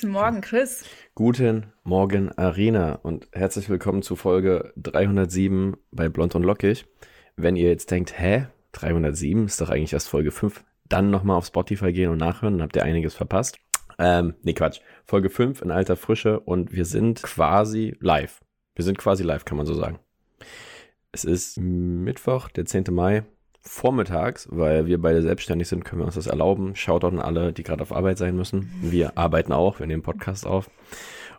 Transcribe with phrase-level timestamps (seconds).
[0.00, 0.82] Guten Morgen, Chris.
[1.14, 6.86] Guten Morgen, Arena und herzlich willkommen zu Folge 307 bei Blond und Lockig.
[7.36, 11.44] Wenn ihr jetzt denkt, hä, 307 ist doch eigentlich erst Folge 5, dann nochmal auf
[11.44, 13.58] Spotify gehen und nachhören, dann habt ihr einiges verpasst.
[13.98, 14.80] Ähm, nee, Quatsch.
[15.04, 18.40] Folge 5 in alter Frische und wir sind quasi live.
[18.76, 19.98] Wir sind quasi live, kann man so sagen.
[21.12, 22.84] Es ist Mittwoch, der 10.
[22.90, 23.24] Mai,
[23.62, 26.74] vormittags, weil wir beide selbstständig sind, können wir uns das erlauben.
[26.74, 28.72] Shoutout an alle, die gerade auf Arbeit sein müssen.
[28.80, 30.70] Wir arbeiten auch, wir nehmen Podcast auf.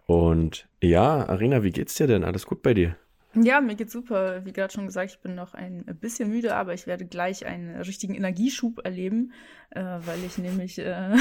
[0.05, 2.23] Und ja, Arina, wie geht's dir denn?
[2.23, 2.95] Alles gut bei dir?
[3.33, 4.45] Ja, mir geht's super.
[4.45, 7.77] Wie gerade schon gesagt, ich bin noch ein bisschen müde, aber ich werde gleich einen
[7.77, 9.31] richtigen Energieschub erleben,
[9.69, 11.15] äh, weil ich nämlich äh,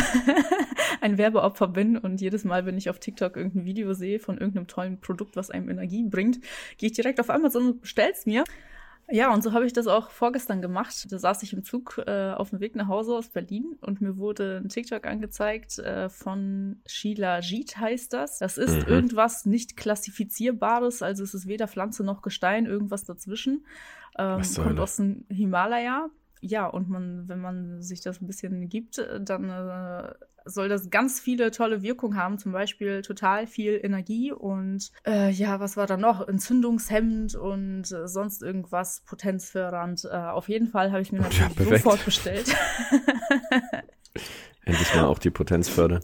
[1.01, 4.67] ein Werbeopfer bin und jedes Mal, wenn ich auf TikTok irgendein Video sehe von irgendeinem
[4.67, 6.41] tollen Produkt, was einem Energie bringt,
[6.79, 8.43] gehe ich direkt auf Amazon und bestell's mir.
[9.13, 11.11] Ja, und so habe ich das auch vorgestern gemacht.
[11.11, 14.17] Da saß ich im Zug äh, auf dem Weg nach Hause aus Berlin und mir
[14.19, 18.39] wurde ein TikTok angezeigt äh, von Sheila Jeet heißt das.
[18.39, 18.93] Das ist mhm.
[18.93, 23.67] irgendwas nicht klassifizierbares, also es ist weder Pflanze noch Gestein, irgendwas dazwischen.
[24.19, 26.09] Ähm, kommt aus dem Himalaya
[26.43, 30.91] ja, und man, wenn man sich das ein bisschen gibt, äh, dann äh, soll das
[30.91, 35.87] ganz viele tolle Wirkungen haben, zum Beispiel total viel Energie und äh, ja, was war
[35.87, 36.27] da noch?
[36.27, 40.05] Entzündungshemmend und äh, sonst irgendwas potenzfördernd.
[40.05, 42.55] Äh, auf jeden Fall habe ich mir natürlich ja, sofort bestellt.
[44.65, 46.03] Endlich mal auch die Potenz fördern.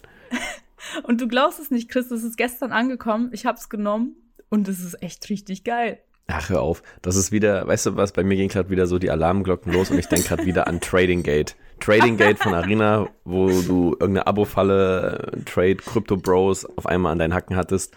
[1.03, 4.17] Und du glaubst es nicht, Chris, es ist gestern angekommen, ich habe es genommen
[4.49, 6.01] und es ist echt richtig geil.
[6.29, 6.83] Ach, hör auf.
[7.03, 9.91] Das ist wieder, weißt du was, bei mir ging gerade wieder so die Alarmglocken los
[9.91, 11.55] und ich denke gerade wieder an Trading Gate.
[11.79, 17.19] Trading Gate von Arena, wo du irgendeine Abo-Falle, äh, Trade, Crypto Bros auf einmal an
[17.19, 17.95] deinen Hacken hattest.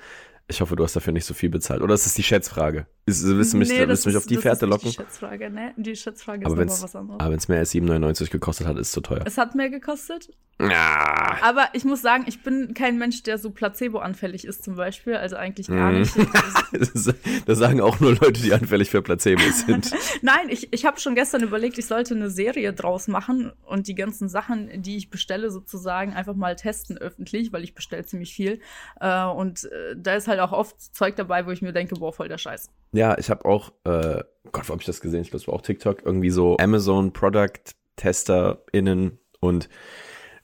[0.47, 1.81] Ich hoffe, du hast dafür nicht so viel bezahlt.
[1.81, 2.87] Oder ist das die Schätzfrage?
[3.05, 4.89] Ist, willst du mich, nee, willst du mich auf die Fährte locken?
[4.89, 5.73] Die Schätzfrage, ne?
[5.77, 7.19] Die Schätzfrage aber ist was anderes.
[7.19, 9.21] Aber wenn es mehr als 7,99 gekostet hat, ist es zu teuer.
[9.25, 10.29] Es hat mehr gekostet?
[10.59, 11.28] Ja.
[11.41, 15.15] Aber ich muss sagen, ich bin kein Mensch, der so placebo-anfällig ist zum Beispiel.
[15.15, 15.99] Also eigentlich gar mhm.
[15.99, 16.15] nicht.
[17.45, 19.91] das sagen auch nur Leute, die anfällig für Placebos sind.
[20.21, 23.95] Nein, ich, ich habe schon gestern überlegt, ich sollte eine Serie draus machen und die
[23.95, 28.59] ganzen Sachen, die ich bestelle, sozusagen einfach mal testen öffentlich, weil ich bestelle ziemlich viel.
[28.99, 32.13] Äh, und äh, da ist halt auch oft Zeug dabei, wo ich mir denke, boah,
[32.13, 32.69] voll der Scheiß.
[32.91, 35.21] Ja, ich habe auch, äh, Gott, wo habe ich das gesehen?
[35.21, 39.69] Ich glaube, es war auch TikTok, irgendwie so Amazon Product TesterInnen und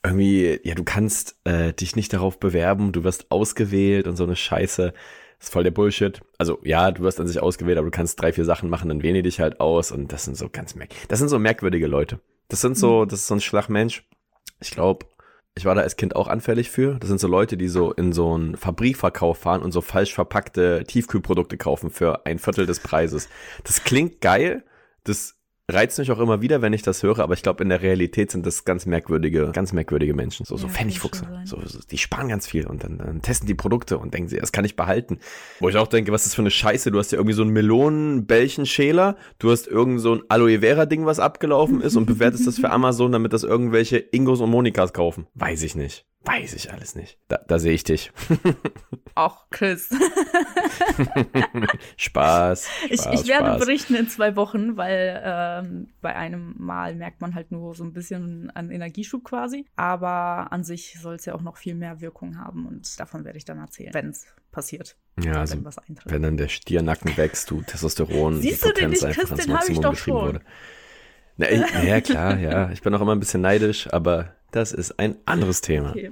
[0.06, 4.36] irgendwie, ja, du kannst äh, dich nicht darauf bewerben, du wirst ausgewählt und so eine
[4.36, 4.94] Scheiße.
[5.38, 6.22] Das ist voll der Bullshit.
[6.38, 9.04] Also ja, du wirst an sich ausgewählt, aber du kannst drei, vier Sachen machen, dann
[9.04, 10.92] wählen die dich halt aus und das sind so ganz merk.
[11.08, 12.20] Das sind so merkwürdige Leute.
[12.48, 13.10] Das sind so, mhm.
[13.10, 14.08] das ist so ein Schlagmensch.
[14.62, 15.06] Ich glaube,
[15.58, 16.96] ich war da als Kind auch anfällig für.
[17.00, 20.84] Das sind so Leute, die so in so einen Fabrikverkauf fahren und so falsch verpackte
[20.86, 23.30] Tiefkühlprodukte kaufen für ein Viertel des Preises.
[23.64, 24.64] Das klingt geil.
[25.06, 25.36] Das
[25.70, 28.32] reizt mich auch immer wieder, wenn ich das höre, aber ich glaube, in der Realität
[28.32, 30.46] sind das ganz merkwürdige, ganz merkwürdige Menschen.
[30.46, 31.28] So, so ja, Pfennigfuchse.
[31.46, 34.38] So, so, die sparen ganz viel und dann, dann, testen die Produkte und denken sie,
[34.38, 35.20] das kann ich behalten.
[35.60, 36.92] Wo ich auch denke, was ist das für eine Scheiße?
[36.92, 41.06] Du hast ja irgendwie so einen Melonenbällchenschäler, du hast irgend so ein Aloe Vera Ding,
[41.06, 45.28] was abgelaufen ist und bewertest das für Amazon, damit das irgendwelche Ingos und Monikas kaufen.
[45.34, 46.06] Weiß ich nicht.
[46.26, 47.18] Weiß ich alles nicht.
[47.28, 48.12] Da, da sehe ich dich.
[49.16, 49.90] Auch Chris.
[49.90, 52.70] Spaß, Spaß.
[52.90, 53.60] Ich, ich werde Spaß.
[53.60, 57.94] berichten in zwei Wochen, weil ähm, bei einem Mal merkt man halt nur so ein
[57.94, 59.66] bisschen an Energieschub quasi.
[59.76, 63.38] Aber an sich soll es ja auch noch viel mehr Wirkung haben und davon werde
[63.38, 64.98] ich dann erzählen, wenn es passiert.
[65.22, 66.12] Ja, also, wenn, was eintritt.
[66.12, 69.96] wenn dann der Stiernacken wächst, du Testosteron, Siehst du den nicht, Chris, den ich doch
[69.96, 70.14] schon.
[70.14, 70.42] wurde.
[71.38, 72.72] Na, ich, ja, klar, ja.
[72.72, 75.92] Ich bin auch immer ein bisschen neidisch, aber das ist ein anderes Thema.
[75.92, 76.12] Okay.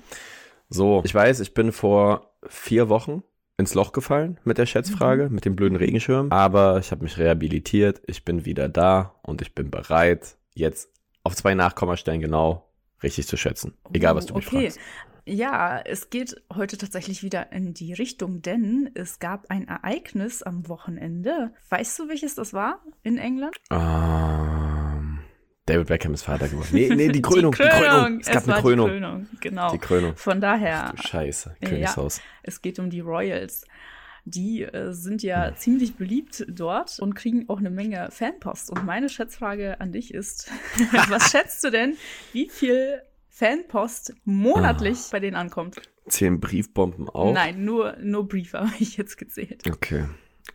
[0.70, 3.24] So, ich weiß, ich bin vor vier Wochen
[3.58, 5.36] ins Loch gefallen mit der Schätzfrage, mhm.
[5.36, 6.32] mit dem blöden Regenschirm.
[6.32, 10.90] Aber ich habe mich rehabilitiert, ich bin wieder da und ich bin bereit, jetzt
[11.24, 12.70] auf zwei Nachkommastellen genau
[13.02, 13.74] richtig zu schätzen.
[13.94, 14.72] Egal, was du mich okay.
[14.72, 14.80] fragst.
[15.26, 20.68] Ja, es geht heute tatsächlich wieder in die Richtung, denn es gab ein Ereignis am
[20.68, 21.54] Wochenende.
[21.70, 23.56] Weißt du, welches das war in England?
[23.72, 24.53] Ähm,
[25.66, 26.68] David Beckham ist Vater geworden.
[26.72, 27.52] Nee, nee, die Krönung.
[27.58, 27.80] Die Krönung.
[27.80, 28.20] Die Krönung.
[28.20, 28.88] Es, es gab eine Krönung.
[28.88, 29.28] Die Krönung.
[29.40, 29.72] Genau.
[29.72, 30.16] Die Krönung.
[30.18, 30.94] Von daher.
[30.98, 32.18] Ach Scheiße, Königshaus.
[32.18, 33.66] Ja, es geht um die Royals.
[34.26, 35.56] Die äh, sind ja hm.
[35.56, 38.72] ziemlich beliebt dort und kriegen auch eine Menge Fanpost.
[38.72, 40.52] Und meine Schätzfrage an dich ist,
[41.10, 41.96] was schätzt du denn,
[42.34, 45.10] wie viel Fanpost monatlich ah.
[45.12, 45.82] bei denen ankommt.
[46.08, 47.34] Zehn Briefbomben auch?
[47.34, 49.64] Nein, nur, nur Briefe habe ich jetzt gezählt.
[49.70, 50.06] Okay.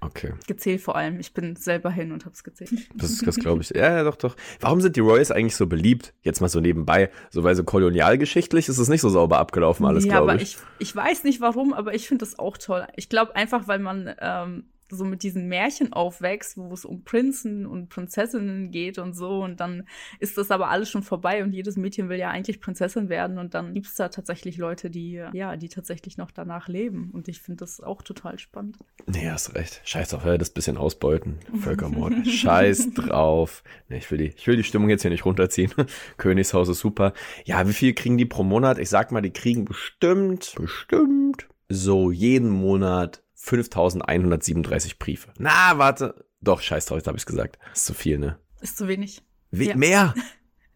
[0.00, 0.32] Okay.
[0.46, 1.18] Gezählt vor allem.
[1.18, 2.70] Ich bin selber hin und habe es gezählt.
[2.94, 3.70] Das, das glaube ich.
[3.70, 4.36] Ja, ja, doch, doch.
[4.60, 6.14] Warum sind die Royals eigentlich so beliebt?
[6.22, 7.10] Jetzt mal so nebenbei.
[7.30, 10.42] So, weil so kolonialgeschichtlich ist es nicht so sauber abgelaufen, alles, ja, glaube ich.
[10.42, 10.58] ich.
[10.78, 12.86] Ich weiß nicht warum, aber ich finde das auch toll.
[12.96, 17.66] Ich glaube einfach, weil man ähm, so mit diesen Märchen aufwächst, wo es um Prinzen
[17.66, 19.42] und Prinzessinnen geht und so.
[19.42, 19.86] Und dann
[20.18, 23.38] ist das aber alles schon vorbei und jedes Mädchen will ja eigentlich Prinzessin werden.
[23.38, 27.10] Und dann gibt es da tatsächlich Leute, die, ja, die tatsächlich noch danach leben.
[27.12, 28.78] Und ich finde das auch total spannend.
[29.06, 29.80] Nee, hast recht.
[29.84, 31.38] Scheiß auf, das bisschen ausbeuten.
[31.60, 32.26] Völkermord.
[32.26, 33.62] Scheiß drauf.
[33.88, 35.72] Nee, ich will die, ich will die Stimmung jetzt hier nicht runterziehen.
[36.16, 37.12] Königshaus ist super.
[37.44, 38.78] Ja, wie viel kriegen die pro Monat?
[38.78, 45.32] Ich sag mal, die kriegen bestimmt, bestimmt so jeden Monat 5137 Briefe.
[45.38, 46.26] Na, warte.
[46.40, 47.58] Doch, scheiß drauf, jetzt habe ich gesagt.
[47.72, 48.38] ist zu viel, ne?
[48.60, 49.22] Ist zu wenig.
[49.50, 49.76] Wie, ja.
[49.76, 50.14] Mehr?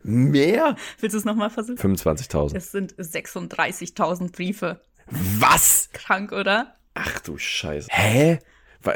[0.03, 0.77] Mehr?
[1.01, 1.79] Willst du es nochmal versuchen?
[1.79, 2.57] 25.000.
[2.57, 4.81] Es sind 36.000 Briefe.
[5.07, 5.91] Was?
[5.93, 6.77] Krank, oder?
[6.95, 7.89] Ach du Scheiße.
[7.91, 8.39] Hä?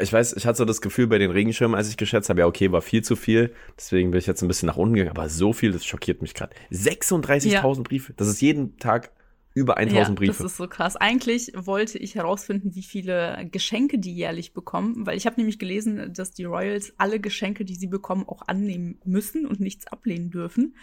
[0.01, 2.45] Ich weiß, ich hatte so das Gefühl bei den Regenschirmen, als ich geschätzt habe, ja,
[2.45, 3.53] okay, war viel zu viel.
[3.77, 5.15] Deswegen bin ich jetzt ein bisschen nach unten gegangen.
[5.15, 6.53] Aber so viel, das schockiert mich gerade.
[6.71, 7.81] 36.000 ja.
[7.83, 8.13] Briefe.
[8.13, 9.11] Das ist jeden Tag
[9.57, 10.43] über 1000 ja, Briefe.
[10.43, 10.95] Das ist so krass.
[10.95, 16.13] Eigentlich wollte ich herausfinden, wie viele Geschenke die jährlich bekommen, weil ich habe nämlich gelesen,
[16.13, 20.75] dass die Royals alle Geschenke, die sie bekommen, auch annehmen müssen und nichts ablehnen dürfen.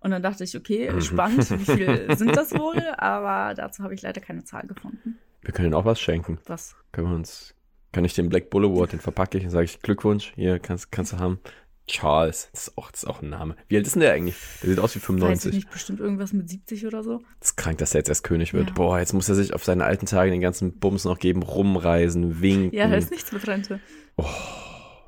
[0.00, 1.00] Und dann dachte ich, okay, mhm.
[1.00, 2.80] spannend, wie viel sind das wohl?
[2.96, 5.18] Aber dazu habe ich leider keine Zahl gefunden.
[5.42, 6.38] Wir können auch was schenken.
[6.46, 6.76] Was?
[6.92, 7.54] Können wir uns,
[7.92, 10.92] kann ich den Black Bull Award, den verpacke ich und sage ich Glückwunsch, hier kannst,
[10.92, 11.40] kannst du haben.
[11.90, 13.56] Charles, das ist, auch, das ist auch ein Name.
[13.68, 14.36] Wie alt ist denn der eigentlich?
[14.62, 15.30] Der sieht aus wie 95.
[15.30, 17.18] Weiß ich nicht, bestimmt irgendwas mit 70 oder so.
[17.40, 18.68] Das ist krank, dass er jetzt erst König wird.
[18.68, 18.74] Ja.
[18.74, 22.40] Boah, jetzt muss er sich auf seine alten Tage den ganzen Bums noch geben, rumreisen,
[22.40, 22.76] winken.
[22.76, 23.80] Ja, da ist nichts mit Rente.
[24.16, 24.24] Oh,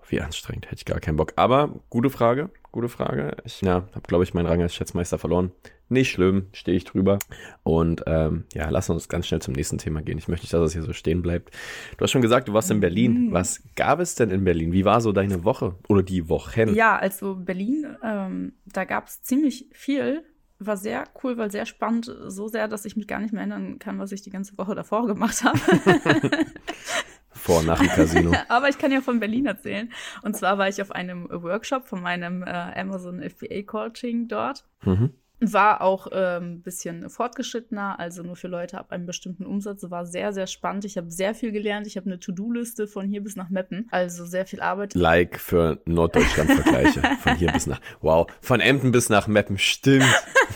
[0.08, 1.32] wie anstrengend, hätte ich gar keinen Bock.
[1.37, 3.37] Aber gute Frage, gute Frage.
[3.45, 5.53] Ich ja, habe, glaube ich, meinen Rang als Schätzmeister verloren.
[5.89, 7.19] Nicht schlimm, stehe ich drüber.
[7.63, 10.17] Und ähm, ja, lass uns ganz schnell zum nächsten Thema gehen.
[10.17, 11.55] Ich möchte nicht, dass es hier so stehen bleibt.
[11.97, 13.27] Du hast schon gesagt, du warst in Berlin.
[13.27, 13.33] Mhm.
[13.33, 14.73] Was gab es denn in Berlin?
[14.73, 16.75] Wie war so deine Woche oder die Wochen?
[16.75, 20.25] Ja, also Berlin, ähm, da gab es ziemlich viel.
[20.59, 22.11] War sehr cool, war sehr spannend.
[22.29, 24.75] So sehr, dass ich mich gar nicht mehr erinnern kann, was ich die ganze Woche
[24.75, 25.59] davor gemacht habe.
[27.34, 28.32] Vor nach dem Casino.
[28.49, 29.90] Aber ich kann ja von Berlin erzählen.
[30.23, 34.64] Und zwar war ich auf einem Workshop von meinem äh, Amazon FBA Coaching dort.
[34.84, 35.14] Mhm.
[35.43, 39.85] War auch ein ähm, bisschen fortgeschrittener, also nur für Leute ab einem bestimmten Umsatz.
[39.91, 40.85] War sehr, sehr spannend.
[40.85, 41.87] Ich habe sehr viel gelernt.
[41.87, 43.89] Ich habe eine To-Do-Liste von hier bis nach Meppen.
[43.91, 44.94] Also sehr viel Arbeit.
[44.94, 47.03] Like für Norddeutschland-Vergleiche.
[47.21, 47.81] von hier bis nach.
[48.00, 48.31] Wow.
[48.41, 49.59] Von Emden bis nach Meppen.
[49.59, 50.05] Stimmt.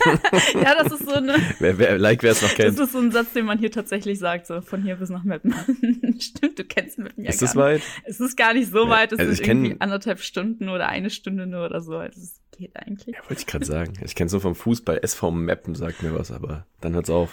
[0.55, 1.35] ja, das ist so eine.
[1.59, 2.79] Wer, wer, like, wer es noch kennt.
[2.79, 4.47] Das ist so ein Satz, den man hier tatsächlich sagt.
[4.47, 5.53] So von hier bis nach Meppen.
[6.21, 7.83] Stimmt, du kennst Meppen ja Ist das weit?
[8.05, 9.13] Es ist gar nicht so ja, weit.
[9.13, 11.97] Es also ist irgendwie anderthalb Stunden oder eine Stunde nur oder so.
[11.97, 13.17] Also es geht eigentlich.
[13.17, 13.93] Ja, wollte ich gerade sagen.
[14.05, 14.99] Ich kenne es nur vom Fußball.
[15.03, 17.33] SV Meppen sagt mir was, aber dann hört's auf.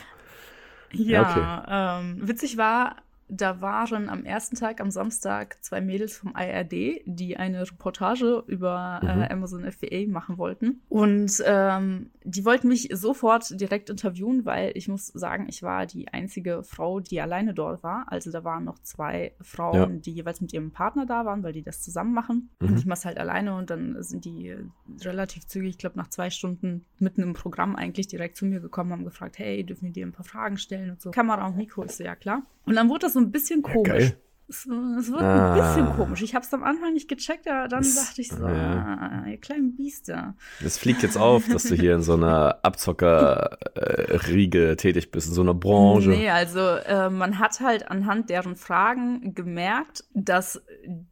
[0.92, 2.06] Ja, ja okay.
[2.06, 2.98] ähm, witzig war,
[3.36, 9.00] da waren am ersten Tag, am Samstag, zwei Mädels vom IRD, die eine Reportage über
[9.02, 9.22] äh, mhm.
[9.22, 10.82] äh, Amazon FBA machen wollten.
[10.88, 16.10] Und ähm, die wollten mich sofort direkt interviewen, weil ich muss sagen, ich war die
[16.10, 18.06] einzige Frau, die alleine dort war.
[18.08, 20.00] Also da waren noch zwei Frauen, ja.
[20.00, 22.50] die jeweils mit ihrem Partner da waren, weil die das zusammen machen.
[22.60, 22.68] Mhm.
[22.68, 24.56] Und ich mache es halt alleine und dann sind die
[25.02, 28.92] relativ zügig, ich glaube nach zwei Stunden mitten im Programm eigentlich direkt zu mir gekommen,
[28.92, 31.12] haben gefragt, hey, dürfen wir dir ein paar Fragen stellen und so.
[31.12, 32.44] Kamera und Mikro ist so, ja klar.
[32.66, 34.04] Und dann wurde das so ein bisschen komisch.
[34.04, 34.12] Ja,
[34.50, 35.54] es, es wird ah.
[35.54, 36.22] ein bisschen komisch.
[36.22, 39.24] Ich habe es am Anfang nicht gecheckt, aber dann das, dachte ich so, ja.
[39.26, 40.36] ah, ihr kleinen Biester.
[40.64, 45.42] Es fliegt jetzt auf, dass du hier in so einer Abzocker-Riege tätig bist, in so
[45.42, 46.10] einer Branche.
[46.10, 50.62] Nee, also äh, man hat halt anhand deren Fragen gemerkt, dass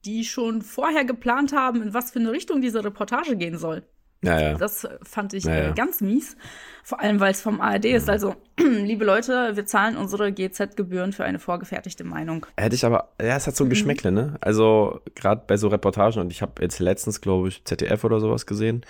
[0.06, 3.84] die schon vorher geplant haben, in was für eine Richtung diese Reportage gehen soll.
[4.24, 4.54] Ja, ja.
[4.54, 6.38] Das fand ich ja, ganz mies.
[6.84, 8.10] Vor allem, weil es vom ARD ist.
[8.10, 12.46] Also, liebe Leute, wir zahlen unsere GZ-Gebühren für eine vorgefertigte Meinung.
[12.58, 13.72] Hätte ich aber, ja, es hat so ein mhm.
[13.72, 14.36] Geschmäckle, ne?
[14.42, 18.46] Also, gerade bei so Reportagen, und ich habe jetzt letztens, glaube ich, ZDF oder sowas
[18.46, 18.86] gesehen,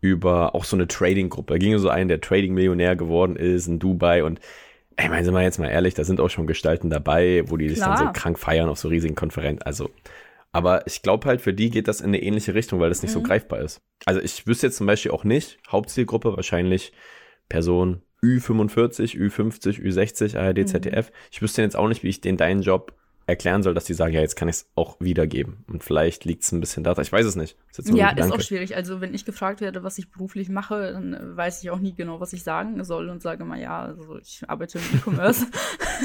[0.00, 1.54] über auch so eine Trading-Gruppe.
[1.54, 4.40] Da ging so ein, der Trading-Millionär geworden ist in Dubai und
[4.96, 7.68] Ey, meinen Sie mal jetzt mal ehrlich, da sind auch schon Gestalten dabei, wo die
[7.68, 9.62] sich dann so krank feiern auf so riesigen Konferenzen.
[9.62, 9.90] Also,
[10.54, 13.10] aber ich glaube halt, für die geht das in eine ähnliche Richtung, weil das nicht
[13.10, 13.20] mhm.
[13.20, 13.82] so greifbar ist.
[14.06, 16.92] Also ich wüsste jetzt zum Beispiel auch nicht, Hauptzielgruppe wahrscheinlich
[17.48, 21.10] Person Ü45, Ü50, Ü60, ARD, ZDF.
[21.10, 21.14] Mhm.
[21.32, 22.94] Ich wüsste jetzt auch nicht, wie ich den deinen Job
[23.26, 25.64] erklären soll, dass die sagen, ja, jetzt kann ich es auch wiedergeben.
[25.66, 26.96] Und vielleicht liegt es ein bisschen da.
[26.98, 27.56] Ich weiß es nicht.
[27.76, 28.76] Ist ja, ist auch schwierig.
[28.76, 32.20] Also wenn ich gefragt werde, was ich beruflich mache, dann weiß ich auch nie genau,
[32.20, 35.46] was ich sagen soll und sage mal, ja, also ich arbeite im E-Commerce.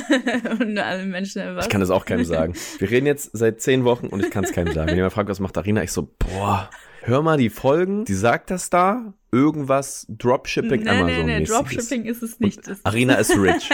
[0.60, 1.66] und alle Menschen, was?
[1.66, 2.54] Ich kann es auch keinem sagen.
[2.78, 4.90] Wir reden jetzt seit zehn Wochen und ich kann es keinem sagen.
[4.90, 6.70] Wenn jemand fragt, was macht Arina, ich so, boah,
[7.02, 12.06] hör mal die Folgen, die sagt das da irgendwas Dropshipping nee, Amazon nee, nee, Dropshipping
[12.06, 12.68] ist es nicht.
[12.68, 13.70] Und Arena ist rich.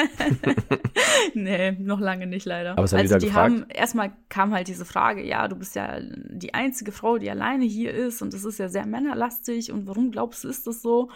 [1.34, 2.72] nee, noch lange nicht leider.
[2.72, 3.54] Aber es hat also die gefragt.
[3.54, 7.66] haben erstmal kam halt diese Frage, ja, du bist ja die einzige Frau, die alleine
[7.66, 11.10] hier ist und das ist ja sehr männerlastig und warum glaubst du, ist das so?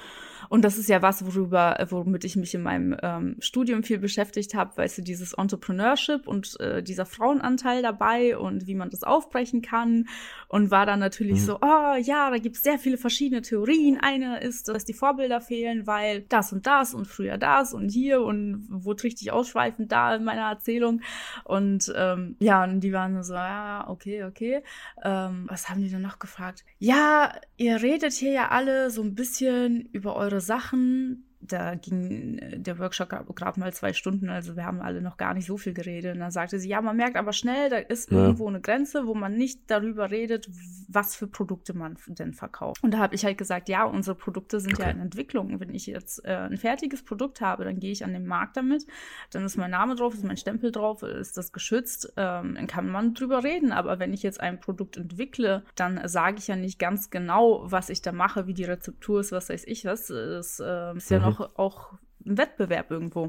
[0.48, 4.54] Und das ist ja was, worüber, womit ich mich in meinem ähm, Studium viel beschäftigt
[4.56, 9.62] habe, weißt du, dieses Entrepreneurship und äh, dieser Frauenanteil dabei und wie man das aufbrechen
[9.62, 10.08] kann
[10.50, 11.46] und war dann natürlich Mhm.
[11.46, 14.00] so, oh ja, da gibt es sehr viele verschiedene Theorien.
[14.02, 18.22] Eine ist, dass die Vorbilder fehlen, weil das und das und früher das und hier
[18.24, 21.02] und wurde richtig ausschweifend da in meiner Erzählung.
[21.44, 24.64] Und ähm, ja, und die waren so, ja, okay, okay.
[25.04, 26.66] Ähm, was haben die denn noch gefragt?
[26.80, 31.29] Ja, ihr redet hier ja alle so ein bisschen über eure Sachen.
[31.42, 35.34] Da ging äh, der Workshop gerade mal zwei Stunden, also wir haben alle noch gar
[35.34, 36.14] nicht so viel geredet.
[36.16, 38.18] Und dann sagte sie, ja, man merkt aber schnell, da ist Ja.
[38.18, 40.50] irgendwo eine Grenze, wo man nicht darüber redet,
[40.90, 42.84] was für Produkte man denn verkauft.
[42.84, 44.96] Und da habe ich halt gesagt, ja, unsere Produkte sind ja Okay.
[44.96, 45.60] in Entwicklung.
[45.60, 48.86] Wenn ich jetzt äh, ein fertiges Produkt habe, dann gehe ich an den Markt damit,
[49.32, 52.90] dann ist mein Name drauf, ist mein Stempel drauf, ist das geschützt, ähm, dann kann
[52.90, 53.72] man drüber reden.
[53.72, 57.90] Aber wenn ich jetzt ein Produkt entwickle, dann sage ich ja nicht ganz genau, was
[57.90, 60.08] ich da mache, wie die Rezeptur ist, was weiß ich was.
[60.08, 61.26] Das äh, ist ja Mhm.
[61.26, 61.94] noch auch
[62.26, 63.28] ein Wettbewerb irgendwo.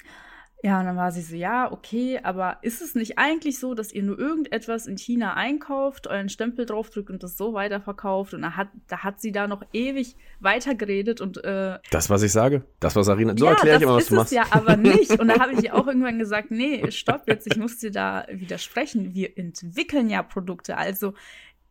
[0.62, 3.92] Ja, und dann war sie so, ja, okay, aber ist es nicht eigentlich so, dass
[3.92, 8.35] ihr nur irgendetwas in China einkauft, euren Stempel draufdrückt und das so weiterverkauft?
[8.35, 12.33] Und da hat, da hat sie da noch ewig weitergeredet und äh, Das, was ich
[12.33, 13.35] sage, das, was Arena.
[13.38, 14.33] So ja, erkläre ich immer, was ist du machst.
[14.33, 15.19] es ja aber nicht.
[15.19, 18.26] Und da habe ich ihr auch irgendwann gesagt, nee, stopp jetzt, ich muss dir da
[18.30, 19.14] widersprechen.
[19.14, 20.76] Wir entwickeln ja Produkte.
[20.76, 21.14] Also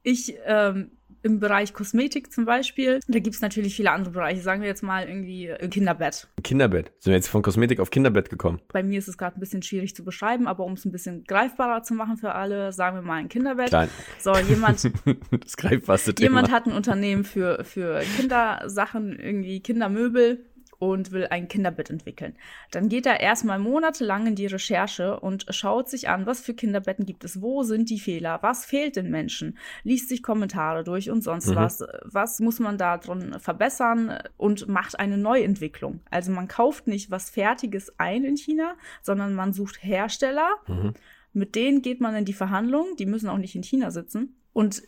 [0.04, 0.92] ich ähm,
[1.22, 4.42] im Bereich Kosmetik zum Beispiel, da gibt es natürlich viele andere Bereiche.
[4.42, 6.28] Sagen wir jetzt mal irgendwie äh, Kinderbett.
[6.44, 6.92] Kinderbett.
[7.00, 8.62] Sind wir jetzt von Kosmetik auf Kinderbett gekommen?
[8.72, 11.24] Bei mir ist es gerade ein bisschen schwierig zu beschreiben, aber um es ein bisschen
[11.26, 13.70] greifbarer zu machen für alle, sagen wir mal ein Kinderbett.
[13.70, 13.90] Klein.
[14.20, 14.90] So, jemand,
[15.32, 16.30] das greifbarste Thema.
[16.30, 20.46] jemand hat ein Unternehmen für, für Kindersachen, irgendwie Kindermöbel
[20.80, 22.36] und will ein Kinderbett entwickeln.
[22.72, 27.06] Dann geht er erstmal monatelang in die Recherche und schaut sich an, was für Kinderbetten
[27.06, 31.22] gibt es, wo sind die Fehler, was fehlt den Menschen, liest sich Kommentare durch und
[31.22, 31.56] sonst Mhm.
[31.56, 36.00] was, was muss man da drin verbessern und macht eine Neuentwicklung.
[36.10, 40.94] Also man kauft nicht was Fertiges ein in China, sondern man sucht Hersteller, Mhm.
[41.34, 44.36] mit denen geht man in die Verhandlungen, die müssen auch nicht in China sitzen.
[44.54, 44.82] Und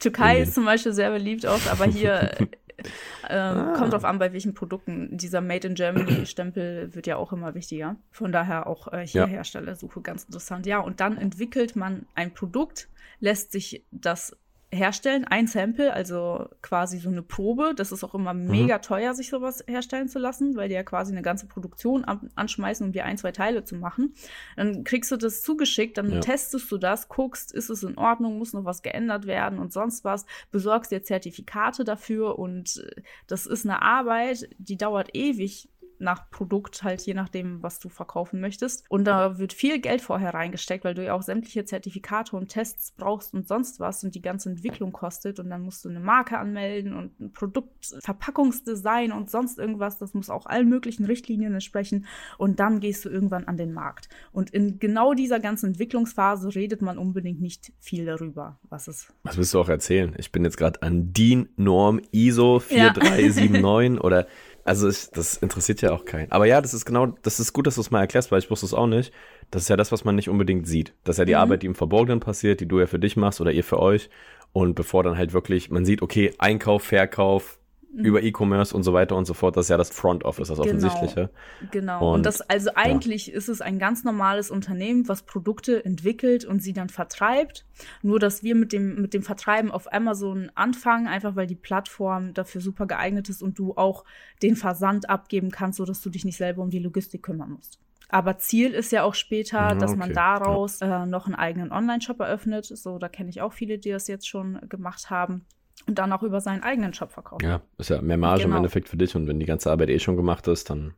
[0.00, 2.30] Türkei ist zum Beispiel sehr beliebt auch, aber hier
[3.28, 3.74] ähm, Ah.
[3.76, 5.16] kommt drauf an, bei welchen Produkten.
[5.16, 7.96] Dieser Made in Germany Stempel wird ja auch immer wichtiger.
[8.10, 9.26] Von daher auch äh, hier Ja.
[9.26, 10.66] Herstellersuche ganz interessant.
[10.66, 12.88] Ja, und dann entwickelt man ein Produkt,
[13.20, 14.36] lässt sich das
[14.70, 17.72] herstellen, ein Sample, also quasi so eine Probe.
[17.74, 18.48] Das ist auch immer Mhm.
[18.50, 22.30] mega teuer, sich sowas herstellen zu lassen, weil die ja quasi eine ganze Produktion an,
[22.34, 24.14] anschmeißen, um dir ein, zwei Teile zu machen.
[24.56, 26.20] Dann kriegst du das zugeschickt, dann Ja.
[26.20, 30.04] testest du das, guckst, ist es in Ordnung, muss noch was geändert werden und sonst
[30.04, 36.30] was, besorgst dir Zertifikate dafür und äh, das ist eine Arbeit, die dauert ewig nach
[36.30, 38.84] Produkt, halt je nachdem, was du verkaufen möchtest.
[38.88, 42.92] Und da wird viel Geld vorher reingesteckt, weil du ja auch sämtliche Zertifikate und Tests
[42.96, 45.40] brauchst und sonst was und die ganze Entwicklung kostet.
[45.40, 49.98] Und dann musst du eine Marke anmelden und ein Produkt, Verpackungsdesign und sonst irgendwas.
[49.98, 52.06] Das muss auch allen möglichen Richtlinien entsprechen.
[52.36, 54.08] Und dann gehst du irgendwann an den Markt.
[54.32, 59.36] Und in genau dieser ganzen Entwicklungsphase redet man unbedingt nicht viel darüber, was es Was
[59.36, 60.14] willst du auch erzählen?
[60.18, 62.92] Ich bin jetzt gerade an DIN Norm ISO Ja.
[62.92, 64.26] 4379 oder
[64.68, 66.30] also ich, das interessiert ja auch keinen.
[66.32, 68.50] Aber ja, das ist genau, das ist gut, dass du es mal erklärst, weil ich
[68.50, 69.12] wusste es auch nicht.
[69.50, 70.94] Das ist ja das, was man nicht unbedingt sieht.
[71.04, 71.38] Das ist ja die Mhm.
[71.38, 74.10] Arbeit, die im Verborgenen passiert, die du ja für dich machst oder ihr für euch.
[74.52, 77.57] Und bevor dann halt wirklich, man sieht, okay, Einkauf, Verkauf,
[77.94, 80.58] über E-Commerce und so weiter und so fort, das ist ja das Front Office, das
[80.58, 80.62] Mhm.
[80.64, 80.76] Genau.
[80.76, 81.30] Offensichtliche.
[81.70, 82.08] Genau.
[82.08, 86.62] Und, Und, das, also eigentlich ist es ein ganz normales Unternehmen, was Produkte entwickelt und
[86.62, 87.66] sie dann vertreibt.
[88.02, 92.34] Nur, dass wir mit dem, mit dem Vertreiben auf Amazon anfangen, einfach weil die Plattform
[92.34, 94.04] dafür super geeignet ist und du auch
[94.42, 97.80] den Versand abgeben kannst, sodass du dich nicht selber um die Logistik kümmern musst.
[98.10, 100.14] Aber Ziel ist ja auch später, Ja, dass man okay.
[100.14, 102.64] daraus äh, noch einen eigenen Online-Shop eröffnet.
[102.64, 105.44] So, da kenne ich auch viele, die das jetzt schon gemacht haben.
[105.86, 107.44] Und dann auch über seinen eigenen Shop verkaufen.
[107.44, 108.58] Ja, ist ja mehr Marge im Genau.
[108.58, 110.94] Endeffekt für dich und wenn die ganze Arbeit eh schon gemacht ist, dann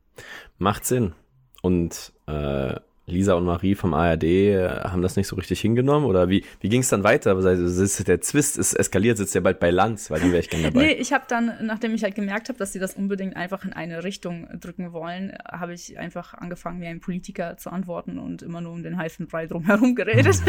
[0.58, 1.12] macht Sinn.
[1.62, 2.74] Und äh,
[3.06, 6.68] Lisa und Marie vom ARD äh, haben das nicht so richtig hingenommen oder wie, wie
[6.68, 7.34] ging es dann weiter?
[7.34, 7.48] Also,
[7.82, 10.70] ist, der Zwist ist eskaliert, sitzt ja bald bei Lanz, weil dann wäre ich gerne
[10.70, 10.86] dabei.
[10.86, 13.72] Nee, ich habe dann, nachdem ich halt gemerkt habe, dass sie das unbedingt einfach in
[13.72, 18.60] eine Richtung drücken wollen, habe ich einfach angefangen, wie ein Politiker zu antworten und immer
[18.60, 20.34] nur um den heißen Brei drumherum geredet.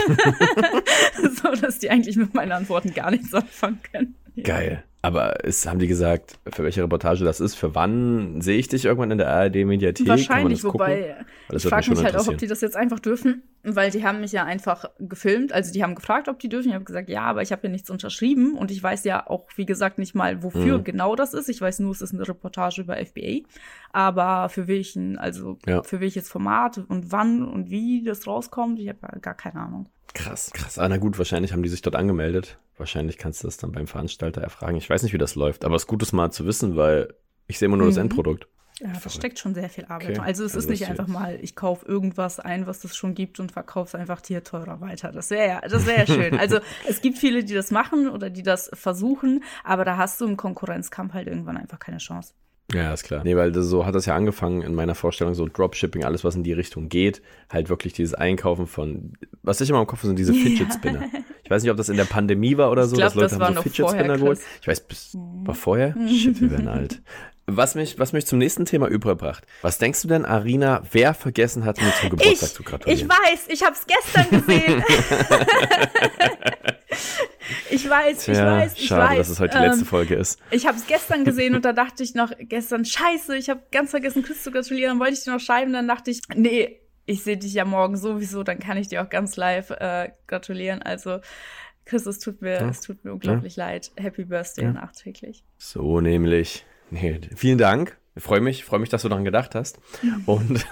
[1.42, 4.16] so, dass die eigentlich mit meinen Antworten gar nichts anfangen können.
[4.36, 4.44] Ja.
[4.44, 4.84] Geil.
[5.04, 7.56] Aber ist, haben die gesagt, für welche Reportage das ist?
[7.56, 10.08] Für wann sehe ich dich irgendwann in der ARD-Mediathek?
[10.08, 11.16] Wahrscheinlich, wobei
[11.52, 14.32] ich frage mich halt auch, ob die das jetzt einfach dürfen, weil die haben mich
[14.32, 15.54] ja einfach gefilmt.
[15.54, 16.70] Also die haben gefragt, ob die dürfen.
[16.70, 19.48] Ich habe gesagt, ja, aber ich habe hier nichts unterschrieben und ich weiß ja auch,
[19.56, 20.84] wie gesagt, nicht mal, wofür mhm.
[20.84, 21.50] genau das ist.
[21.50, 23.40] Ich weiß nur, es ist eine Reportage über FBA.
[23.92, 25.82] Aber für welchen, also ja.
[25.82, 29.90] für welches Format und wann und wie das rauskommt, ich habe gar keine Ahnung.
[30.14, 30.78] Krass, krass.
[30.78, 32.60] Ah, na gut, wahrscheinlich haben die sich dort angemeldet.
[32.82, 34.76] Wahrscheinlich kannst du das dann beim Veranstalter erfragen.
[34.76, 37.14] Ich weiß nicht, wie das läuft, aber es ist gut, das mal zu wissen, weil
[37.46, 37.92] ich sehe immer nur mhm.
[37.92, 38.48] das Endprodukt.
[38.80, 40.18] Ja, da steckt schon sehr viel Arbeit.
[40.18, 40.20] Okay.
[40.20, 43.40] Also es also ist nicht einfach mal, ich kaufe irgendwas ein, was es schon gibt
[43.40, 45.12] und verkaufe es einfach hier teurer weiter.
[45.12, 46.40] Das wäre ja, das wäre ja schön.
[46.40, 46.58] Also
[46.90, 50.38] es gibt viele, die das machen oder die das versuchen, aber da hast du im
[50.38, 52.34] Konkurrenzkampf halt irgendwann einfach keine Chance.
[52.74, 53.24] Ja, ist klar.
[53.24, 56.36] Nee, weil das, so hat das ja angefangen in meiner Vorstellung, so Dropshipping, alles, was
[56.36, 57.22] in die Richtung geht.
[57.48, 61.04] Halt wirklich dieses Einkaufen von, was ich immer im Kopf sind diese Fidget Spinner.
[61.52, 63.40] Ich weiß nicht, ob das in der Pandemie war oder so, glaub, dass Leute das
[63.42, 64.40] haben so Fidget Spinner geholt.
[64.62, 65.94] Ich weiß, bis, war vorher?
[66.08, 67.02] Shit, wir werden alt.
[67.46, 69.44] Was mich, was mich zum nächsten Thema überbracht.
[69.62, 73.02] Was denkst du denn, Arina, wer vergessen hat, mir zum Geburtstag ich, zu gratulieren?
[73.02, 74.82] Ich weiß, ich habe es gestern gesehen.
[77.70, 79.18] ich weiß, Tja, ich weiß, ich schade, weiß.
[79.18, 80.40] dass es heute die letzte ähm, Folge ist.
[80.52, 83.90] Ich habe es gestern gesehen und da dachte ich noch gestern, scheiße, ich habe ganz
[83.90, 84.92] vergessen, Chris zu gratulieren.
[84.92, 87.98] Dann wollte ich dir noch schreiben, dann dachte ich, nee, ich sehe dich ja morgen
[87.98, 90.82] sowieso, dann kann ich dir auch ganz live äh, gratulieren.
[90.82, 91.20] Also
[91.86, 92.70] Chris, es tut mir, ja.
[92.70, 93.66] es tut mir unglaublich ja.
[93.66, 93.92] leid.
[93.98, 94.72] Happy Birthday ja.
[94.72, 95.44] nachträglich.
[95.58, 96.66] So nämlich.
[96.90, 97.98] Nee, vielen Dank.
[98.16, 99.80] Ich freue mich, freue mich, dass du daran gedacht hast.
[100.26, 100.66] Und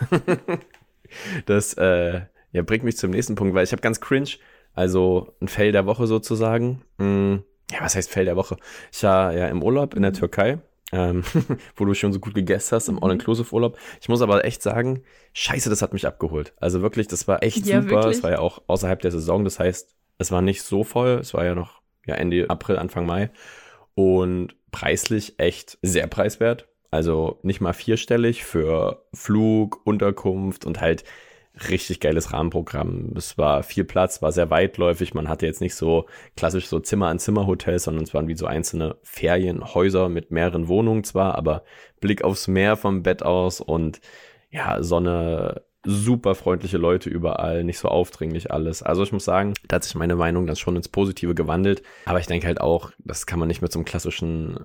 [1.45, 2.21] das äh,
[2.51, 4.31] ja, bringt mich zum nächsten Punkt, weil ich habe ganz cringe
[4.73, 6.83] also ein Fail der Woche sozusagen.
[6.99, 8.57] Hm, ja, was heißt Fail der Woche?
[8.91, 10.59] Ich war ja im Urlaub in der Türkei,
[10.91, 11.23] ähm,
[11.75, 13.03] wo du schon so gut gegessen hast, im mhm.
[13.03, 13.77] All-Inclusive-Urlaub.
[14.01, 15.03] Ich muss aber echt sagen,
[15.33, 16.53] scheiße, das hat mich abgeholt.
[16.57, 18.07] Also wirklich, das war echt ja, super.
[18.07, 19.43] Es war ja auch außerhalb der Saison.
[19.43, 21.19] Das heißt, es war nicht so voll.
[21.21, 23.29] Es war ja noch ja, Ende April, Anfang Mai.
[23.95, 26.67] Und preislich echt sehr preiswert.
[26.91, 31.03] Also nicht mal vierstellig für Flug, Unterkunft und halt
[31.69, 33.13] richtig geiles Rahmenprogramm.
[33.15, 35.13] Es war viel Platz, war sehr weitläufig.
[35.13, 38.35] Man hatte jetzt nicht so klassisch so Zimmer an Zimmer Hotels, sondern es waren wie
[38.35, 41.63] so einzelne Ferienhäuser mit mehreren Wohnungen zwar, aber
[41.99, 43.99] Blick aufs Meer vom Bett aus und
[44.51, 48.83] ja, Sonne, super freundliche Leute überall, nicht so aufdringlich alles.
[48.83, 51.83] Also ich muss sagen, da hat sich meine Meinung dann schon ins Positive gewandelt.
[52.05, 54.59] Aber ich denke halt auch, das kann man nicht mit so einem klassischen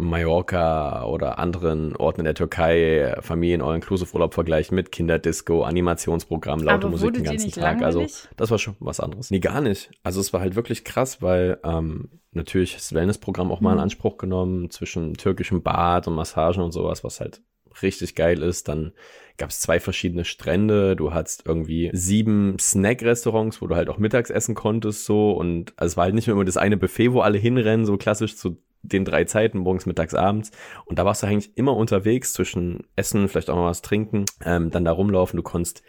[0.00, 6.86] Mallorca oder anderen Orten in der Türkei Familien All-Inclusive Urlaub vergleichen mit Kinderdisco, Animationsprogramm, laute
[6.86, 7.82] Aber Musik den ganzen Tag.
[7.82, 9.32] Also das war schon was anderes.
[9.32, 9.90] Nee, gar nicht.
[10.04, 13.82] Also es war halt wirklich krass, weil ähm, natürlich das Wellnessprogramm auch mal in mhm.
[13.82, 17.42] Anspruch genommen zwischen türkischem Bad und Massagen und sowas, was halt
[17.82, 18.68] richtig geil ist.
[18.68, 18.92] Dann
[19.36, 20.94] gab es zwei verschiedene Strände.
[20.94, 25.32] Du hattest irgendwie sieben Snack-Restaurants, wo du halt auch mittags essen konntest so.
[25.32, 27.96] Und also es war halt nicht nur immer das eine Buffet, wo alle hinrennen, so
[27.96, 30.50] klassisch zu den drei Zeiten, morgens, mittags, abends.
[30.84, 34.70] Und da warst du eigentlich immer unterwegs zwischen Essen, vielleicht auch mal was trinken, ähm,
[34.70, 35.36] dann da rumlaufen.
[35.36, 35.82] Du konntest,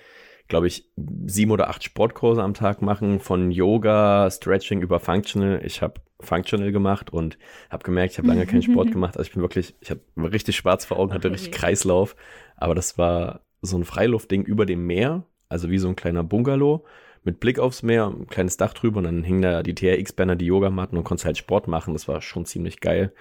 [0.48, 0.90] glaube ich,
[1.26, 5.62] sieben oder acht Sportkurse am Tag machen, von Yoga, Stretching über Functional.
[5.64, 7.38] Ich habe Functional gemacht und
[7.70, 9.18] habe gemerkt, ich habe lange keinen Sport gemacht.
[9.18, 12.16] Also ich bin wirklich, ich habe richtig schwarz vor Augen, hatte richtig Kreislauf.
[12.58, 16.86] Aber das war so ein Freiluftding über dem Meer, also wie so ein kleiner Bungalow
[17.30, 20.48] mit Blick aufs Meer, ein kleines Dach drüber und dann hingen da die TRX-Banner, die
[20.48, 21.94] Yogamatten und konntest halt Sport machen.
[21.94, 23.14] Das war schon ziemlich geil.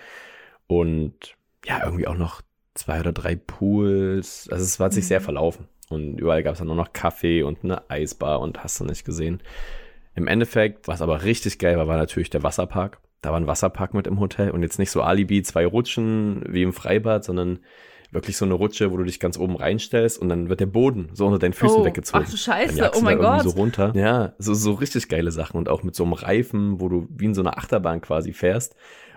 [0.66, 2.40] Und ja, irgendwie auch noch
[2.72, 4.48] zwei oder drei Pools.
[4.50, 5.08] Also es war sich mhm.
[5.08, 5.68] sehr verlaufen.
[5.90, 9.04] Und überall gab es dann nur noch Kaffee und eine Eisbar und hast du nicht
[9.04, 9.42] gesehen.
[10.14, 13.00] Im Endeffekt, was aber richtig geil war, war natürlich der Wasserpark.
[13.20, 16.62] Da war ein Wasserpark mit im Hotel und jetzt nicht so Alibi, zwei Rutschen wie
[16.62, 17.58] im Freibad, sondern
[18.10, 21.10] wirklich so eine Rutsche, wo du dich ganz oben reinstellst und dann wird der Boden
[21.12, 22.24] so unter deinen Füßen oh, weggezogen.
[22.26, 23.42] Ach du Scheiße, oh mein Gott.
[23.42, 23.92] So runter.
[23.94, 27.26] Ja, so, so richtig geile Sachen und auch mit so einem Reifen, wo du wie
[27.26, 28.74] in so einer Achterbahn quasi fährst.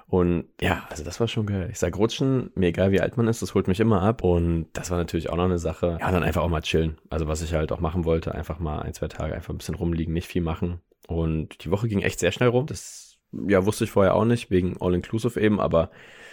[0.07, 1.69] Und ja, also das war schon geil.
[1.71, 4.25] Ich sag Rutschen, mir egal wie alt man ist, das holt mich immer ab.
[4.25, 5.97] Und das war natürlich auch noch eine Sache.
[6.01, 6.97] Ja, dann einfach auch mal chillen.
[7.09, 9.75] Also was ich halt auch machen wollte, einfach mal ein, zwei Tage einfach ein bisschen
[9.75, 10.81] rumliegen, nicht viel machen.
[11.07, 12.65] Und die Woche ging echt sehr schnell rum.
[12.65, 15.91] Das ja, wusste ich vorher auch nicht, wegen All-Inclusive eben, aber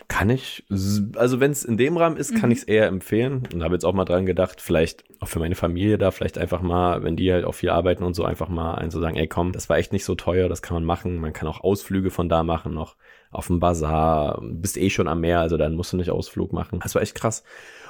[0.09, 2.53] kann ich, also wenn es in dem Rahmen ist, kann mhm.
[2.53, 3.47] ich es eher empfehlen.
[3.53, 6.63] Und habe jetzt auch mal dran gedacht, vielleicht auch für meine Familie da, vielleicht einfach
[6.63, 9.29] mal, wenn die halt auch viel arbeiten und so, einfach mal ein so sagen, ey
[9.29, 11.19] komm, das war echt nicht so teuer, das kann man machen.
[11.19, 12.97] Man kann auch Ausflüge von da machen, noch
[13.31, 16.81] auf dem Bazar, bist eh schon am Meer, also dann musst du nicht Ausflug machen.
[16.83, 17.45] Das war echt krass.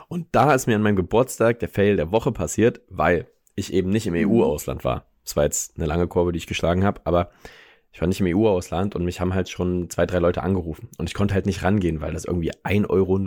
[0.09, 3.91] Und da ist mir an meinem Geburtstag der Fail der Woche passiert, weil ich eben
[3.91, 4.43] nicht im mhm.
[4.43, 5.07] EU-Ausland war.
[5.23, 7.31] Das war jetzt eine lange Kurve, die ich geschlagen habe, aber
[7.93, 10.89] ich war nicht im EU-Ausland und mich haben halt schon zwei, drei Leute angerufen.
[10.99, 13.19] Und ich konnte halt nicht rangehen, weil das irgendwie 1,90 Euro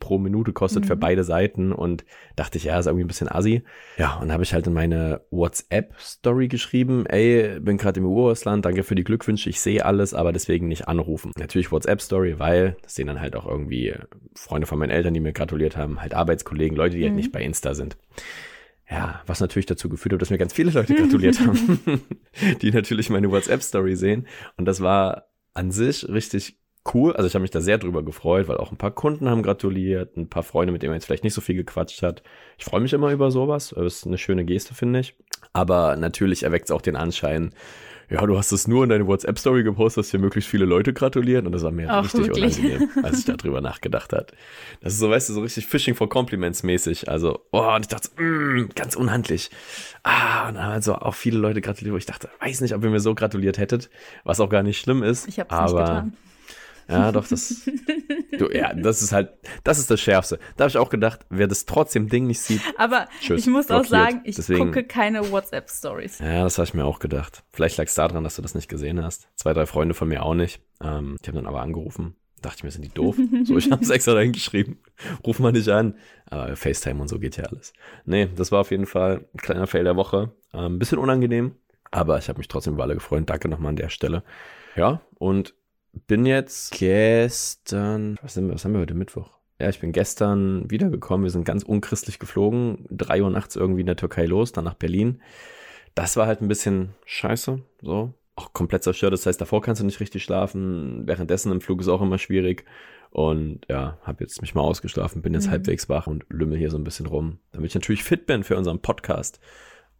[0.00, 0.88] pro Minute kostet mhm.
[0.88, 1.72] für beide Seiten.
[1.72, 3.62] Und dachte ich, ja, ist irgendwie ein bisschen assi.
[3.98, 8.82] Ja, und habe ich halt in meine WhatsApp-Story geschrieben, ey, bin gerade im EU-Ausland, danke
[8.82, 11.32] für die Glückwünsche, ich sehe alles, aber deswegen nicht anrufen.
[11.38, 13.94] Natürlich WhatsApp-Story, weil das sehen dann halt auch irgendwie
[14.34, 17.16] Freunde von meinen Eltern, die mir gratuliert haben, halt Arbeitskollegen, Leute, die halt mhm.
[17.16, 17.96] halt nicht bei Insta sind.
[18.88, 22.02] Ja, was natürlich dazu geführt hat, dass mir ganz viele Leute gratuliert haben,
[22.62, 24.26] die natürlich meine WhatsApp-Story sehen.
[24.56, 26.58] Und das war an sich richtig
[26.94, 27.12] cool.
[27.14, 30.16] Also ich habe mich da sehr drüber gefreut, weil auch ein paar Kunden haben gratuliert,
[30.16, 32.22] ein paar Freunde, mit denen man jetzt vielleicht nicht so viel gequatscht hat.
[32.58, 33.74] Ich freue mich immer über sowas.
[33.76, 35.16] Das ist eine schöne Geste, finde ich.
[35.52, 37.52] Aber natürlich erweckt es auch den Anschein,
[38.08, 41.46] ja, du hast es nur in deine WhatsApp-Story gepostet, dass hier möglichst viele Leute gratulieren.
[41.46, 42.58] Und das war mir Ach, richtig wirklich?
[42.58, 44.32] unangenehm, als ich darüber nachgedacht hat.
[44.80, 47.08] Das ist so, weißt du, so richtig Fishing for Compliments mäßig.
[47.08, 49.50] Also, oh, und ich dachte, mm, ganz unhandlich.
[50.02, 52.84] Ah, und dann haben also auch viele Leute gratuliert, wo ich dachte, weiß nicht, ob
[52.84, 53.90] ihr mir so gratuliert hättet,
[54.24, 55.26] was auch gar nicht schlimm ist.
[55.28, 56.12] Ich hab's aber nicht getan.
[56.88, 57.68] Ja, doch, das.
[58.38, 59.30] du, ja, das ist halt,
[59.64, 60.38] das ist das Schärfste.
[60.56, 62.60] Da habe ich auch gedacht, wer das trotzdem Ding nicht sieht.
[62.76, 63.86] Aber tschüss, ich muss blockiert.
[63.86, 66.20] auch sagen, ich Deswegen, gucke keine WhatsApp-Stories.
[66.20, 67.42] Ja, das habe ich mir auch gedacht.
[67.52, 69.28] Vielleicht lag es daran, dass du das nicht gesehen hast.
[69.34, 70.60] Zwei, drei Freunde von mir auch nicht.
[70.82, 72.14] Ähm, die haben dann aber angerufen.
[72.42, 73.16] Dachte ich mir, sind die doof?
[73.44, 74.78] so, ich habe es extra reingeschrieben.
[75.26, 75.94] Ruf mal nicht an.
[76.26, 77.72] Aber FaceTime und so geht ja alles.
[78.04, 80.32] Nee, das war auf jeden Fall ein kleiner Fail der Woche.
[80.52, 81.56] Ein ähm, bisschen unangenehm.
[81.90, 83.24] Aber ich habe mich trotzdem über alle gefreut.
[83.26, 84.22] Danke nochmal an der Stelle.
[84.76, 85.54] Ja, und
[86.06, 89.30] bin jetzt gestern, was, sind wir, was haben wir heute Mittwoch?
[89.58, 91.24] Ja, ich bin gestern wiedergekommen.
[91.24, 92.86] Wir sind ganz unchristlich geflogen.
[92.90, 95.22] Drei Uhr nachts irgendwie in der Türkei los, dann nach Berlin.
[95.94, 98.12] Das war halt ein bisschen scheiße, so.
[98.34, 99.14] Auch komplett zerstört.
[99.14, 101.06] Das heißt, davor kannst du nicht richtig schlafen.
[101.06, 102.66] Währenddessen im Flug ist auch immer schwierig.
[103.10, 105.52] Und ja, habe jetzt mich mal ausgeschlafen, bin jetzt mhm.
[105.52, 108.58] halbwegs wach und lümmel hier so ein bisschen rum, damit ich natürlich fit bin für
[108.58, 109.40] unseren Podcast.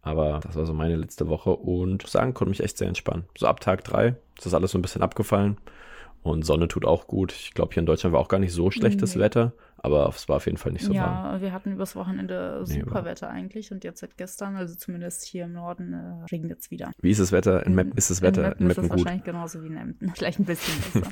[0.03, 3.25] Aber das war so meine letzte Woche und sagen, konnte mich echt sehr entspannen.
[3.35, 5.57] So ab Tag drei ist das alles so ein bisschen abgefallen.
[6.27, 7.31] Und Sonne tut auch gut.
[7.31, 9.21] Ich glaube, hier in Deutschland war auch gar nicht so schlechtes nee.
[9.21, 11.35] Wetter, aber es war auf jeden Fall nicht so ja, warm.
[11.35, 15.23] Ja, wir hatten übers Wochenende super nee, Wetter eigentlich und jetzt seit gestern, also zumindest
[15.23, 16.91] hier im Norden, äh, regnet es wieder.
[17.01, 17.65] Wie ist das Wetter?
[17.65, 19.77] In Map, ist das Wetter in Meppen, in Meppen ist es wahrscheinlich genauso wie in
[19.77, 20.09] Emden.
[20.15, 21.11] Vielleicht ein bisschen besser.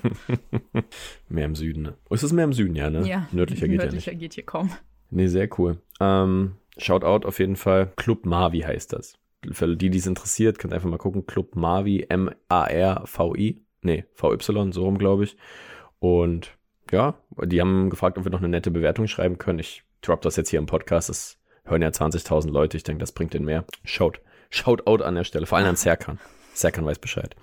[1.29, 1.93] mehr im Süden, ne?
[2.09, 3.07] Oh, ist es mehr im Süden, ja, ne?
[3.07, 4.21] Ja, nördlicher geht nördlicher ja nicht.
[4.21, 4.71] geht hier kaum.
[5.11, 5.77] Nee, sehr cool.
[5.99, 7.93] Ähm, Shoutout auf jeden Fall.
[7.95, 9.17] Club Mavi heißt das.
[9.51, 11.25] Für die, die es interessiert, könnt einfach mal gucken.
[11.25, 13.64] Club Mavi, M-A-R-V-I.
[13.85, 15.37] Nee, VY, so rum, glaube ich.
[15.99, 16.57] Und
[16.91, 19.59] ja, die haben gefragt, ob wir noch eine nette Bewertung schreiben können.
[19.59, 21.09] Ich drop das jetzt hier im Podcast.
[21.09, 22.77] Das hören ja 20.000 Leute.
[22.77, 23.63] Ich denke, das bringt den mehr.
[23.83, 25.45] Schaut, schaut out an der Stelle.
[25.45, 26.19] Vor allem an Serkan.
[26.53, 27.35] Serkan weiß Bescheid.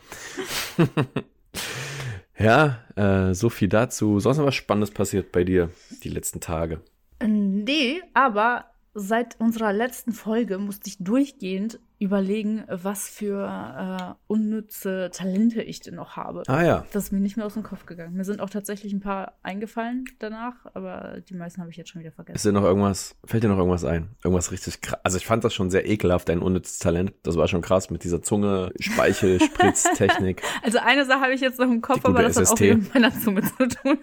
[2.39, 4.19] ja, äh, so viel dazu.
[4.19, 5.71] Sonst noch was Spannendes passiert bei dir
[6.03, 6.81] die letzten Tage?
[7.25, 15.63] Nee, aber seit unserer letzten Folge musste ich durchgehend überlegen, was für äh, unnütze Talente
[15.63, 16.43] ich denn noch habe.
[16.49, 16.87] Ah ja.
[16.93, 18.15] Das ist mir nicht mehr aus dem Kopf gegangen.
[18.15, 22.01] Mir sind auch tatsächlich ein paar eingefallen danach, aber die meisten habe ich jetzt schon
[22.01, 22.35] wieder vergessen.
[22.35, 24.09] Ist dir noch irgendwas, fällt dir noch irgendwas ein?
[24.25, 24.99] Irgendwas richtig krass.
[25.05, 27.15] Also ich fand das schon sehr ekelhaft, dein unnützes Talent.
[27.23, 30.43] Das war schon krass mit dieser Zunge, Speichel, Spritztechnik.
[30.63, 32.41] also eine Sache habe ich jetzt noch im Kopf, aber das SST.
[32.41, 33.99] hat auch mit meiner Zunge zu tun.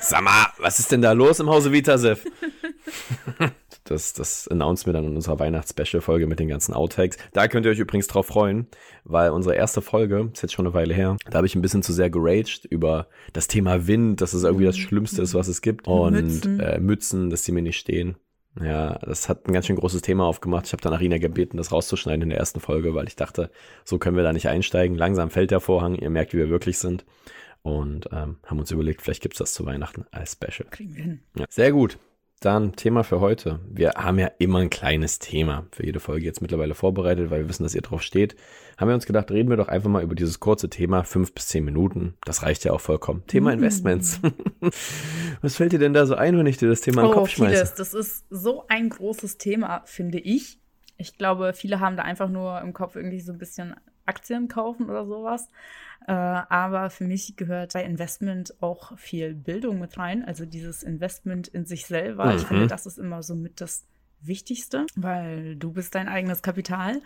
[0.00, 2.24] Sag mal, was ist denn da los im Hause Vitasef?
[3.90, 7.16] Das, das announcen wir dann in unserer Weihnachts-Special-Folge mit den ganzen Outtakes.
[7.32, 8.66] Da könnt ihr euch übrigens drauf freuen,
[9.04, 11.82] weil unsere erste Folge, ist jetzt schon eine Weile her, da habe ich ein bisschen
[11.82, 15.62] zu sehr geraged über das Thema Wind, dass es irgendwie das Schlimmste ist, was es
[15.62, 15.88] gibt.
[15.88, 18.16] Und Mützen, äh, Mützen dass die mir nicht stehen.
[18.62, 20.66] Ja, das hat ein ganz schön großes Thema aufgemacht.
[20.66, 23.50] Ich habe dann Arina gebeten, das rauszuschneiden in der ersten Folge, weil ich dachte,
[23.84, 24.96] so können wir da nicht einsteigen.
[24.96, 27.04] Langsam fällt der Vorhang, ihr merkt, wie wir wirklich sind.
[27.62, 30.68] Und ähm, haben uns überlegt, vielleicht gibt es das zu Weihnachten als Special.
[30.70, 31.20] Kriegen wir hin.
[31.36, 31.98] Ja, sehr gut.
[32.40, 33.58] Dann Thema für heute.
[33.68, 37.48] Wir haben ja immer ein kleines Thema für jede Folge jetzt mittlerweile vorbereitet, weil wir
[37.48, 38.36] wissen, dass ihr drauf steht.
[38.76, 41.48] Haben wir uns gedacht, reden wir doch einfach mal über dieses kurze Thema, fünf bis
[41.48, 42.14] zehn Minuten.
[42.24, 43.24] Das reicht ja auch vollkommen.
[43.26, 43.58] Thema mhm.
[43.58, 44.20] Investments.
[45.42, 47.20] Was fällt dir denn da so ein, wenn ich dir das Thema in den oh,
[47.20, 47.54] Kopf schmeiße?
[47.54, 47.74] Vieles.
[47.74, 50.60] Das ist so ein großes Thema, finde ich.
[50.96, 53.74] Ich glaube, viele haben da einfach nur im Kopf irgendwie so ein bisschen
[54.08, 55.48] Aktien kaufen oder sowas.
[56.06, 60.24] Äh, aber für mich gehört bei Investment auch viel Bildung mit rein.
[60.24, 62.26] Also dieses Investment in sich selber.
[62.26, 62.36] Mhm.
[62.36, 62.68] Ich finde, mhm.
[62.68, 63.86] das ist immer so mit das
[64.20, 67.02] Wichtigste, weil du bist dein eigenes Kapital.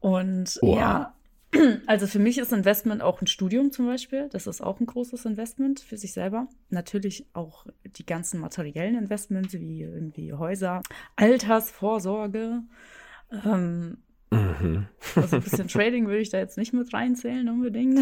[0.00, 0.78] Und wow.
[0.78, 1.14] ja,
[1.86, 4.28] also für mich ist Investment auch ein Studium zum Beispiel.
[4.30, 6.48] Das ist auch ein großes Investment für sich selber.
[6.70, 10.82] Natürlich auch die ganzen materiellen Investments wie irgendwie Häuser,
[11.16, 12.62] Altersvorsorge.
[13.44, 13.98] Ähm,
[14.30, 14.86] Mhm.
[15.14, 18.00] Also ein bisschen Trading würde ich da jetzt nicht mit reinzählen unbedingt.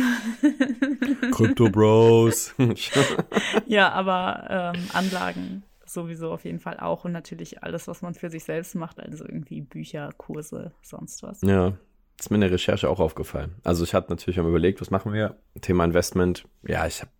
[1.32, 2.54] Crypto Bros.
[3.66, 8.30] ja, aber ähm, Anlagen sowieso auf jeden Fall auch und natürlich alles, was man für
[8.30, 11.42] sich selbst macht, also irgendwie Bücher, Kurse, sonst was.
[11.42, 11.74] Ja,
[12.18, 13.54] ist mir in der Recherche auch aufgefallen.
[13.64, 15.36] Also ich hatte natürlich mal überlegt, was machen wir?
[15.60, 16.44] Thema Investment.
[16.66, 17.10] Ja, ich habe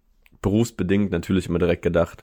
[0.43, 2.23] berufsbedingt natürlich immer direkt gedacht,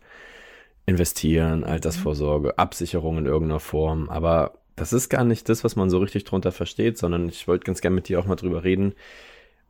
[0.86, 4.10] investieren, Altersvorsorge, Absicherung in irgendeiner Form.
[4.10, 7.65] Aber das ist gar nicht das, was man so richtig drunter versteht, sondern ich wollte
[7.65, 8.93] ganz gerne mit dir auch mal drüber reden,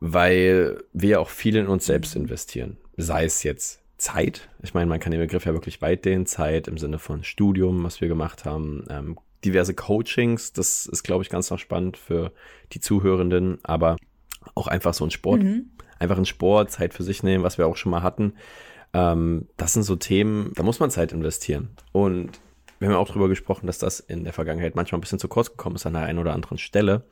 [0.00, 2.76] weil wir auch viel in uns selbst investieren.
[2.96, 4.48] Sei es jetzt Zeit.
[4.62, 6.26] Ich meine, man kann den Begriff ja wirklich weit dehnen.
[6.26, 10.52] Zeit im Sinne von Studium, was wir gemacht haben, ähm, diverse Coachings.
[10.52, 12.32] Das ist, glaube ich, ganz noch spannend für
[12.72, 13.96] die Zuhörenden, aber
[14.54, 15.42] auch einfach so ein Sport.
[15.42, 15.70] Mhm.
[15.98, 18.34] Einfach ein Sport, Zeit für sich nehmen, was wir auch schon mal hatten.
[18.92, 21.70] Ähm, das sind so Themen, da muss man Zeit investieren.
[21.92, 22.40] Und
[22.82, 25.28] wir haben ja auch drüber gesprochen, dass das in der Vergangenheit manchmal ein bisschen zu
[25.28, 27.04] kurz gekommen ist an der einen oder anderen Stelle.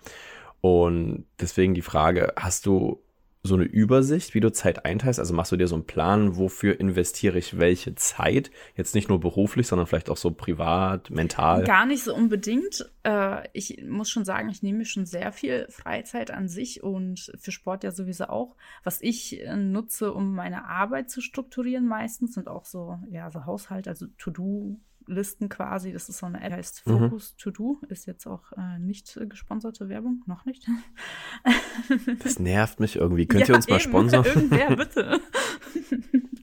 [0.61, 3.01] Und deswegen die Frage, hast du
[3.43, 5.21] so eine Übersicht, wie du Zeit einteilst?
[5.21, 8.51] Also machst du dir so einen Plan, wofür investiere ich welche Zeit?
[8.77, 11.63] Jetzt nicht nur beruflich, sondern vielleicht auch so privat, mental?
[11.63, 12.91] Gar nicht so unbedingt.
[13.05, 17.53] Äh, ich muss schon sagen, ich nehme schon sehr viel Freizeit an sich und für
[17.53, 18.57] Sport ja sowieso auch.
[18.83, 23.47] Was ich äh, nutze, um meine Arbeit zu strukturieren meistens und auch so, ja, so
[23.47, 24.81] Haushalt, also To-Do
[25.11, 25.93] Listen quasi.
[25.93, 26.99] Das ist so eine App, heißt mhm.
[26.99, 27.43] Focus mhm.
[27.43, 27.81] To Do.
[27.89, 30.67] Ist jetzt auch äh, nicht gesponserte Werbung, noch nicht.
[32.23, 33.27] das nervt mich irgendwie.
[33.29, 34.25] Könnt ja, ihr uns mal sponsern?
[34.25, 35.21] Irgendwer, bitte.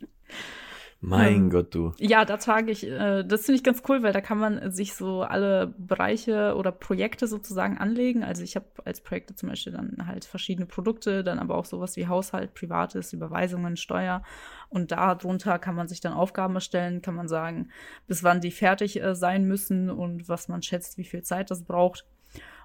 [1.07, 1.93] Mein ähm, Gott, du.
[1.99, 4.93] Ja, da trage ich, äh, das finde ich ganz cool, weil da kann man sich
[4.93, 8.25] so alle Bereiche oder Projekte sozusagen anlegen.
[8.25, 11.95] Also ich habe als Projekte zum Beispiel dann halt verschiedene Produkte, dann aber auch sowas
[11.95, 14.21] wie Haushalt, Privates, Überweisungen, Steuer.
[14.67, 17.69] Und darunter kann man sich dann Aufgaben erstellen, kann man sagen,
[18.07, 21.63] bis wann die fertig äh, sein müssen und was man schätzt, wie viel Zeit das
[21.63, 22.05] braucht.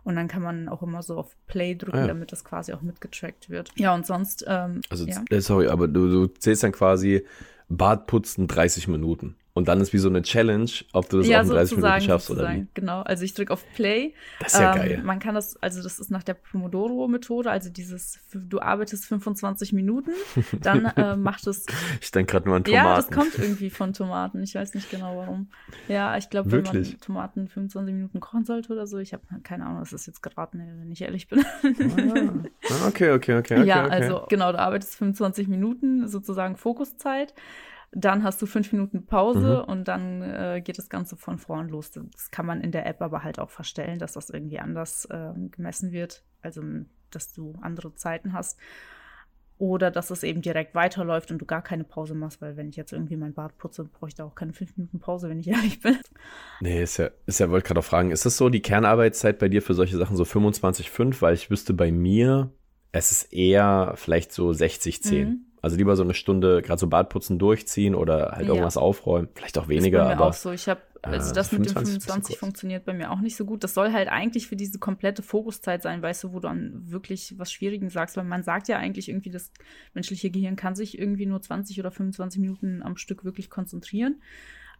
[0.02, 2.06] Und dann kann man auch immer so auf Play drücken, ah, ja.
[2.08, 3.70] damit das quasi auch mitgetrackt wird.
[3.76, 4.44] Ja, und sonst.
[4.48, 5.22] Ähm, also, ja.
[5.30, 7.24] Äh, sorry, aber du, du zählst dann quasi
[7.76, 9.36] Bart putzen 30 Minuten.
[9.54, 12.00] Und dann ist wie so eine Challenge, ob du das ja, auch in 30 Minuten
[12.00, 12.56] schaffst sozusagen.
[12.56, 12.68] oder wie.
[12.72, 14.14] Genau, also ich drücke auf Play.
[14.40, 15.02] Das ist ja ähm, geil.
[15.04, 20.12] Man kann das, also das ist nach der Pomodoro-Methode, also dieses, du arbeitest 25 Minuten,
[20.62, 21.66] dann äh, macht es.
[22.00, 22.86] Ich denke gerade nur an Tomaten.
[22.86, 24.42] Ja, das kommt irgendwie von Tomaten.
[24.42, 25.50] Ich weiß nicht genau warum.
[25.86, 29.66] Ja, ich glaube, wenn man Tomaten 25 Minuten kochen sollte oder so, ich habe keine
[29.66, 31.44] Ahnung, das ist jetzt geraten, wenn ich ehrlich bin.
[31.44, 33.64] ah, okay, okay, okay, okay.
[33.64, 33.94] Ja, okay.
[33.94, 37.34] also genau, du arbeitest 25 Minuten, sozusagen Fokuszeit.
[37.94, 39.72] Dann hast du fünf Minuten Pause mhm.
[39.72, 41.90] und dann äh, geht das Ganze von vorn los.
[41.90, 45.32] Das kann man in der App aber halt auch verstellen, dass das irgendwie anders äh,
[45.50, 46.24] gemessen wird.
[46.40, 46.62] Also,
[47.10, 48.58] dass du andere Zeiten hast.
[49.58, 52.74] Oder dass es eben direkt weiterläuft und du gar keine Pause machst, weil wenn ich
[52.74, 55.46] jetzt irgendwie mein Bad putze, brauche ich da auch keine fünf Minuten Pause, wenn ich
[55.48, 55.98] ehrlich bin.
[56.60, 59.48] Nee, ist ja, ist ja, wollte gerade auch fragen, ist das so die Kernarbeitszeit bei
[59.48, 61.20] dir für solche Sachen so 25,5?
[61.20, 62.50] Weil ich wüsste bei mir,
[62.90, 65.26] es ist eher vielleicht so 60,10.
[65.26, 65.51] Mhm.
[65.62, 68.80] Also lieber so eine Stunde gerade so Badputzen durchziehen oder halt irgendwas ja.
[68.80, 69.28] aufräumen.
[69.34, 70.26] Vielleicht auch weniger, ist bei mir aber.
[70.30, 70.50] auch so.
[70.50, 73.64] Ich habe also äh, das mit dem 25 funktioniert bei mir auch nicht so gut.
[73.64, 77.34] Das soll halt eigentlich für diese komplette Fokuszeit sein, weißt du, wo du dann wirklich
[77.38, 79.52] was Schwierigen sagst, weil man sagt ja eigentlich irgendwie, das
[79.94, 84.20] menschliche Gehirn kann sich irgendwie nur 20 oder 25 Minuten am Stück wirklich konzentrieren.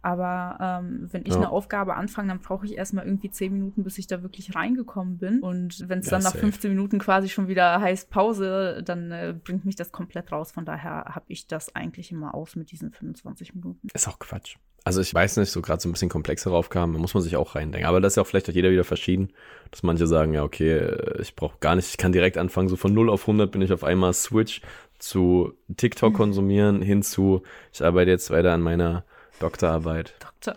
[0.03, 1.37] Aber ähm, wenn ich ja.
[1.37, 5.17] eine Aufgabe anfange, dann brauche ich erstmal irgendwie zehn Minuten, bis ich da wirklich reingekommen
[5.17, 5.39] bin.
[5.39, 9.33] Und wenn es ja, dann nach 15 Minuten quasi schon wieder heißt Pause, dann äh,
[9.33, 10.51] bringt mich das komplett raus.
[10.51, 13.87] Von daher habe ich das eigentlich immer aus mit diesen 25 Minuten.
[13.93, 14.57] Ist auch Quatsch.
[14.83, 17.37] Also ich weiß nicht, so gerade so ein bisschen komplexer raufkam, da muss man sich
[17.37, 17.87] auch reindenken.
[17.87, 19.31] Aber das ist ja auch vielleicht auch jeder wieder verschieden,
[19.71, 22.93] dass manche sagen, ja, okay, ich brauche gar nicht, ich kann direkt anfangen, so von
[22.93, 24.59] 0 auf 100 bin ich auf einmal Switch
[24.99, 26.17] zu TikTok mhm.
[26.17, 29.05] konsumieren, hin zu, ich arbeite jetzt weiter an meiner
[29.43, 30.13] Doktorarbeit.
[30.21, 30.55] Doktor.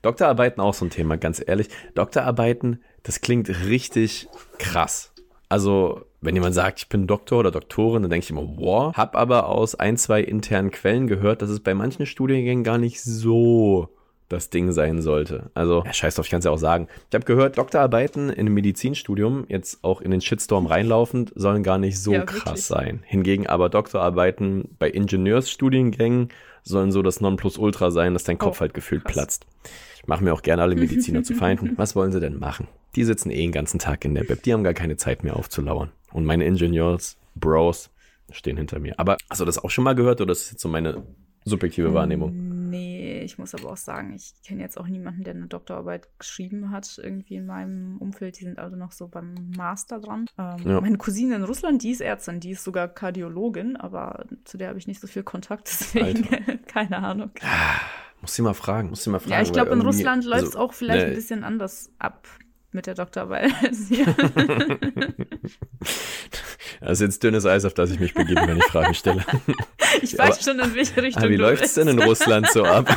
[0.00, 1.68] Doktorarbeiten auch so ein Thema, ganz ehrlich.
[1.94, 4.26] Doktorarbeiten, das klingt richtig
[4.58, 5.12] krass.
[5.50, 8.96] Also, wenn jemand sagt, ich bin Doktor oder Doktorin, dann denke ich immer, wow.
[8.96, 13.02] Hab aber aus ein, zwei internen Quellen gehört, dass es bei manchen Studiengängen gar nicht
[13.02, 13.90] so
[14.30, 15.50] das Ding sein sollte.
[15.52, 16.88] Also, ja, scheiß drauf, ich kann es ja auch sagen.
[17.10, 21.76] Ich habe gehört, Doktorarbeiten in einem Medizinstudium, jetzt auch in den Shitstorm reinlaufend, sollen gar
[21.76, 22.64] nicht so ja, krass wirklich?
[22.64, 23.02] sein.
[23.04, 26.30] Hingegen aber Doktorarbeiten bei Ingenieursstudiengängen
[26.62, 29.14] sollen so das Nonplusultra sein, dass dein Kopf oh, halt gefühlt krass.
[29.14, 29.46] platzt.
[29.96, 31.72] Ich mache mir auch gerne alle Mediziner zu Feinden.
[31.76, 32.68] Was wollen sie denn machen?
[32.94, 34.42] Die sitzen eh den ganzen Tag in der Web.
[34.42, 35.90] Die haben gar keine Zeit mehr aufzulauern.
[36.12, 37.90] Und meine Ingenieurs, Bros,
[38.30, 38.98] stehen hinter mir.
[38.98, 41.02] Aber hast du das auch schon mal gehört oder ist das jetzt so meine
[41.44, 42.51] subjektive Wahrnehmung?
[42.72, 46.70] Nee, ich muss aber auch sagen, ich kenne jetzt auch niemanden, der eine Doktorarbeit geschrieben
[46.70, 48.40] hat, irgendwie in meinem Umfeld.
[48.40, 50.24] Die sind alle noch so beim Master dran.
[50.38, 50.80] Ähm, ja.
[50.80, 54.78] Meine Cousine in Russland, die ist Ärztin, die ist sogar Kardiologin, aber zu der habe
[54.78, 56.26] ich nicht so viel Kontakt, deswegen
[56.66, 57.30] keine Ahnung.
[57.42, 57.78] Ah,
[58.22, 59.32] muss sie mal fragen, muss sie mal fragen.
[59.32, 62.26] Ja, ich glaube, in Russland läuft es also, auch vielleicht ne, ein bisschen anders ab
[62.72, 64.06] mit der Doktorarbeit als hier.
[66.80, 69.24] Das ist jetzt dünnes Eis, auf das ich mich begebe, wenn ich Fragen stelle.
[70.00, 71.22] Ich weiß aber, schon, in welche Richtung.
[71.22, 72.88] Aber wie läuft es denn in Russland so ab?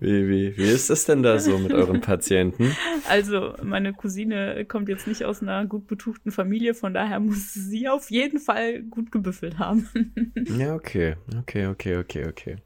[0.00, 2.74] Wie, wie, wie ist es denn da so mit euren Patienten?
[3.08, 7.88] Also, meine Cousine kommt jetzt nicht aus einer gut betuchten Familie, von daher muss sie
[7.88, 9.88] auf jeden Fall gut gebüffelt haben.
[10.58, 12.56] ja, okay, okay, okay, okay, okay.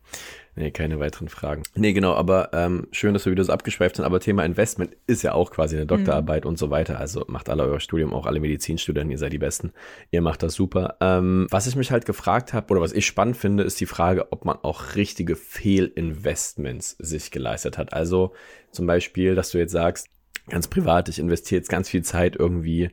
[0.56, 1.62] Nee, keine weiteren Fragen.
[1.74, 4.04] Nee, genau, aber ähm, schön, dass wir wieder so abgeschweift sind.
[4.04, 6.50] Aber Thema Investment ist ja auch quasi eine Doktorarbeit mhm.
[6.50, 6.98] und so weiter.
[6.98, 9.72] Also macht alle euer Studium, auch alle Medizinstudenten, ihr seid die Besten.
[10.10, 10.96] Ihr macht das super.
[11.00, 14.32] Ähm, was ich mich halt gefragt habe, oder was ich spannend finde, ist die Frage,
[14.32, 17.92] ob man auch richtige Fehlinvestments sich geleistet hat.
[17.92, 18.32] Also
[18.72, 20.08] zum Beispiel, dass du jetzt sagst,
[20.48, 22.90] ganz privat, ich investiere jetzt ganz viel Zeit irgendwie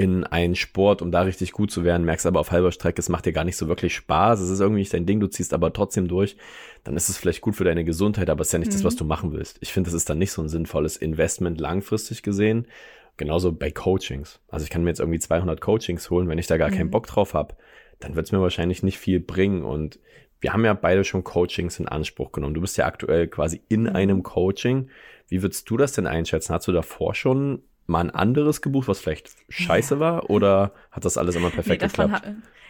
[0.00, 3.10] in einen Sport, um da richtig gut zu werden, merkst aber auf halber Strecke, es
[3.10, 5.52] macht dir gar nicht so wirklich Spaß, es ist irgendwie nicht dein Ding, du ziehst
[5.52, 6.36] aber trotzdem durch,
[6.84, 8.76] dann ist es vielleicht gut für deine Gesundheit, aber es ist ja nicht mhm.
[8.76, 9.58] das, was du machen willst.
[9.60, 12.66] Ich finde, das ist dann nicht so ein sinnvolles Investment langfristig gesehen.
[13.18, 14.40] Genauso bei Coachings.
[14.48, 16.74] Also ich kann mir jetzt irgendwie 200 Coachings holen, wenn ich da gar mhm.
[16.74, 17.54] keinen Bock drauf habe,
[17.98, 19.98] dann wird es mir wahrscheinlich nicht viel bringen und
[20.40, 22.54] wir haben ja beide schon Coachings in Anspruch genommen.
[22.54, 23.96] Du bist ja aktuell quasi in mhm.
[23.96, 24.88] einem Coaching.
[25.28, 26.54] Wie würdest du das denn einschätzen?
[26.54, 30.30] Hast du davor schon mal ein anderes gebucht, was vielleicht scheiße war?
[30.30, 32.22] Oder hat das alles immer perfekt nee, geklappt?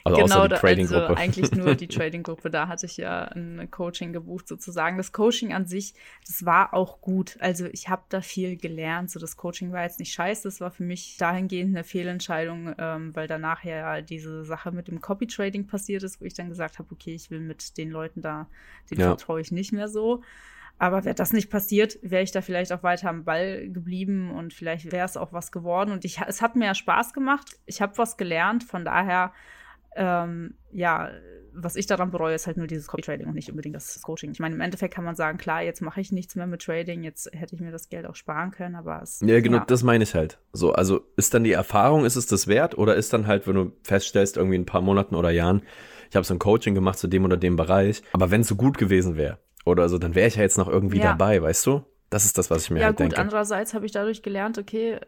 [0.02, 1.09] Also genau, die Trading-Gruppe.
[1.09, 2.50] Also eigentlich nur die Trading-Gruppe.
[2.50, 4.96] Da hatte ich ja ein Coaching gebucht sozusagen.
[4.96, 5.94] Das Coaching an sich,
[6.26, 7.37] das war auch gut.
[7.40, 9.11] Also ich habe da viel gelernt.
[9.11, 10.44] So das Coaching war jetzt nicht scheiße.
[10.44, 15.00] Das war für mich dahingehend eine Fehlentscheidung, ähm, weil danach ja diese Sache mit dem
[15.00, 18.48] Copy-Trading passiert ist, wo ich dann gesagt habe, okay, ich will mit den Leuten da,
[18.90, 19.09] den ja.
[19.09, 20.22] vertraue ich nicht mehr so.
[20.81, 24.55] Aber wäre das nicht passiert, wäre ich da vielleicht auch weiter am Ball geblieben und
[24.55, 25.93] vielleicht wäre es auch was geworden.
[25.93, 27.59] Und ich, es hat mir ja Spaß gemacht.
[27.66, 28.64] Ich habe was gelernt.
[28.64, 29.33] Von daher
[29.97, 31.11] ähm, ja,
[31.53, 34.31] was ich daran bereue, ist halt nur dieses Copy-Trading und nicht unbedingt das Coaching.
[34.31, 37.03] Ich meine, im Endeffekt kann man sagen, klar, jetzt mache ich nichts mehr mit Trading,
[37.03, 39.21] jetzt hätte ich mir das Geld auch sparen können, aber es.
[39.25, 39.64] Ja, genau, ja.
[39.64, 40.38] das meine ich halt.
[40.53, 43.55] So, also ist dann die Erfahrung, ist es das wert oder ist dann halt, wenn
[43.57, 45.62] du feststellst, irgendwie in ein paar Monaten oder Jahren,
[46.09, 48.57] ich habe so ein Coaching gemacht zu dem oder dem Bereich, aber wenn es so
[48.57, 51.05] gut gewesen wäre oder so, dann wäre ich ja jetzt noch irgendwie ja.
[51.05, 51.83] dabei, weißt du?
[52.09, 53.16] Das ist das, was ich mir ja, halt gut, denke.
[53.16, 54.99] Ja, gut, andererseits habe ich dadurch gelernt, okay,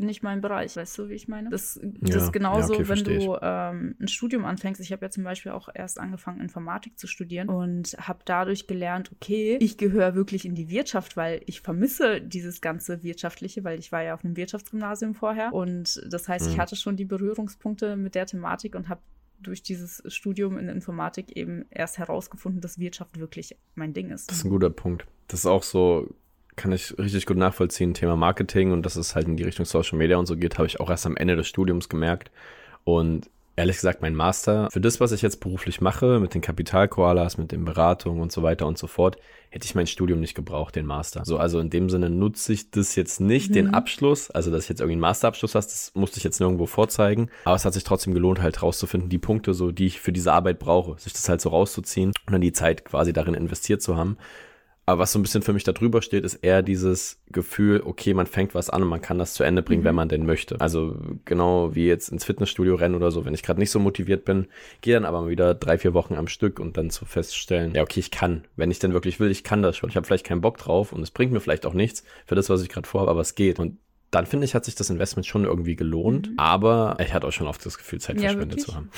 [0.00, 1.50] nicht mein Bereich, weißt du, wie ich meine?
[1.50, 4.80] Das, das ja, ist genauso, ja, okay, wenn du ähm, ein Studium anfängst.
[4.80, 9.10] Ich habe ja zum Beispiel auch erst angefangen, Informatik zu studieren und habe dadurch gelernt,
[9.12, 13.92] okay, ich gehöre wirklich in die Wirtschaft, weil ich vermisse dieses ganze Wirtschaftliche, weil ich
[13.92, 16.52] war ja auf einem Wirtschaftsgymnasium vorher und das heißt, mhm.
[16.52, 19.00] ich hatte schon die Berührungspunkte mit der Thematik und habe
[19.40, 24.30] durch dieses Studium in Informatik eben erst herausgefunden, dass Wirtschaft wirklich mein Ding ist.
[24.30, 25.06] Das ist ein guter Punkt.
[25.28, 26.14] Das ist auch so
[26.58, 27.94] kann ich richtig gut nachvollziehen.
[27.94, 30.66] Thema Marketing und dass es halt in die Richtung Social Media und so geht, habe
[30.66, 32.30] ich auch erst am Ende des Studiums gemerkt.
[32.84, 37.38] Und ehrlich gesagt, mein Master, für das, was ich jetzt beruflich mache, mit den Kapitalkoalas,
[37.38, 39.18] mit den Beratungen und so weiter und so fort,
[39.50, 41.24] hätte ich mein Studium nicht gebraucht, den Master.
[41.24, 43.54] So, also in dem Sinne nutze ich das jetzt nicht, mhm.
[43.54, 46.66] den Abschluss, also dass ich jetzt irgendwie einen Masterabschluss hast, das musste ich jetzt nirgendwo
[46.66, 47.30] vorzeigen.
[47.44, 50.32] Aber es hat sich trotzdem gelohnt, halt rauszufinden, die Punkte, so, die ich für diese
[50.32, 53.96] Arbeit brauche, sich das halt so rauszuziehen und dann die Zeit quasi darin investiert zu
[53.96, 54.18] haben.
[54.88, 58.14] Aber was so ein bisschen für mich da drüber steht, ist eher dieses Gefühl, okay,
[58.14, 59.84] man fängt was an und man kann das zu Ende bringen, mhm.
[59.88, 60.58] wenn man denn möchte.
[60.62, 60.96] Also
[61.26, 64.46] genau wie jetzt ins Fitnessstudio rennen oder so, wenn ich gerade nicht so motiviert bin,
[64.80, 67.82] gehe dann aber mal wieder drei, vier Wochen am Stück und dann zu feststellen, ja,
[67.82, 69.90] okay, ich kann, wenn ich denn wirklich will, ich kann das schon.
[69.90, 72.48] Ich habe vielleicht keinen Bock drauf und es bringt mir vielleicht auch nichts für das,
[72.48, 73.58] was ich gerade vorhabe, aber es geht.
[73.58, 73.76] Und
[74.10, 76.38] dann finde ich, hat sich das Investment schon irgendwie gelohnt, mhm.
[76.38, 78.90] aber ich hatte auch schon oft das Gefühl, Zeit ja, verschwendet zu haben.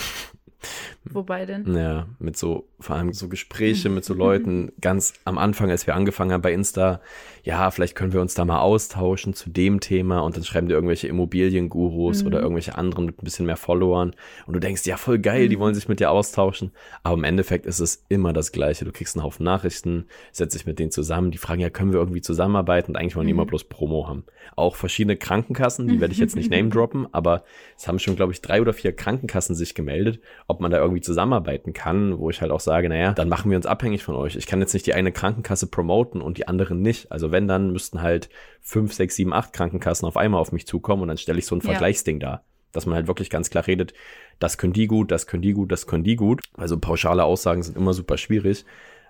[1.05, 1.75] Wobei denn?
[1.75, 5.95] Ja, mit so, vor allem so Gespräche mit so Leuten ganz am Anfang, als wir
[5.95, 7.01] angefangen haben bei Insta,
[7.43, 10.75] ja, vielleicht können wir uns da mal austauschen zu dem Thema und dann schreiben dir
[10.75, 12.27] irgendwelche Immobiliengurus mhm.
[12.27, 14.15] oder irgendwelche anderen mit ein bisschen mehr Followern
[14.47, 15.61] und du denkst, ja, voll geil, die mhm.
[15.61, 16.73] wollen sich mit dir austauschen.
[17.03, 18.85] Aber im Endeffekt ist es immer das Gleiche.
[18.85, 22.01] Du kriegst einen Haufen Nachrichten, setzt dich mit denen zusammen, die fragen, ja, können wir
[22.01, 23.49] irgendwie zusammenarbeiten und eigentlich wollen die immer mhm.
[23.49, 24.25] bloß Promo haben.
[24.57, 27.45] Auch verschiedene Krankenkassen, die werde ich jetzt nicht name droppen, aber
[27.77, 31.01] es haben schon, glaube ich, drei oder vier Krankenkassen sich gemeldet, ob man da irgendwie
[31.01, 34.37] zusammenarbeiten kann, wo ich halt auch sage, naja, dann machen wir uns abhängig von euch.
[34.37, 37.11] Ich kann jetzt nicht die eine Krankenkasse promoten und die anderen nicht.
[37.11, 38.29] Also wenn, dann müssten halt
[38.61, 41.55] fünf, sechs, sieben, acht Krankenkassen auf einmal auf mich zukommen und dann stelle ich so
[41.55, 42.29] ein Vergleichsding ja.
[42.29, 42.43] da.
[42.73, 43.95] Dass man halt wirklich ganz klar redet,
[44.39, 46.41] das können die gut, das können die gut, das können die gut.
[46.57, 48.65] Also pauschale Aussagen sind immer super schwierig.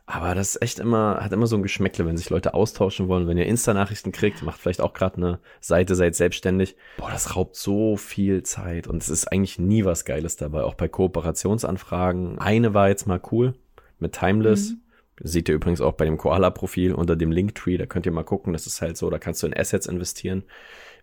[0.06, 3.28] Aber das ist echt immer, hat immer so ein Geschmäckle, wenn sich Leute austauschen wollen.
[3.28, 6.76] Wenn ihr Insta-Nachrichten kriegt, macht vielleicht auch gerade eine Seite, seid selbstständig.
[6.96, 10.64] Boah, das raubt so viel Zeit und es ist eigentlich nie was Geiles dabei.
[10.64, 12.38] Auch bei Kooperationsanfragen.
[12.38, 13.54] Eine war jetzt mal cool
[14.00, 14.70] mit Timeless.
[14.70, 14.80] Mhm.
[15.22, 17.76] Seht ihr übrigens auch bei dem Koala-Profil unter dem Linktree.
[17.76, 18.52] Da könnt ihr mal gucken.
[18.52, 20.44] Das ist halt so, da kannst du in Assets investieren.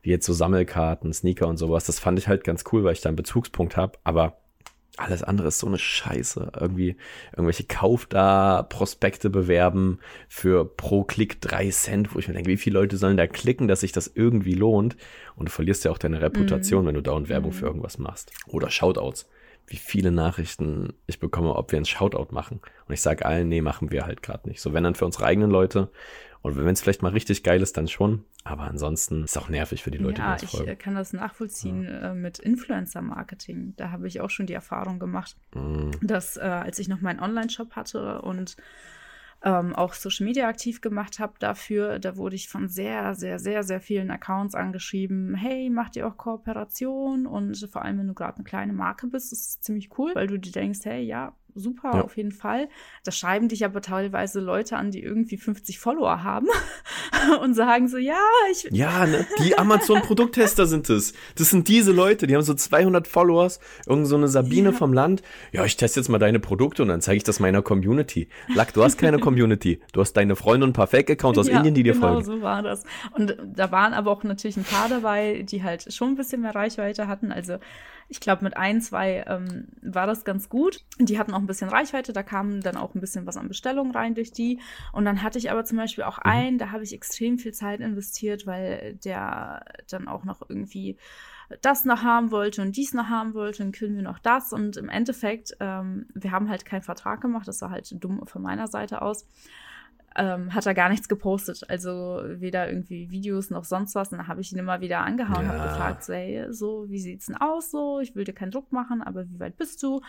[0.01, 1.85] Wie jetzt so Sammelkarten, Sneaker und sowas.
[1.85, 3.99] Das fand ich halt ganz cool, weil ich da einen Bezugspunkt habe.
[4.03, 4.37] Aber
[4.97, 6.51] alles andere ist so eine Scheiße.
[6.59, 6.97] Irgendwie
[7.31, 12.57] irgendwelche Kauf da, Prospekte bewerben für pro Klick drei Cent, wo ich mir denke, wie
[12.57, 14.97] viele Leute sollen da klicken, dass sich das irgendwie lohnt?
[15.35, 16.87] Und du verlierst ja auch deine Reputation, mhm.
[16.87, 17.55] wenn du dauernd Werbung mhm.
[17.55, 18.31] für irgendwas machst.
[18.47, 19.29] Oder Shoutouts.
[19.67, 22.61] wie viele Nachrichten ich bekomme, ob wir ein Shoutout machen.
[22.87, 24.61] Und ich sage allen, nee, machen wir halt gerade nicht.
[24.61, 25.89] So, wenn dann für unsere eigenen Leute.
[26.41, 28.23] Und wenn es vielleicht mal richtig geil ist, dann schon.
[28.43, 30.71] Aber ansonsten ist es auch nervig für die Leute, ja, die uns folgen.
[30.71, 32.11] ich kann das nachvollziehen ja.
[32.11, 33.73] äh, mit Influencer-Marketing.
[33.75, 35.91] Da habe ich auch schon die Erfahrung gemacht, mm.
[36.01, 38.55] dass äh, als ich noch meinen Online-Shop hatte und
[39.43, 41.99] ähm, auch Social Media aktiv gemacht habe dafür.
[41.99, 45.35] Da wurde ich von sehr, sehr, sehr, sehr vielen Accounts angeschrieben.
[45.35, 47.27] Hey, macht ihr auch Kooperation?
[47.27, 50.27] Und vor allem, wenn du gerade eine kleine Marke bist, ist es ziemlich cool, weil
[50.27, 52.01] du dir denkst, hey, ja, super, ja.
[52.01, 52.69] auf jeden Fall.
[53.03, 56.47] Da schreiben dich aber teilweise Leute an, die irgendwie 50 Follower haben
[57.41, 58.19] und sagen so, ja,
[58.51, 58.67] ich.
[58.71, 59.25] Ja, ne?
[59.39, 61.13] die Amazon-Produkttester sind es.
[61.35, 63.59] Das sind diese Leute, die haben so 200 Followers.
[63.85, 64.75] Irgend so eine Sabine ja.
[64.75, 65.21] vom Land.
[65.51, 68.29] Ja, ich teste jetzt mal deine Produkte und dann zeige ich das meiner Community.
[68.53, 69.81] Lack, du hast keine Community.
[69.93, 72.23] Du hast deine Freunde und ein paar Fake-Accounts aus ja, Indien, die dir genau folgen.
[72.23, 72.83] Genau so war das.
[73.13, 76.55] Und da waren aber auch natürlich ein paar dabei, die halt schon ein bisschen mehr
[76.55, 77.31] Reichweite hatten.
[77.31, 77.57] Also
[78.09, 80.85] ich glaube, mit ein, zwei ähm, war das ganz gut.
[80.99, 83.91] Die hatten auch ein bisschen Reichweite, da kam dann auch ein bisschen was an Bestellungen
[83.91, 84.59] rein durch die.
[84.93, 86.31] Und dann hatte ich aber zum Beispiel auch mhm.
[86.31, 90.97] einen, da habe ich extrem viel Zeit investiert, weil der dann auch noch irgendwie
[91.61, 94.51] das noch haben wollte und dies noch haben wollte, dann können wir noch das.
[94.51, 98.41] Und im Endeffekt, ähm, wir haben halt keinen Vertrag gemacht, das war halt dumm von
[98.41, 99.25] meiner Seite aus
[100.17, 101.63] ähm, hat er gar nichts gepostet.
[101.69, 104.11] Also weder irgendwie Videos noch sonst was.
[104.11, 105.59] Und dann habe ich ihn immer wieder angehauen und ja.
[105.59, 107.71] habe gefragt, so, hey, so, wie sieht's denn aus?
[107.71, 110.01] So, ich will dir keinen Druck machen, aber wie weit bist du?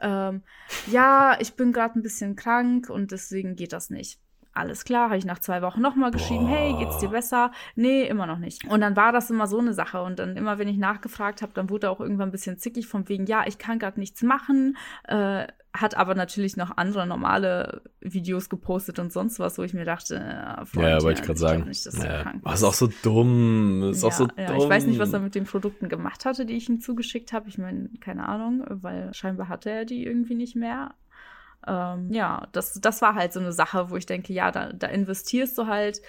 [0.00, 0.42] Ähm,
[0.86, 4.20] ja, ich bin gerade ein bisschen krank und deswegen geht das nicht.
[4.52, 6.56] Alles klar, habe ich nach zwei Wochen nochmal geschrieben, Boah.
[6.56, 7.52] hey, geht's dir besser?
[7.76, 8.64] Nee, immer noch nicht.
[8.64, 10.02] Und dann war das immer so eine Sache.
[10.02, 12.88] Und dann immer, wenn ich nachgefragt habe, dann wurde er auch irgendwann ein bisschen zickig
[12.88, 14.76] von wegen, ja, ich kann gerade nichts machen.
[15.04, 15.46] Äh,
[15.80, 20.16] hat aber natürlich noch andere normale Videos gepostet und sonst was, wo ich mir dachte,
[20.16, 21.68] äh, Freund, ja, wollte ich gerade sagen.
[21.68, 22.32] Nicht, ja.
[22.44, 23.90] Oh, ist auch so dumm.
[23.90, 24.38] Ist ja, auch so dumm.
[24.38, 27.32] Ja, ich weiß nicht, was er mit den Produkten gemacht hatte, die ich ihm zugeschickt
[27.32, 27.48] habe.
[27.48, 30.94] Ich meine, keine Ahnung, weil scheinbar hatte er die irgendwie nicht mehr.
[31.66, 34.86] Ähm, ja, das, das war halt so eine Sache, wo ich denke, ja, da, da
[34.86, 36.00] investierst du halt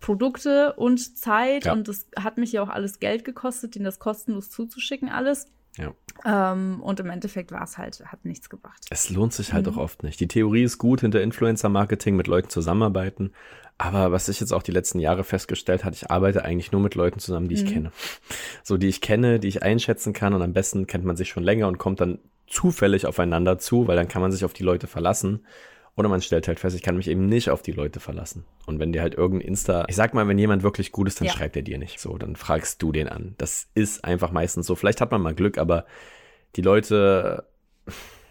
[0.00, 1.72] Produkte und Zeit ja.
[1.72, 5.46] und das hat mich ja auch alles Geld gekostet, denen das kostenlos zuzuschicken, alles.
[5.76, 5.92] Ja.
[6.24, 8.84] Ähm, und im Endeffekt war es halt, hat nichts gebracht.
[8.90, 9.72] Es lohnt sich halt mhm.
[9.72, 10.20] auch oft nicht.
[10.20, 13.32] Die Theorie ist gut, hinter Influencer-Marketing mit Leuten zusammenarbeiten.
[13.76, 16.94] Aber was ich jetzt auch die letzten Jahre festgestellt habe, ich arbeite eigentlich nur mit
[16.94, 17.62] Leuten zusammen, die mhm.
[17.62, 17.92] ich kenne.
[18.62, 21.42] So, die ich kenne, die ich einschätzen kann und am besten kennt man sich schon
[21.42, 24.86] länger und kommt dann zufällig aufeinander zu, weil dann kann man sich auf die Leute
[24.86, 25.44] verlassen.
[25.96, 28.44] Oder man stellt halt fest, ich kann mich eben nicht auf die Leute verlassen.
[28.66, 31.28] Und wenn dir halt irgendein Insta, ich sag mal, wenn jemand wirklich gut ist, dann
[31.28, 31.32] ja.
[31.32, 32.00] schreibt er dir nicht.
[32.00, 33.34] So, dann fragst du den an.
[33.38, 34.74] Das ist einfach meistens so.
[34.74, 35.86] Vielleicht hat man mal Glück, aber
[36.56, 37.44] die Leute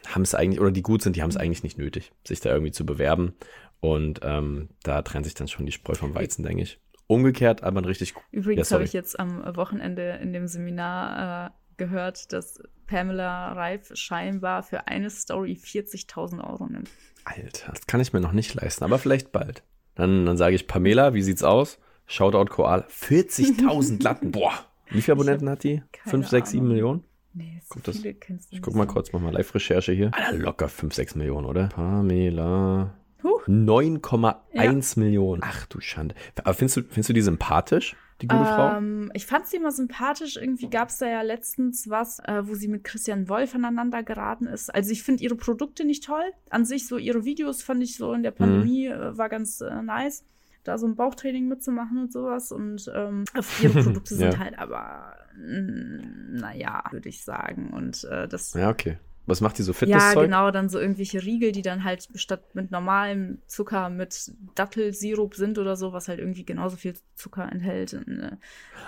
[0.07, 2.51] haben es eigentlich, oder die gut sind, die haben es eigentlich nicht nötig, sich da
[2.51, 3.33] irgendwie zu bewerben.
[3.79, 6.79] Und ähm, da trennt sich dann schon die Spreu vom Weizen, denke ich.
[7.07, 11.49] Umgekehrt, aber ein richtig Übrigens ja, habe ich jetzt am Wochenende in dem Seminar äh,
[11.83, 16.89] gehört, dass Pamela Reif scheinbar für eine Story 40.000 Euro nimmt.
[17.25, 19.63] Alter, das kann ich mir noch nicht leisten, aber vielleicht bald.
[19.95, 21.79] Dann, dann sage ich, Pamela, wie sieht's aus?
[22.05, 22.85] Shoutout Koal.
[22.89, 24.31] 40.000 Latten.
[24.31, 24.53] Boah.
[24.89, 25.81] Wie viele Abonnenten hat die?
[26.05, 27.03] 5, 6, 7 Millionen?
[27.33, 30.11] Nee, so guck das, kennst du Ich guck mal kurz, mach mal Live-Recherche hier.
[30.13, 31.67] Alter, locker 5, 6 Millionen, oder?
[31.69, 32.93] Pamela.
[33.23, 35.03] 9,1 ja.
[35.03, 35.41] Millionen.
[35.43, 36.15] Ach du Schande.
[36.43, 37.95] Aber findest du, findest du die sympathisch?
[38.23, 39.13] Die gute ähm, Frau?
[39.13, 40.37] Ich fand sie immer sympathisch.
[40.37, 44.47] Irgendwie gab es da ja letztens was, äh, wo sie mit Christian Wolf aneinander geraten
[44.47, 44.73] ist.
[44.73, 46.23] Also ich finde ihre Produkte nicht toll.
[46.49, 48.37] An sich so ihre Videos fand ich so in der mhm.
[48.37, 48.93] Pandemie mhm.
[48.93, 50.25] äh, war ganz äh, nice,
[50.63, 52.51] da so ein Bauchtraining mitzumachen und sowas.
[52.51, 53.25] Und ähm,
[53.61, 54.39] ihre Produkte sind ja.
[54.39, 57.71] halt aber, naja, würde ich sagen.
[57.71, 58.53] Und äh, das.
[58.53, 58.97] Ja, okay.
[59.25, 60.15] Was macht die so Fitnesszeug?
[60.15, 65.35] Ja, genau, dann so irgendwelche Riegel, die dann halt statt mit normalem Zucker mit Dattelsirup
[65.35, 67.93] sind oder so, was halt irgendwie genauso viel Zucker enthält.
[67.93, 68.31] Äh,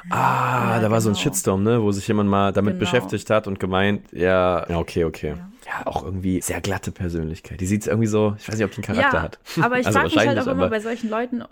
[0.09, 1.23] ah, ja, da war so ein genau.
[1.23, 2.79] Shitstorm, ne, wo sich jemand mal damit genau.
[2.79, 5.36] beschäftigt hat und gemeint, ja, ja okay, okay.
[5.38, 5.49] Ja.
[5.79, 5.88] ja.
[5.88, 7.61] auch irgendwie sehr glatte Persönlichkeit.
[7.61, 9.39] Die sieht irgendwie so, ich weiß nicht, ob die einen Charakter hat.
[9.61, 11.43] Aber ich also frage mich halt auch immer bei solchen Leuten,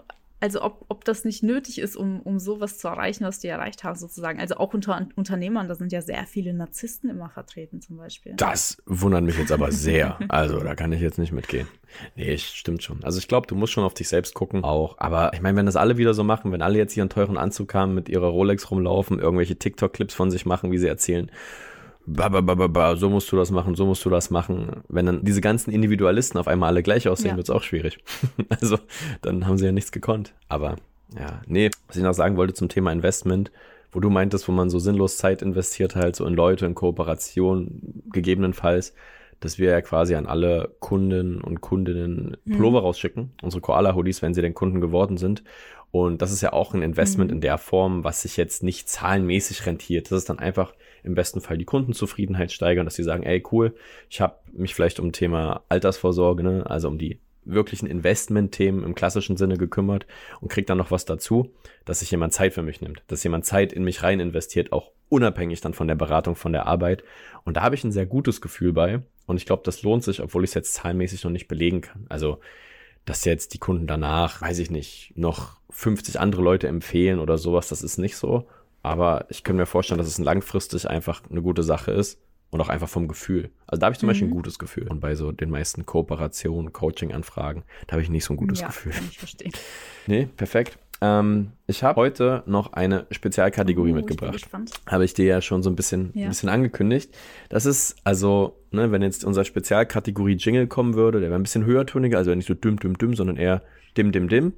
[0.43, 3.85] also ob, ob das nicht nötig ist, um, um sowas zu erreichen, was die erreicht
[3.85, 4.41] haben, sozusagen.
[4.41, 8.33] Also auch unter Unternehmern, da sind ja sehr viele Narzissten immer vertreten, zum Beispiel.
[8.35, 10.19] Das wundert mich jetzt aber sehr.
[10.33, 11.67] Also da kann ich jetzt nicht mitgehen.
[12.15, 13.03] Nee, stimmt schon.
[13.03, 14.97] Also ich glaube, du musst schon auf dich selbst gucken auch.
[14.97, 17.37] Aber ich meine, wenn das alle wieder so machen, wenn alle jetzt hier einen teuren
[17.37, 21.29] Anzug haben, mit ihrer Rolex rumlaufen, irgendwelche TikTok-Clips von sich machen, wie sie erzählen,
[22.05, 24.83] ba, ba, ba, ba, so musst du das machen, so musst du das machen.
[24.89, 27.37] Wenn dann diese ganzen Individualisten auf einmal alle gleich aussehen, ja.
[27.37, 27.99] wird es auch schwierig.
[28.49, 28.77] also
[29.21, 30.33] dann haben sie ja nichts gekonnt.
[30.49, 30.75] Aber
[31.17, 33.51] ja, nee, was ich noch sagen wollte zum Thema Investment,
[33.91, 38.03] wo du meintest, wo man so sinnlos Zeit investiert, halt so in Leute, in Kooperation,
[38.11, 38.93] gegebenenfalls,
[39.39, 42.55] dass wir ja quasi an alle Kunden und Kundinnen mhm.
[42.55, 45.43] Pullover rausschicken, unsere Koala-Hoodies, wenn sie denn Kunden geworden sind.
[45.91, 47.35] Und das ist ja auch ein Investment mhm.
[47.35, 50.09] in der Form, was sich jetzt nicht zahlenmäßig rentiert.
[50.09, 50.73] Das ist dann einfach
[51.03, 53.75] im besten Fall die Kundenzufriedenheit steigern, dass sie sagen, ey cool,
[54.09, 59.37] ich habe mich vielleicht um Thema Altersvorsorge, ne, also um die wirklichen Investment-Themen im klassischen
[59.37, 60.05] Sinne gekümmert
[60.39, 61.51] und kriege dann noch was dazu,
[61.85, 64.91] dass sich jemand Zeit für mich nimmt, dass jemand Zeit in mich rein investiert, auch
[65.09, 67.03] unabhängig dann von der Beratung, von der Arbeit.
[67.43, 69.01] Und da habe ich ein sehr gutes Gefühl bei.
[69.25, 72.05] Und ich glaube, das lohnt sich, obwohl ich es jetzt zahlenmäßig noch nicht belegen kann.
[72.09, 72.39] Also,
[73.05, 77.67] dass jetzt die Kunden danach, weiß ich nicht, noch 50 andere Leute empfehlen oder sowas,
[77.67, 78.47] das ist nicht so.
[78.83, 82.19] Aber ich kann mir vorstellen, dass es langfristig einfach eine gute Sache ist
[82.51, 83.49] und auch einfach vom Gefühl.
[83.65, 84.11] Also da habe ich zum mhm.
[84.11, 84.35] Beispiel ein mhm.
[84.35, 84.87] gutes Gefühl.
[84.89, 88.67] Und bei so den meisten Kooperationen, Coaching-Anfragen, da habe ich nicht so ein gutes ja,
[88.67, 88.91] Gefühl.
[88.91, 89.51] Kann ich verstehen.
[90.05, 90.77] Nee, perfekt.
[90.99, 94.49] Ähm, ich habe heute noch eine Spezialkategorie oh, mitgebracht.
[94.85, 96.23] Habe ich dir ja schon so ein bisschen, ja.
[96.25, 97.15] ein bisschen angekündigt.
[97.47, 101.63] Das ist also, ne, wenn jetzt unser Spezialkategorie Jingle kommen würde, der wäre ein bisschen
[101.63, 103.63] höhertöniger, also nicht so düm, düm, düm, sondern eher
[103.95, 104.53] dim, dim, dim.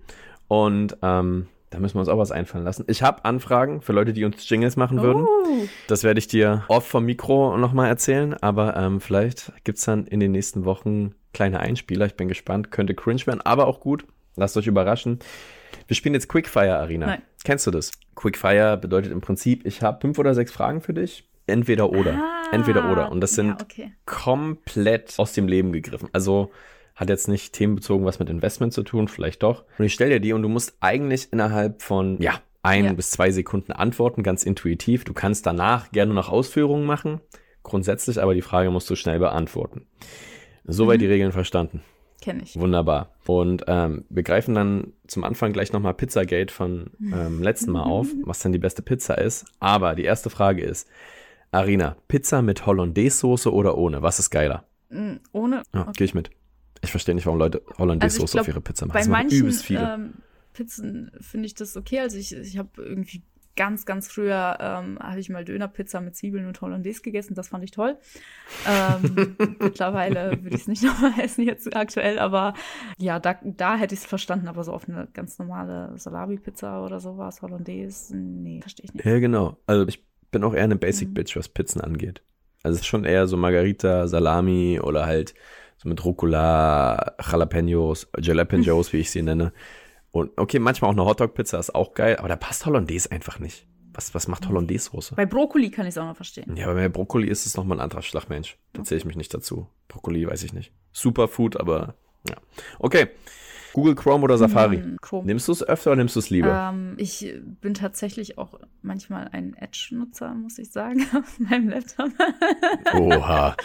[0.48, 2.86] Und ähm, da müssen wir uns auch was einfallen lassen.
[2.88, 5.24] Ich habe Anfragen für Leute, die uns Jingles machen würden.
[5.24, 5.68] Oh.
[5.88, 10.08] Das werde ich dir off vom Mikro nochmal erzählen, aber ähm, vielleicht gibt es dann
[10.08, 12.06] in den nächsten Wochen kleine Einspieler.
[12.06, 12.72] Ich bin gespannt.
[12.72, 14.06] Könnte cringe werden, aber auch gut.
[14.38, 15.20] Lasst euch überraschen.
[15.88, 17.08] Wir spielen jetzt Quickfire Arena.
[17.08, 17.22] Nein.
[17.44, 17.92] Kennst du das?
[18.16, 21.30] Quickfire bedeutet im Prinzip, ich habe fünf oder sechs Fragen für dich.
[21.46, 22.14] Entweder oder.
[22.14, 23.12] Ah, Entweder oder.
[23.12, 23.92] Und das sind ja, okay.
[24.06, 26.10] komplett aus dem Leben gegriffen.
[26.14, 26.52] Also
[26.96, 29.66] hat jetzt nicht themenbezogen was mit Investment zu tun, vielleicht doch.
[29.78, 32.94] Und ich stelle dir die und du musst eigentlich innerhalb von, ja, ein ja.
[32.94, 35.04] bis zwei Sekunden antworten, ganz intuitiv.
[35.04, 37.22] Du kannst danach gerne noch Ausführungen machen.
[37.62, 39.86] Grundsätzlich aber die Frage musst du schnell beantworten.
[40.64, 41.02] Soweit mhm.
[41.02, 41.82] die Regeln verstanden.
[42.22, 42.60] Kenne ich.
[42.60, 43.12] Wunderbar.
[43.28, 48.08] Und ähm, wir greifen dann zum Anfang gleich nochmal Pizzagate von ähm, letzten Mal auf,
[48.24, 49.46] was denn die beste Pizza ist.
[49.60, 50.88] Aber die erste Frage ist,
[51.52, 54.02] Arina, Pizza mit Hollandaise-Soße oder ohne?
[54.02, 54.66] Was ist geiler?
[54.90, 55.62] Mm, ohne.
[55.74, 55.92] Ja, okay.
[55.98, 56.32] Gehe ich mit.
[56.86, 58.98] Ich verstehe nicht, warum Leute Hollandaise-Soße also auf ihre Pizza machen.
[58.98, 60.14] Bei manchen ähm,
[60.54, 62.00] Pizzen finde ich das okay.
[62.00, 63.24] Also ich, ich habe irgendwie
[63.56, 67.36] ganz, ganz früher ähm, habe ich mal Dönerpizza mit Zwiebeln und Hollandaise gegessen.
[67.36, 67.98] Das fand ich toll.
[68.68, 72.54] Ähm, mittlerweile würde ich es nicht nochmal essen jetzt aktuell, aber
[72.98, 74.48] ja, da, da hätte ich es verstanden.
[74.48, 79.06] Aber so auf eine ganz normale Salami-Pizza oder sowas, Hollandaise, nee, verstehe ich nicht.
[79.06, 79.58] Ja, genau.
[79.68, 81.24] Also ich bin auch eher eine Basic mhm.
[81.36, 82.22] Was Pizzen angeht.
[82.64, 85.34] Also es ist schon eher so Margarita, Salami oder halt
[85.86, 89.54] so mit Rucola, Jalapenos, Jalapenos, wie ich sie nenne.
[90.12, 93.68] Und okay, manchmal auch eine Hotdog-Pizza ist auch geil, aber da passt Hollandaise einfach nicht.
[93.94, 95.16] Was, was macht Hollandaise-Soße?
[95.16, 96.58] Bei Brokkoli kann ich es auch noch verstehen.
[96.58, 98.58] Ja, aber bei Brokkoli ist es nochmal ein anderer Schlagmensch.
[98.74, 99.68] Da zähle ich mich nicht dazu.
[99.88, 100.74] Brokkoli weiß ich nicht.
[100.92, 101.96] Superfood, aber
[102.28, 102.36] ja.
[102.80, 103.08] Okay.
[103.76, 104.78] Google Chrome oder Safari?
[104.78, 105.26] Hm, Chrome.
[105.26, 106.72] Nimmst du es öfter oder nimmst du es lieber?
[106.72, 112.10] Ähm, ich bin tatsächlich auch manchmal ein Edge-Nutzer, muss ich sagen, auf meinem Laptop.
[112.94, 113.58] Oha.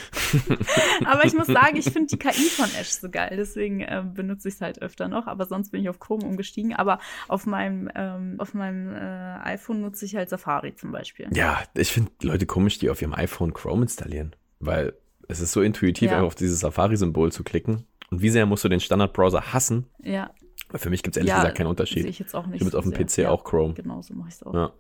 [1.04, 4.48] Aber ich muss sagen, ich finde die KI von Edge so geil, deswegen äh, benutze
[4.48, 5.28] ich es halt öfter noch.
[5.28, 6.74] Aber sonst bin ich auf Chrome umgestiegen.
[6.74, 6.98] Aber
[7.28, 11.28] auf meinem, ähm, auf meinem äh, iPhone nutze ich halt Safari zum Beispiel.
[11.32, 14.92] Ja, ich finde Leute komisch, die auf ihrem iPhone Chrome installieren, weil
[15.28, 16.16] es ist so intuitiv, ja.
[16.16, 17.86] einfach auf dieses Safari-Symbol zu klicken.
[18.10, 19.86] Und wie sehr musst du den Standard-Browser hassen?
[20.02, 20.30] Ja.
[20.68, 22.02] Weil für mich gibt es ehrlich ja, gesagt keinen Unterschied.
[22.02, 22.56] Sehe ich jetzt auch nicht.
[22.56, 23.74] Ich habe jetzt auf dem PC ja, auch Chrome.
[23.74, 24.54] Genau, so mache ich es auch.
[24.54, 24.72] Ja.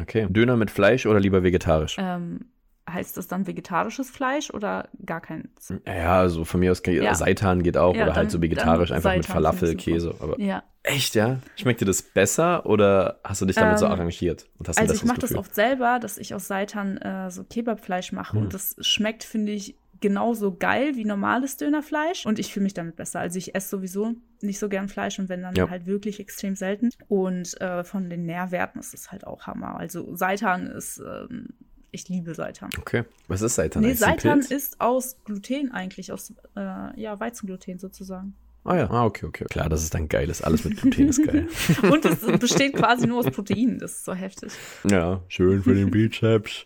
[0.00, 0.26] Okay.
[0.30, 1.96] Döner mit Fleisch oder lieber vegetarisch?
[1.98, 2.46] Ähm,
[2.88, 5.72] heißt das dann vegetarisches Fleisch oder gar keins?
[5.86, 7.14] Ja, also von mir aus ja.
[7.14, 10.14] Seitan geht auch ja, oder halt so vegetarisch einfach Seitan mit Falafel, Käse.
[10.20, 10.62] Aber ja.
[10.82, 11.38] Echt, ja?
[11.56, 14.48] Schmeckt dir das besser oder hast du dich damit ähm, so arrangiert?
[14.58, 18.12] Und hast also ich mache das oft selber, dass ich aus Seitan äh, so Kebabfleisch
[18.12, 18.42] mache hm.
[18.42, 22.96] und das schmeckt, finde ich, genauso geil wie normales Dönerfleisch und ich fühle mich damit
[22.96, 23.20] besser.
[23.20, 25.70] Also ich esse sowieso nicht so gern Fleisch und wenn dann ja.
[25.70, 26.90] halt wirklich extrem selten.
[27.08, 29.78] Und äh, von den Nährwerten ist es halt auch Hammer.
[29.78, 31.48] Also Seitan ist, ähm,
[31.90, 32.68] ich liebe Seitan.
[32.78, 33.82] Okay, was ist Seitan?
[33.82, 38.34] Nee, Seitan ist aus Gluten eigentlich, aus äh, ja, Weizengluten sozusagen.
[38.64, 39.44] Ah ja, ah, okay, okay.
[39.50, 40.26] Klar, das ist dann geil.
[40.28, 41.48] Das alles mit Gluten ist geil.
[41.90, 43.78] und es besteht quasi nur aus Proteinen.
[43.78, 44.52] Das ist so heftig.
[44.88, 46.64] Ja, schön für den Bizeps.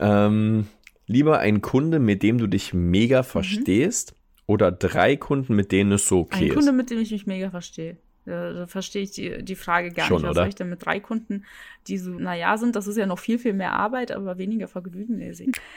[0.00, 0.66] ähm,
[1.06, 3.26] Lieber ein Kunde, mit dem du dich mega mhm.
[3.26, 4.42] verstehst, mhm.
[4.46, 6.50] oder drei Kunden, mit denen es so okay ein ist?
[6.50, 7.96] Ein Kunde, mit dem ich mich mega verstehe.
[8.26, 10.24] Da, verstehe ich die, die Frage gar Schon, nicht.
[10.24, 10.40] Was oder?
[10.42, 11.44] soll ich denn mit drei Kunden,
[11.86, 12.74] die so, naja, sind?
[12.74, 15.20] Das ist ja noch viel, viel mehr Arbeit, aber weniger Vergnügen.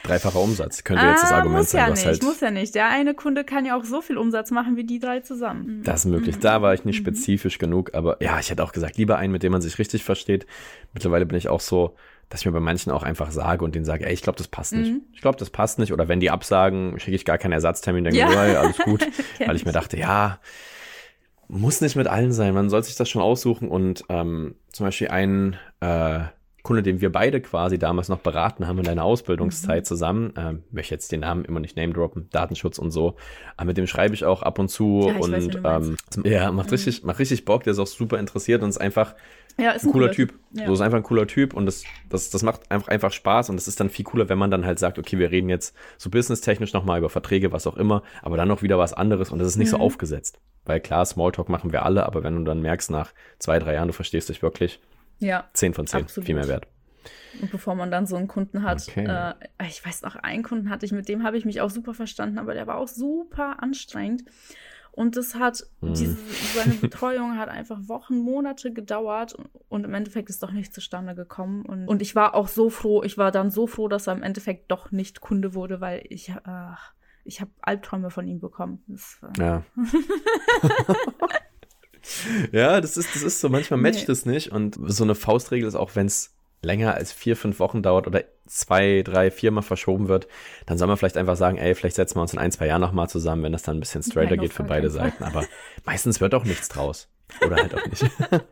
[0.02, 1.80] Dreifacher Umsatz könnte jetzt das ah, Argument muss sein.
[1.80, 2.74] Ja nicht, halt muss ja nicht.
[2.74, 5.80] Der eine Kunde kann ja auch so viel Umsatz machen wie die drei zusammen.
[5.80, 5.82] Mhm.
[5.82, 6.36] Das ist möglich.
[6.36, 6.40] Mhm.
[6.40, 7.04] Da war ich nicht mhm.
[7.04, 10.04] spezifisch genug, aber ja, ich hätte auch gesagt, lieber einen, mit dem man sich richtig
[10.04, 10.46] versteht.
[10.94, 11.96] Mittlerweile bin ich auch so,
[12.28, 14.48] dass ich mir bei manchen auch einfach sage und denen sage, ey, ich glaube, das
[14.48, 14.92] passt nicht.
[14.92, 15.02] Mhm.
[15.12, 15.92] Ich glaube, das passt nicht.
[15.92, 18.28] Oder wenn die absagen, schicke ich gar keinen Ersatztermin, denke ja.
[18.28, 19.06] ich, hey, alles gut.
[19.46, 20.38] weil ich mir dachte, ja,
[21.48, 22.52] muss nicht mit allen sein.
[22.52, 23.68] Man soll sich das schon aussuchen.
[23.68, 26.20] Und ähm, zum Beispiel ein äh,
[26.68, 29.86] Kunde, den wir beide quasi damals noch beraten haben in deiner Ausbildungszeit mhm.
[29.86, 33.16] zusammen, ähm, möchte jetzt den Namen immer nicht name droppen, Datenschutz und so,
[33.56, 36.66] aber mit dem schreibe ich auch ab und zu ja, und weiß, ähm, ja, macht
[36.66, 36.72] mhm.
[36.72, 39.14] richtig, macht richtig Bock, der ist auch super interessiert und ist einfach
[39.56, 40.28] ja, ist ein, ein cooler, cooler Typ.
[40.28, 40.60] typ.
[40.60, 40.66] Ja.
[40.66, 43.56] So ist einfach ein cooler Typ und das, das, das macht einfach, einfach Spaß und
[43.56, 46.10] das ist dann viel cooler, wenn man dann halt sagt, okay, wir reden jetzt so
[46.10, 49.48] businesstechnisch nochmal über Verträge, was auch immer, aber dann noch wieder was anderes und das
[49.48, 49.78] ist nicht mhm.
[49.78, 50.38] so aufgesetzt.
[50.66, 53.88] Weil klar, Smalltalk machen wir alle, aber wenn du dann merkst, nach zwei, drei Jahren,
[53.88, 54.80] du verstehst dich wirklich,
[55.18, 56.26] ja, 10 von 10, absolut.
[56.26, 56.66] viel mehr wert.
[57.40, 59.06] Und bevor man dann so einen Kunden hat, okay.
[59.06, 61.94] äh, ich weiß noch, einen Kunden hatte ich, mit dem habe ich mich auch super
[61.94, 64.24] verstanden, aber der war auch super anstrengend.
[64.92, 65.94] Und das hat, hm.
[65.94, 66.16] diese,
[66.56, 69.36] seine Betreuung hat einfach Wochen, Monate gedauert
[69.68, 71.64] und im Endeffekt ist doch nicht zustande gekommen.
[71.64, 74.24] Und, und ich war auch so froh, ich war dann so froh, dass er im
[74.24, 76.74] Endeffekt doch nicht Kunde wurde, weil ich, äh,
[77.22, 78.82] ich habe Albträume von ihm bekommen.
[78.88, 79.64] Das, äh ja.
[82.52, 84.06] ja, das ist, das ist so, manchmal matcht nee.
[84.06, 84.52] das nicht.
[84.52, 88.24] Und so eine Faustregel ist auch, wenn es länger als vier, fünf Wochen dauert oder
[88.46, 90.26] zwei, drei, viermal verschoben wird,
[90.66, 92.80] dann soll man vielleicht einfach sagen, ey, vielleicht setzen wir uns in ein, zwei Jahren
[92.80, 95.22] nochmal zusammen, wenn das dann ein bisschen straighter Nein, geht für beide Seiten.
[95.22, 95.44] Aber
[95.84, 97.08] meistens wird auch nichts draus.
[97.44, 98.04] Oder halt auch nicht.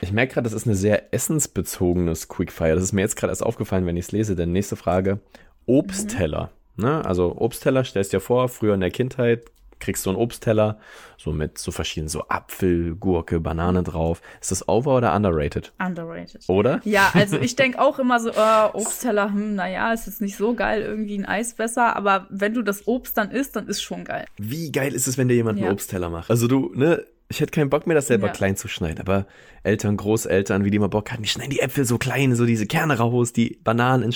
[0.00, 2.74] ich merke gerade, das ist eine sehr essensbezogenes Quickfire.
[2.74, 4.36] Das ist mir jetzt gerade erst aufgefallen, wenn ich es lese.
[4.36, 5.20] Denn nächste Frage:
[5.66, 6.50] Obstteller.
[6.76, 6.84] Mhm.
[6.84, 7.04] Ne?
[7.04, 9.44] Also Obstteller, stellst dir vor, früher in der Kindheit
[9.84, 10.78] kriegst du einen Obstteller,
[11.18, 14.22] so mit so verschiedenen, so Apfel, Gurke, Banane drauf.
[14.40, 15.72] Ist das over oder underrated?
[15.78, 16.48] Underrated.
[16.48, 16.80] Oder?
[16.84, 20.54] Ja, also ich denke auch immer so, äh, Obstteller, hm, naja, ist jetzt nicht so
[20.54, 24.04] geil, irgendwie ein Eis besser, aber wenn du das Obst dann isst, dann ist schon
[24.04, 24.24] geil.
[24.38, 25.66] Wie geil ist es, wenn dir jemand ja.
[25.66, 26.30] einen Obstteller macht?
[26.30, 28.32] Also du, ne, ich hätte keinen Bock mehr, das selber ja.
[28.32, 29.26] klein zu schneiden, aber
[29.62, 32.66] Eltern, Großeltern, wie die immer Bock hatten, die schneiden die Äpfel so klein, so diese
[32.66, 34.12] Kerne raus, die Bananen in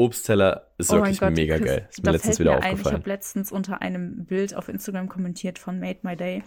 [0.00, 1.86] Obstteller ist oh wirklich Gott, mega geil.
[1.90, 2.78] Ist mir letztens wieder mir aufgefallen.
[2.78, 6.42] Ein, ich habe letztens unter einem Bild auf Instagram kommentiert von Made My Day.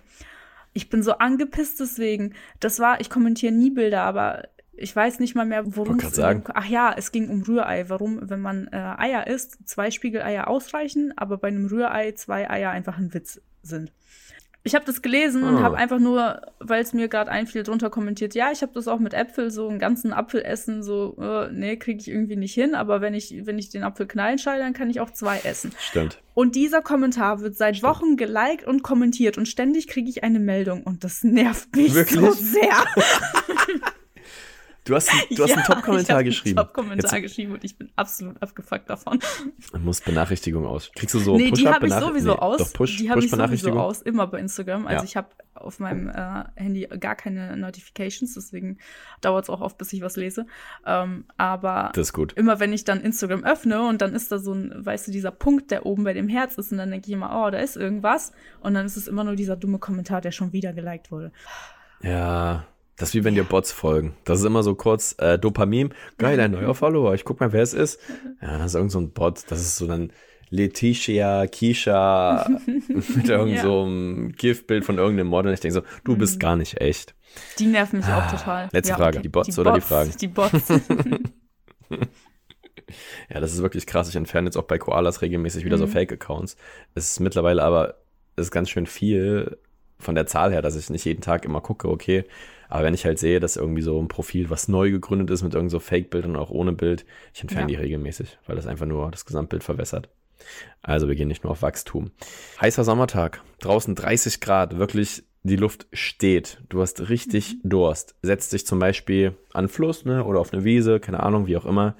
[0.74, 2.34] Ich bin so angepisst deswegen.
[2.60, 6.44] Das war, ich kommentiere nie Bilder, aber ich weiß nicht mal mehr, worum es ging.
[6.52, 7.90] Ach ja, es ging um Rührei.
[7.90, 12.72] Warum, wenn man äh, Eier isst, zwei Spiegeleier ausreichen, aber bei einem Rührei zwei Eier
[12.72, 13.92] einfach ein Witz sind.
[14.66, 15.48] Ich habe das gelesen oh.
[15.48, 15.80] und habe ah.
[15.80, 19.14] einfach nur, weil es mir gerade einfiel, drunter kommentiert, ja, ich habe das auch mit
[19.14, 23.02] Äpfel, so einen ganzen Apfel essen, so, äh, nee, kriege ich irgendwie nicht hin, aber
[23.02, 25.74] wenn ich, wenn ich den Apfel knallen schalte, dann kann ich auch zwei essen.
[25.78, 26.22] Stimmt.
[26.34, 27.92] Und dieser Kommentar wird seit Stimmt.
[27.92, 32.20] Wochen geliked und kommentiert und ständig kriege ich eine Meldung und das nervt mich Wirklich?
[32.20, 32.86] so sehr.
[34.86, 36.60] Du hast, du hast ja, einen Top-Kommentar geschrieben.
[36.60, 39.20] einen Top-Kommentar geschrieben und ich bin absolut abgefuckt davon.
[39.72, 40.92] Du musst Benachrichtigung aus.
[40.94, 41.58] Kriegst du so nee, Push-Up?
[41.58, 42.58] Die habe ich sowieso nee, aus.
[42.58, 44.88] Doch, Push, die habe ich sowieso aus, immer bei Instagram.
[44.88, 45.06] Also ja.
[45.06, 48.78] ich habe auf meinem äh, Handy gar keine Notifications, deswegen
[49.22, 50.46] dauert es auch oft, bis ich was lese.
[50.86, 52.34] Ähm, aber das ist gut.
[52.34, 55.32] immer wenn ich dann Instagram öffne und dann ist da so ein, weißt du, dieser
[55.32, 57.78] Punkt, der oben bei dem Herz ist und dann denke ich immer, oh, da ist
[57.78, 58.34] irgendwas.
[58.60, 61.32] Und dann ist es immer nur dieser dumme Kommentar, der schon wieder geliked wurde.
[62.02, 62.66] Ja,
[62.98, 64.16] das ist wie wenn dir Bots folgen.
[64.24, 65.94] Das ist immer so kurz äh, Dopamin.
[66.18, 67.14] Geil, ein neuer Follower.
[67.16, 68.00] Ich guck mal, wer es ist.
[68.42, 69.44] Ja, das ist irgend so ein Bot.
[69.48, 70.12] Das ist so dann
[70.50, 73.62] Letitia, Kisha mit irgendeinem ja.
[73.64, 75.52] so Giftbild von irgendeinem Model.
[75.54, 76.40] Ich denke so, du bist mhm.
[76.40, 77.16] gar nicht echt.
[77.58, 78.70] Die nerven mich ah, auch total.
[78.72, 79.22] Letzte ja, Frage.
[79.22, 80.14] Die Bots die oder Bots, die Fragen?
[80.22, 80.70] Die Bots.
[83.30, 84.08] ja, das ist wirklich krass.
[84.10, 85.82] Ich entferne jetzt auch bei Koalas regelmäßig wieder mhm.
[85.82, 86.58] so Fake-Accounts.
[86.94, 87.96] Es ist mittlerweile aber
[88.36, 89.58] ist ganz schön viel
[89.98, 92.26] von der Zahl her, dass ich nicht jeden Tag immer gucke, okay,
[92.74, 95.54] aber wenn ich halt sehe, dass irgendwie so ein Profil, was neu gegründet ist mit
[95.54, 97.78] irgend so Fake-Bildern auch ohne Bild, ich entferne ja.
[97.78, 100.10] die regelmäßig, weil das einfach nur das Gesamtbild verwässert.
[100.82, 102.10] Also wir gehen nicht nur auf Wachstum.
[102.60, 106.64] Heißer Sommertag, draußen 30 Grad, wirklich die Luft steht.
[106.70, 107.70] Du hast richtig mhm.
[107.70, 108.16] Durst.
[108.24, 111.66] Setzt dich zum Beispiel an Fluss ne, oder auf eine Wiese, keine Ahnung, wie auch
[111.66, 111.96] immer.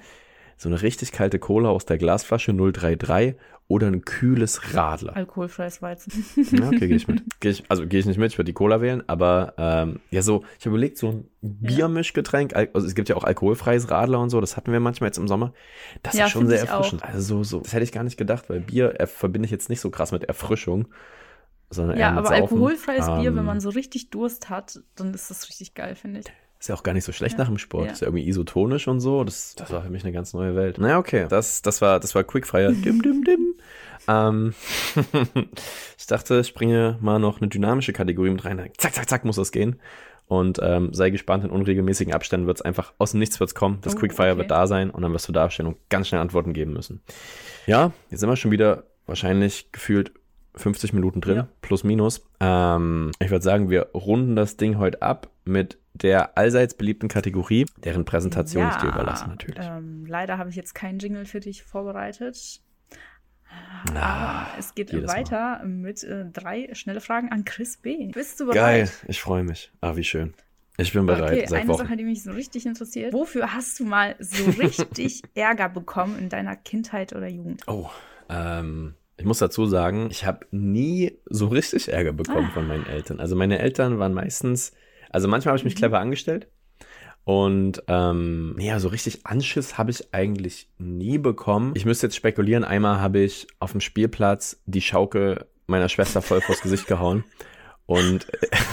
[0.56, 3.36] So eine richtig kalte Cola aus der Glasflasche 033
[3.66, 5.16] oder ein kühles Radler.
[5.16, 6.24] Alkoholfreies Weizen.
[6.52, 7.22] Ja, okay, gehe ich mit.
[7.40, 10.22] Geh ich, also gehe ich nicht mit, ich würde die Cola wählen, aber ähm, ja,
[10.22, 14.30] so, ich habe überlegt, so ein Biermischgetränk, also es gibt ja auch alkoholfreies Radler und
[14.30, 15.54] so, das hatten wir manchmal jetzt im Sommer.
[16.02, 17.02] Das ja, ist schon sehr erfrischend.
[17.02, 19.80] Also so, so, das hätte ich gar nicht gedacht, weil Bier verbinde ich jetzt nicht
[19.80, 20.88] so krass mit Erfrischung.
[21.70, 22.42] Sondern ja, aber Saufen.
[22.42, 25.96] alkoholfreies ähm, Bier, wenn ähm, man so richtig Durst hat, dann ist das richtig geil,
[25.96, 26.26] finde ich.
[26.64, 27.40] Ist ja auch gar nicht so schlecht ja.
[27.40, 27.88] nach dem Sport.
[27.88, 27.92] Ja.
[27.92, 29.22] Ist ja irgendwie isotonisch und so.
[29.22, 30.78] Das, das war für mich eine ganz neue Welt.
[30.78, 31.26] Naja, okay.
[31.28, 32.72] Das, das war, das war Quickfire.
[32.84, 33.54] dim, dim, dim.
[34.08, 34.54] Ähm,
[35.98, 38.70] ich dachte, ich bringe mal noch eine dynamische Kategorie mit rein.
[38.78, 39.78] Zack, zack, zack muss das gehen.
[40.26, 43.80] Und ähm, sei gespannt, in unregelmäßigen Abständen wird es einfach aus dem Nichts wird's kommen.
[43.82, 44.38] Das oh, Quickfire okay.
[44.38, 47.02] wird da sein und dann wirst du da stehen und ganz schnell Antworten geben müssen.
[47.66, 50.14] Ja, jetzt sind wir schon wieder wahrscheinlich gefühlt
[50.54, 51.48] 50 Minuten drin, ja.
[51.60, 52.26] plus minus.
[52.40, 57.66] Ähm, ich würde sagen, wir runden das Ding heute ab mit der allseits beliebten Kategorie,
[57.76, 59.64] deren Präsentation ja, ich dir überlasse natürlich.
[59.64, 62.60] Ähm, leider habe ich jetzt keinen Jingle für dich vorbereitet.
[63.92, 65.66] Na, Aber es geht weiter Mal.
[65.66, 68.08] mit äh, drei schnelle Fragen an Chris B.
[68.12, 68.56] Bist du bereit?
[68.56, 69.70] Geil, ich freue mich.
[69.80, 70.34] Ah, wie schön.
[70.76, 71.32] Ich bin bereit.
[71.32, 71.86] Okay, Sag eine Wochen.
[71.86, 73.12] Sache, die mich so richtig interessiert.
[73.12, 77.62] Wofür hast du mal so richtig Ärger bekommen in deiner Kindheit oder Jugend?
[77.68, 77.90] Oh,
[78.28, 83.20] ähm, ich muss dazu sagen, ich habe nie so richtig Ärger bekommen von meinen Eltern.
[83.20, 84.72] Also meine Eltern waren meistens,
[85.14, 85.78] also manchmal habe ich mich Mhm.
[85.78, 86.48] clever angestellt.
[87.24, 91.72] Und ähm, ja, so richtig Anschiss habe ich eigentlich nie bekommen.
[91.74, 92.64] Ich müsste jetzt spekulieren.
[92.64, 97.24] Einmal habe ich auf dem Spielplatz die Schaukel meiner Schwester voll vors Gesicht gehauen.
[97.86, 98.26] Und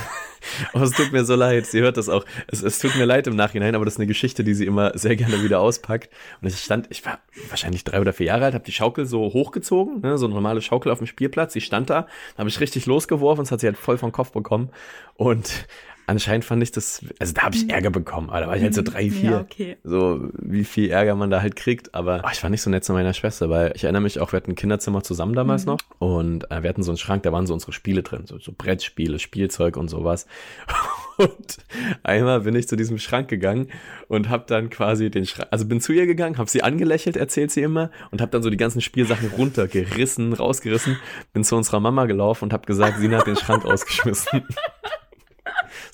[0.74, 2.26] oh, es tut mir so leid, sie hört das auch.
[2.48, 4.98] Es, es tut mir leid im Nachhinein, aber das ist eine Geschichte, die sie immer
[4.98, 6.10] sehr gerne wieder auspackt.
[6.42, 7.20] Und ich stand, ich war
[7.50, 10.62] wahrscheinlich drei oder vier Jahre alt, habe die Schaukel so hochgezogen, ne, so eine normale
[10.62, 11.54] Schaukel auf dem Spielplatz.
[11.54, 14.32] Sie stand da, habe ich richtig losgeworfen und das hat sie halt voll vom Kopf
[14.32, 14.72] bekommen.
[15.16, 15.68] Und
[16.12, 18.74] anscheinend fand ich das, also da habe ich Ärger bekommen, aber da war ich halt
[18.76, 19.32] so drei, vier.
[19.32, 19.78] Ja, okay.
[19.84, 21.96] So, wie viel Ärger man da halt kriegt.
[21.96, 24.32] Aber oh, ich war nicht so nett zu meiner Schwester, weil ich erinnere mich auch,
[24.32, 25.72] wir hatten ein Kinderzimmer zusammen damals Mhm.
[25.72, 25.80] noch.
[26.00, 28.52] Und äh, wir hatten so einen Schrank, da waren so unsere Spiele drin, so, so
[28.56, 30.28] Brettspiele, Spielzeug und sowas.
[31.18, 31.58] Und
[32.02, 33.68] einmal bin ich zu diesem Schrank gegangen
[34.08, 37.52] und habe dann quasi den Schrank, also bin zu ihr gegangen, habe sie angelächelt, erzählt
[37.52, 40.98] sie immer, und habe dann so die ganzen Spielsachen runtergerissen, rausgerissen,
[41.32, 44.42] bin zu unserer Mama gelaufen und habe gesagt, Sina hat den Schrank ausgeschmissen.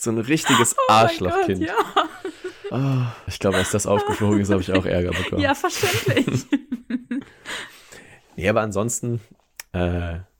[0.07, 1.61] So ein richtiges Oh Arschlochkind.
[1.61, 1.73] Ja.
[2.71, 5.41] Oh, ich glaube, als das aufgeflogen ist, habe ich auch Ärger bekommen.
[5.41, 6.45] ja, verständlich.
[8.35, 9.19] Nee, aber ansonsten,
[9.73, 9.79] äh,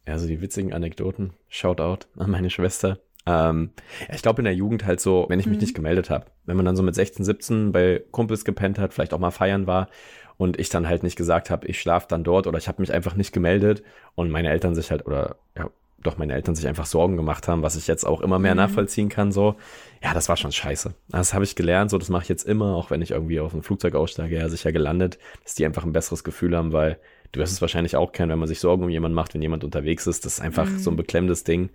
[0.05, 2.99] ja, so die witzigen Anekdoten, Shoutout an meine Schwester.
[3.25, 3.71] Ähm,
[4.13, 5.61] ich glaube in der Jugend halt so, wenn ich mich Mhm.
[5.61, 9.13] nicht gemeldet habe, wenn man dann so mit 16, 17 bei Kumpels gepennt hat, vielleicht
[9.15, 9.89] auch mal feiern war
[10.37, 12.93] und ich dann halt nicht gesagt habe, ich schlafe dann dort oder ich habe mich
[12.93, 13.81] einfach nicht gemeldet
[14.13, 15.69] und meine Eltern sich halt oder ja,
[16.07, 18.57] doch meine Eltern sich einfach Sorgen gemacht haben, was ich jetzt auch immer mehr Mhm.
[18.61, 19.55] nachvollziehen kann, so.
[20.03, 20.93] Ja, das war schon scheiße.
[21.09, 23.53] Das habe ich gelernt, so das mache ich jetzt immer, auch wenn ich irgendwie auf
[23.53, 26.99] ein Flugzeug aussteige, ja, sicher gelandet, dass die einfach ein besseres Gefühl haben, weil
[27.31, 29.63] du wirst es wahrscheinlich auch kennen, wenn man sich Sorgen um jemanden macht, wenn jemand
[29.63, 30.79] unterwegs ist, das ist einfach Mhm.
[30.79, 31.69] so ein beklemmendes Ding.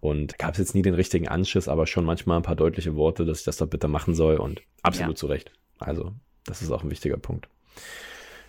[0.00, 3.24] Und gab es jetzt nie den richtigen Anschiss, aber schon manchmal ein paar deutliche Worte,
[3.24, 5.16] dass ich das doch bitte machen soll und absolut Ja.
[5.16, 5.52] zu Recht.
[5.78, 6.12] Also,
[6.44, 7.48] das ist auch ein wichtiger Punkt.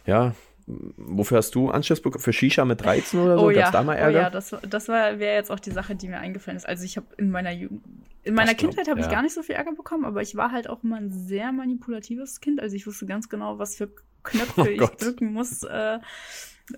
[0.05, 0.33] Ja,
[0.65, 2.23] wofür hast du Anschiss bekommen?
[2.23, 3.45] Für Shisha mit 13 oder so?
[3.45, 4.21] Oh Gab's ja, da mal oh Ärger?
[4.21, 6.67] ja, das, das war wäre jetzt auch die Sache, die mir eingefallen ist.
[6.67, 7.83] Also ich habe in meiner Jugend,
[8.23, 9.11] in meiner Das Kindheit habe ich ja.
[9.11, 12.39] gar nicht so viel Ärger bekommen, aber ich war halt auch immer ein sehr manipulatives
[12.39, 12.61] Kind.
[12.61, 13.89] Also ich wusste ganz genau, was für
[14.23, 15.01] Knöpfe Oh ich Gott.
[15.01, 15.99] drücken muss, äh,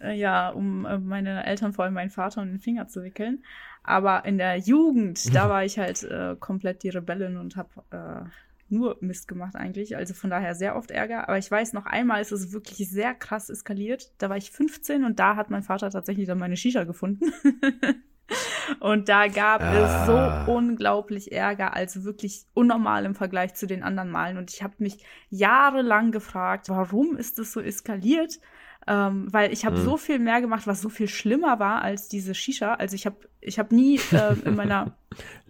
[0.01, 3.43] äh, ja, um äh, meine Eltern, vor allem meinen Vater, um den Finger zu wickeln.
[3.83, 8.29] Aber in der Jugend, da war ich halt äh, komplett die Rebellin und habe äh,
[8.70, 9.95] nur Mist gemacht eigentlich.
[9.95, 11.28] Also von daher sehr oft Ärger.
[11.28, 14.11] Aber ich weiß, noch einmal ist es wirklich sehr krass eskaliert.
[14.18, 17.32] Da war ich 15 und da hat mein Vater tatsächlich dann meine Shisha gefunden.
[18.80, 20.43] und da gab Ah.
[20.43, 24.38] es so unglaublich Ärger, also wirklich unnormal im Vergleich zu den anderen Malen.
[24.38, 28.39] Und ich habe mich jahrelang gefragt, warum ist das so eskaliert?
[28.88, 29.83] Ähm, weil ich habe Hm.
[29.83, 32.75] so viel mehr gemacht, was so viel schlimmer war als diese Shisha.
[32.75, 34.95] Also ich habe ich hab nie ähm, in meiner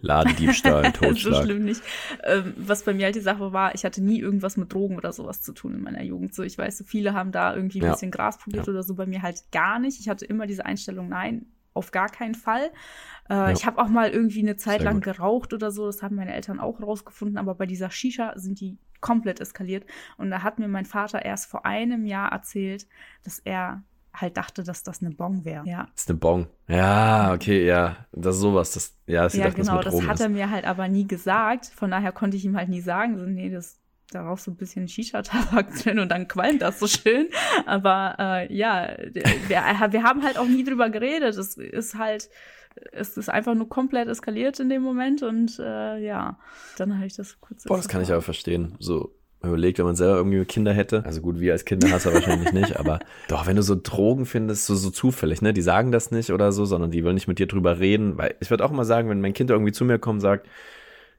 [0.00, 1.44] Ladendiebstahl, so Totschlag.
[1.44, 1.82] schlimm nicht.
[2.24, 5.12] Ähm, was bei mir halt die Sache war, ich hatte nie irgendwas mit Drogen oder
[5.12, 6.34] sowas zu tun in meiner Jugend.
[6.34, 7.92] So, ich weiß, so viele haben da irgendwie ein Ja.
[7.92, 8.72] bisschen Gras probiert Ja.
[8.72, 8.94] oder so.
[8.94, 10.00] Bei mir halt gar nicht.
[10.00, 11.46] Ich hatte immer diese Einstellung, nein,
[11.76, 12.70] auf gar keinen Fall.
[13.28, 13.50] Äh, Ja.
[13.50, 15.04] Ich habe auch mal irgendwie eine Zeit Sehr lang gut.
[15.04, 15.86] geraucht oder so.
[15.86, 17.38] Das haben meine Eltern auch rausgefunden.
[17.38, 19.84] Aber bei dieser Shisha sind die komplett eskaliert.
[20.16, 22.86] Und da hat mir mein Vater erst vor einem Jahr erzählt,
[23.24, 23.82] dass er
[24.14, 25.66] halt dachte, dass das eine Bong wäre.
[25.68, 25.88] Ja.
[25.92, 26.46] Das ist eine Bong.
[26.68, 28.06] Ja, okay, ja.
[28.12, 28.72] Das ist sowas.
[28.72, 30.20] Das, ja, das Ja, dachten, genau, das hat ist.
[30.22, 31.66] er mir halt aber nie gesagt.
[31.66, 33.78] Von daher konnte ich ihm halt nie sagen, so, nee, das
[34.10, 37.28] darauf so ein bisschen Shisha-Tabak drin und dann qualmt das so schön.
[37.66, 41.36] Aber äh, ja, wir, wir haben halt auch nie drüber geredet.
[41.36, 42.28] Es ist halt,
[42.92, 46.38] es ist einfach nur komplett eskaliert in dem Moment und äh, ja,
[46.76, 47.64] dann habe ich das kurz.
[47.64, 48.74] Boah, das kann ich aber verstehen.
[48.78, 51.04] So überlegt, wenn man selber irgendwie Kinder hätte.
[51.04, 52.98] Also gut, wir als Kinder hast du wahrscheinlich nicht, aber
[53.28, 55.52] doch, wenn du so Drogen findest, so, so zufällig, ne?
[55.52, 58.18] Die sagen das nicht oder so, sondern die wollen nicht mit dir drüber reden.
[58.18, 60.48] Weil ich würde auch immer sagen, wenn mein Kind irgendwie zu mir kommt und sagt,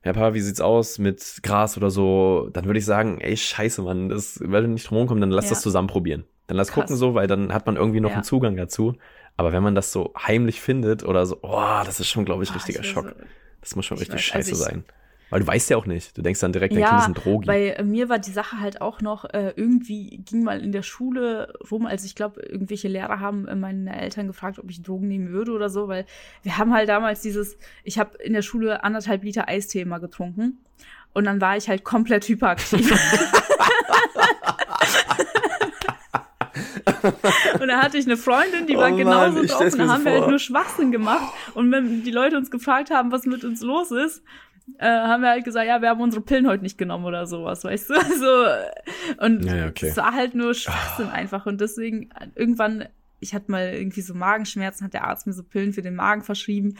[0.07, 3.81] ja, Papa, wie sieht's aus mit Gras oder so, dann würde ich sagen, ey, scheiße,
[3.83, 5.49] Mann, das, weil du nicht drum rumkommst, dann lass Ja.
[5.51, 6.23] das zusammen probieren.
[6.47, 6.85] Dann lass Krass.
[6.85, 8.15] gucken so, weil dann hat man irgendwie noch Ja.
[8.15, 8.95] einen Zugang dazu.
[9.35, 12.49] Aber wenn man das so heimlich findet oder so, oh, das ist schon, glaube ich,
[12.51, 13.05] Ah, richtiger ich Schock.
[13.05, 13.13] weiß,
[13.61, 14.83] Das muss schon Ich richtig weiß, scheiße also ich- sein.
[15.29, 16.17] Weil du weißt ja auch nicht.
[16.17, 17.47] Du denkst dann direkt, dein Ja, Kind ist ein Drogi.
[17.47, 20.83] Bei äh, mir war die Sache halt auch noch, äh, irgendwie ging mal in der
[20.83, 25.07] Schule rum, also ich glaube, irgendwelche Lehrer haben äh, meine Eltern gefragt, ob ich Drogen
[25.07, 26.05] nehmen würde oder so, weil
[26.43, 30.59] wir haben halt damals dieses, ich habe in der Schule anderthalb Liter Eistee immer getrunken
[31.13, 32.89] und dann war ich halt komplett hyperaktiv.
[37.59, 40.05] und da hatte ich eine Freundin, die war Oh Mann, genauso drauf und da haben
[40.05, 43.61] wir halt nur Schwachsinn gemacht und wenn die Leute uns gefragt haben, was mit uns
[43.61, 44.23] los ist,
[44.79, 47.63] äh, haben wir halt gesagt, ja, wir haben unsere Pillen heute nicht genommen oder sowas,
[47.63, 47.93] weißt du?
[47.97, 49.87] Also, und Ja, okay.
[49.87, 51.45] es war halt nur Schwachsinn einfach.
[51.45, 52.87] Und deswegen, äh, irgendwann
[53.19, 56.21] ich hatte mal irgendwie so Magenschmerzen, hat der Arzt mir so Pillen für den Magen
[56.21, 56.77] verschrieben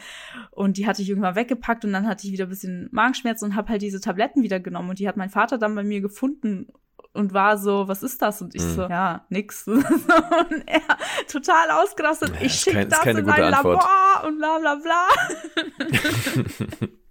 [0.50, 3.56] und die hatte ich irgendwann weggepackt und dann hatte ich wieder ein bisschen Magenschmerzen und
[3.56, 6.68] habe halt diese Tabletten wieder genommen und die hat mein Vater dann bei mir gefunden
[7.12, 8.40] und war so, was ist das?
[8.42, 8.74] Und ich mhm.
[8.74, 9.66] so, ja, nix.
[9.66, 9.82] und
[10.66, 10.80] er
[11.26, 12.30] total ausgerastet.
[12.34, 13.82] Ja, ich schicke das in mein Antwort.
[13.82, 15.08] Labor und bla bla bla.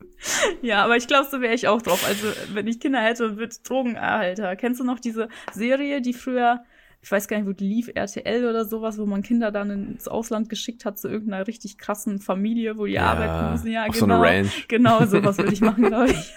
[0.62, 2.06] ja, aber ich glaube, so wäre ich auch drauf.
[2.08, 4.56] Also, wenn ich Kinder hätte und würde Drogenerhalter.
[4.56, 6.64] Kennst du noch diese Serie, die früher
[7.02, 10.08] ich weiß gar nicht, wo die lief, RTL oder sowas, wo man Kinder dann ins
[10.08, 13.72] Ausland geschickt hat zu irgendeiner richtig krassen Familie, wo die ja, arbeiten müssen.
[13.72, 13.98] Ja, genau.
[13.98, 14.26] So eine genau.
[14.26, 14.68] Ranch.
[14.68, 16.34] Genau, sowas würde ich machen, glaube ich.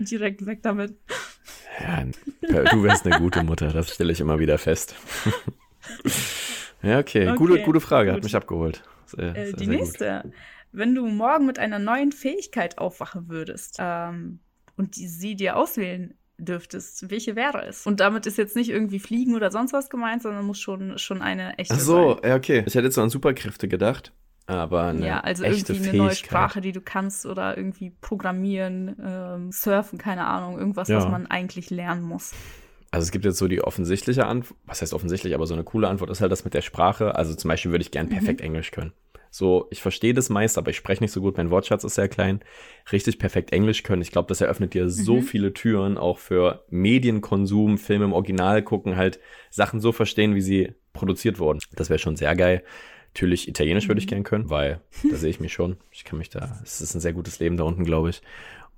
[0.10, 0.94] Direkt weg damit.
[1.80, 2.04] Ja,
[2.70, 4.96] du wärst eine gute Mutter, das stelle ich immer wieder fest.
[6.82, 7.28] ja, okay.
[7.28, 7.36] okay.
[7.36, 8.16] Gute, gute Frage, gut.
[8.16, 8.82] hat mich abgeholt.
[9.04, 10.20] Sehr, äh, sehr, die nächste.
[10.24, 10.32] Gut.
[10.76, 14.40] Wenn du morgen mit einer neuen Fähigkeit aufwachen würdest ähm,
[14.76, 17.86] und die, sie dir auswählen dürftest, welche wäre es?
[17.86, 21.22] Und damit ist jetzt nicht irgendwie Fliegen oder sonst was gemeint, sondern muss schon, schon
[21.22, 22.30] eine echte Ach so, sein.
[22.30, 22.62] ja, okay.
[22.66, 24.12] Ich hätte jetzt so an Superkräfte gedacht.
[24.46, 28.96] Aber eine ja, also echte irgendwie eine neue Sprache, die du kannst oder irgendwie programmieren,
[29.02, 30.98] ähm, surfen, keine Ahnung, irgendwas, ja.
[30.98, 32.32] was man eigentlich lernen muss.
[32.90, 35.88] Also es gibt jetzt so die offensichtliche Antwort, was heißt offensichtlich, aber so eine coole
[35.88, 37.14] Antwort ist halt das mit der Sprache.
[37.14, 38.46] Also zum Beispiel würde ich gern perfekt mhm.
[38.46, 38.92] Englisch können.
[39.36, 41.36] So, ich verstehe das meist, aber ich spreche nicht so gut.
[41.36, 42.40] Mein Wortschatz ist sehr klein.
[42.90, 44.00] Richtig perfekt Englisch können.
[44.00, 44.88] Ich glaube, das eröffnet dir mhm.
[44.88, 49.20] so viele Türen, auch für Medienkonsum, Filme im Original gucken, halt
[49.50, 51.58] Sachen so verstehen, wie sie produziert wurden.
[51.72, 52.62] Das wäre schon sehr geil.
[53.12, 54.10] Natürlich Italienisch würde ich mhm.
[54.10, 54.80] gern können, weil
[55.10, 55.76] da sehe ich mich schon.
[55.92, 58.22] Ich kann mich da, es ist ein sehr gutes Leben da unten, glaube ich.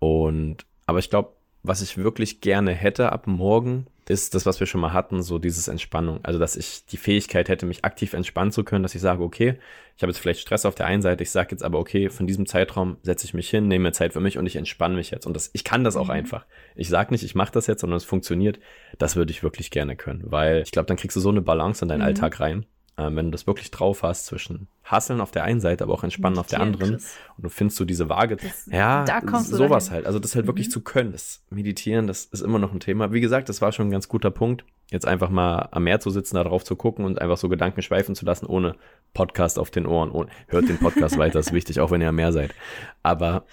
[0.01, 4.67] Und, aber ich glaube, was ich wirklich gerne hätte ab morgen, ist das, was wir
[4.67, 6.21] schon mal hatten, so dieses Entspannung.
[6.25, 9.59] Also, dass ich die Fähigkeit hätte, mich aktiv entspannen zu können, dass ich sage, okay,
[9.97, 12.27] ich habe jetzt vielleicht Stress auf der einen Seite, ich sage jetzt aber, okay, von
[12.27, 15.11] diesem Zeitraum setze ich mich hin, nehme mir Zeit für mich und ich entspanne mich
[15.11, 15.27] jetzt.
[15.27, 16.13] Und das, ich kann das auch mhm.
[16.13, 16.47] einfach.
[16.77, 18.59] Ich sage nicht, ich mache das jetzt, sondern es funktioniert.
[18.99, 21.85] Das würde ich wirklich gerne können, weil ich glaube, dann kriegst du so eine Balance
[21.85, 22.07] in deinen mhm.
[22.07, 22.67] Alltag rein
[22.99, 26.03] äh, wenn du das wirklich drauf hast zwischen Hasseln auf der einen Seite, aber auch
[26.03, 29.05] Entspannen auf der anderen und du findest so diese Waage, das, ja,
[29.41, 30.07] sowas halt.
[30.07, 30.49] Also das halt mhm.
[30.49, 33.13] wirklich zu können, das Meditieren, das ist immer noch ein Thema.
[33.13, 36.11] Wie gesagt, das war schon ein ganz guter Punkt, jetzt einfach mal am Meer zu
[36.11, 38.75] sitzen, da drauf zu gucken und einfach so Gedanken schweifen zu lassen, ohne
[39.15, 40.11] Podcast auf den Ohren.
[40.11, 42.55] Ohne, hört den Podcast weiter, ist wichtig, auch wenn ihr am Meer seid.
[43.03, 43.45] Aber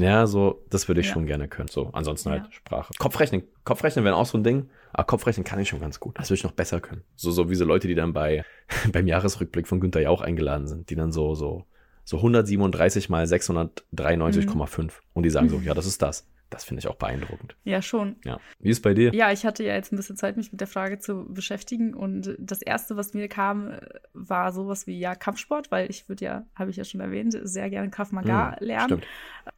[0.00, 1.14] ja, so, das würde ich ja.
[1.14, 1.68] schon gerne können.
[1.68, 2.52] So, ansonsten halt ja.
[2.52, 2.92] Sprache.
[2.98, 3.42] Kopfrechnen.
[3.64, 4.68] Kopfrechnen wäre auch so ein Ding.
[4.92, 6.18] Aber Kopfrechnen kann ich schon ganz gut.
[6.18, 7.02] Das würde ich noch besser können.
[7.16, 8.44] So, so wie so Leute, die dann bei,
[8.92, 11.64] beim Jahresrückblick von Günther Jauch eingeladen sind, die dann so, so,
[12.04, 14.82] so 137 mal 693,5.
[14.82, 14.90] Mhm.
[15.12, 16.26] Und die sagen so, ja, das ist das.
[16.50, 17.56] Das finde ich auch beeindruckend.
[17.64, 18.16] Ja, schon.
[18.24, 18.40] Ja.
[18.58, 19.14] Wie ist bei dir?
[19.14, 21.92] Ja, ich hatte ja jetzt ein bisschen Zeit, mich mit der Frage zu beschäftigen.
[21.94, 23.78] Und das Erste, was mir kam,
[24.14, 27.68] war sowas wie ja Kampfsport, weil ich würde ja, habe ich ja schon erwähnt, sehr
[27.68, 28.86] gerne Krav Maga mhm, lernen.
[28.86, 29.06] Stimmt.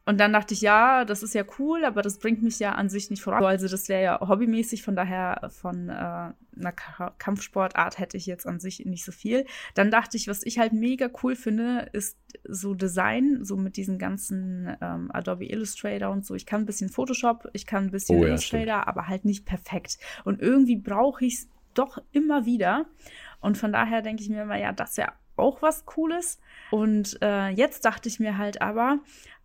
[0.05, 2.89] Und dann dachte ich, ja, das ist ja cool, aber das bringt mich ja an
[2.89, 3.43] sich nicht voran.
[3.43, 6.73] Also das wäre ja hobbymäßig, von daher von äh, einer
[7.17, 9.45] Kampfsportart hätte ich jetzt an sich nicht so viel.
[9.73, 12.17] Dann dachte ich, was ich halt mega cool finde, ist
[12.47, 16.35] so Design, so mit diesen ganzen ähm, Adobe Illustrator und so.
[16.35, 19.45] Ich kann ein bisschen Photoshop, ich kann ein bisschen oh, Illustrator, ja, aber halt nicht
[19.45, 19.97] perfekt.
[20.23, 22.85] Und irgendwie brauche ich es doch immer wieder.
[23.39, 26.39] Und von daher denke ich mir immer, ja, das ist ja auch was Cooles.
[26.69, 28.99] Und äh, jetzt dachte ich mir halt aber,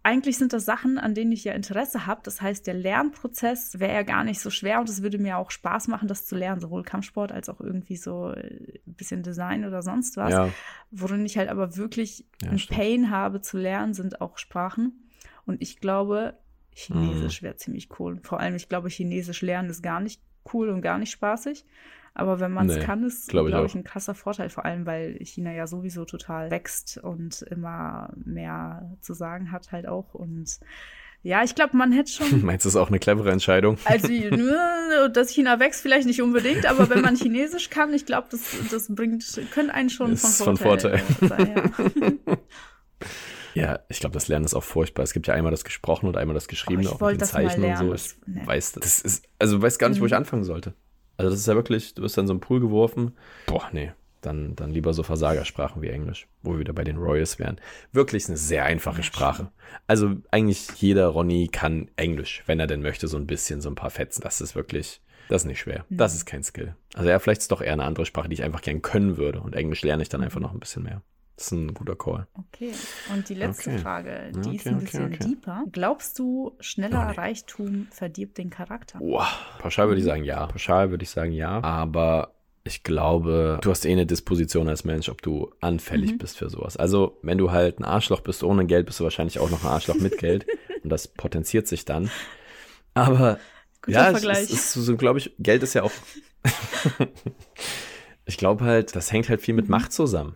[0.07, 2.21] eigentlich sind das Sachen, an denen ich ja Interesse habe.
[2.23, 5.51] Das heißt, der Lernprozess wäre ja gar nicht so schwer und es würde mir auch
[5.51, 9.65] Spaß machen, das zu lernen, sowohl Kampfsport als auch irgendwie so ein äh, bisschen Design
[9.65, 10.31] oder sonst was.
[10.31, 10.51] Ja.
[10.93, 15.11] Worin ich halt aber wirklich ja, ein Pain habe zu lernen, sind auch Sprachen.
[15.45, 16.39] Und ich glaube,
[16.79, 17.47] Chinesisch mhm.
[17.47, 18.21] wäre ziemlich cool.
[18.23, 20.21] Vor allem, ich glaube, Chinesisch lernen ist gar nicht
[20.53, 21.65] cool und gar nicht spaßig.
[22.13, 24.85] Aber wenn man es nee, kann, ist, glaube glaub ich, ein krasser Vorteil, vor allem,
[24.85, 30.15] weil China ja sowieso total wächst und immer mehr zu sagen hat halt auch.
[30.15, 30.61] Und
[31.23, 32.43] ja, ich glaube, man hätte schon.
[32.45, 33.79] Meinst du, ist auch eine clevere Entscheidung?
[33.85, 34.09] Also,
[35.13, 38.95] dass China wächst, vielleicht nicht unbedingt, aber wenn man Chinesisch kann, ich glaube, das, das
[38.95, 41.47] bringt, könnte einen schon ist von Vorteil, von Vorteil.
[41.47, 42.21] sein.
[42.27, 42.37] Ja.
[43.57, 45.03] Ja, ich glaube, das Lernen ist auch furchtbar.
[45.03, 47.65] Es gibt ja einmal das Gesprochene und einmal das Geschriebene, oh, auch mit den Zeichen
[47.65, 47.95] und so.
[47.95, 48.47] Ich nee.
[48.47, 50.19] weiß, das ist, also weiß gar nicht, wo ich mhm.
[50.19, 50.75] anfangen sollte.
[51.17, 53.17] Also das ist ja wirklich, du wirst dann so einen Pool geworfen.
[53.47, 53.93] Boah, nee.
[54.21, 57.59] Dann, dann lieber so Versagersprachen wie Englisch, wo wir wieder bei den Royals wären.
[57.93, 59.51] Wirklich eine sehr einfache Sprache.
[59.87, 63.75] Also eigentlich jeder Ronny kann Englisch, wenn er denn möchte, so ein bisschen, so ein
[63.75, 64.21] paar Fetzen.
[64.23, 65.87] Das ist wirklich, das ist nicht schwer.
[65.89, 66.75] Das ist kein Skill.
[66.95, 69.41] Also ja, vielleicht ist doch eher eine andere Sprache, die ich einfach gern können würde.
[69.41, 71.03] Und Englisch lerne ich dann einfach noch ein bisschen mehr.
[71.37, 72.27] Das ist ein guter Call.
[72.35, 72.73] Okay.
[73.13, 73.79] Und die letzte okay.
[73.79, 75.65] Frage, die okay, ist ein bisschen okay, deeper.
[75.71, 78.99] Glaubst du, schneller oh, Reichtum verdirbt den Charakter?
[78.99, 79.29] Boah,
[79.59, 80.47] pauschal würde ich sagen ja.
[80.47, 81.63] Pauschal würde ich sagen ja.
[81.63, 82.33] Aber
[82.65, 86.19] ich glaube, du hast eh eine Disposition als Mensch, ob du anfällig mhm.
[86.19, 86.79] bist für sowas.
[86.79, 89.71] Also, wenn du halt ein Arschloch bist ohne Geld, bist du wahrscheinlich auch noch ein
[89.71, 90.47] Arschloch mit Geld.
[90.83, 92.11] Und das potenziert sich dann.
[92.95, 93.39] Aber
[93.83, 94.45] Guter ja, Vergleich.
[94.45, 95.93] es ist so, glaube ich, Geld ist ja auch
[98.27, 99.71] Ich glaube halt, das hängt halt viel mit mhm.
[99.71, 100.35] Macht zusammen.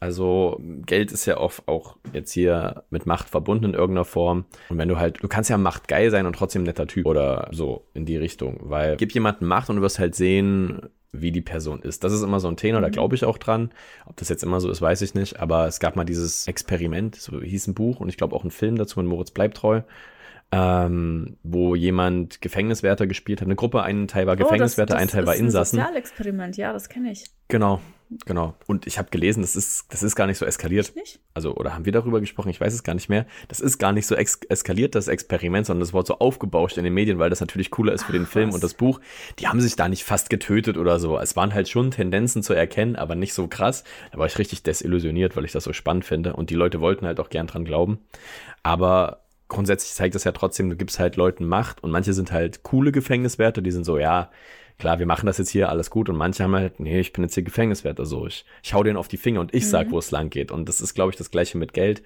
[0.00, 4.44] Also Geld ist ja oft auch jetzt hier mit Macht verbunden in irgendeiner Form.
[4.68, 7.86] Und wenn du halt, du kannst ja machtgeil sein und trotzdem netter Typ oder so
[7.94, 11.80] in die Richtung, weil gib jemandem Macht und du wirst halt sehen, wie die Person
[11.82, 12.04] ist.
[12.04, 12.92] Das ist immer so ein Thema, da mhm.
[12.92, 13.70] glaube ich auch dran.
[14.06, 15.40] Ob das jetzt immer so ist, weiß ich nicht.
[15.40, 18.50] Aber es gab mal dieses Experiment, so hieß ein Buch und ich glaube auch ein
[18.50, 19.82] Film dazu mit Moritz Bleibtreu
[20.50, 23.46] ähm, wo jemand Gefängniswärter gespielt hat.
[23.46, 25.76] Eine Gruppe, ein Teil war oh, Gefängniswärter, ein Teil war Insassen.
[25.76, 27.24] Das ein Sozialexperiment, ja, das kenne ich.
[27.48, 27.80] Genau,
[28.24, 28.54] genau.
[28.66, 30.94] Und ich habe gelesen, das ist, das ist gar nicht so eskaliert.
[30.96, 31.20] Nicht?
[31.34, 32.48] Also, oder haben wir darüber gesprochen?
[32.48, 33.26] Ich weiß es gar nicht mehr.
[33.48, 36.94] Das ist gar nicht so eskaliert, das Experiment, sondern das wurde so aufgebauscht in den
[36.94, 38.56] Medien, weil das natürlich cooler ist für Ach, den Film was?
[38.56, 39.00] und das Buch.
[39.38, 41.18] Die haben sich da nicht fast getötet oder so.
[41.18, 43.84] Es waren halt schon Tendenzen zu erkennen, aber nicht so krass.
[44.12, 46.34] Da war ich richtig desillusioniert, weil ich das so spannend finde.
[46.34, 47.98] Und die Leute wollten halt auch gern dran glauben.
[48.62, 52.62] Aber grundsätzlich zeigt das ja trotzdem, du gibst halt Leuten Macht und manche sind halt
[52.62, 54.30] coole Gefängniswärter, die sind so, ja,
[54.78, 57.24] klar, wir machen das jetzt hier, alles gut und manche haben halt, nee, ich bin
[57.24, 59.68] jetzt hier Gefängniswärter, so, ich, ich hau denen auf die Finger und ich mhm.
[59.68, 62.02] sag, wo es lang geht und das ist, glaube ich, das gleiche mit Geld.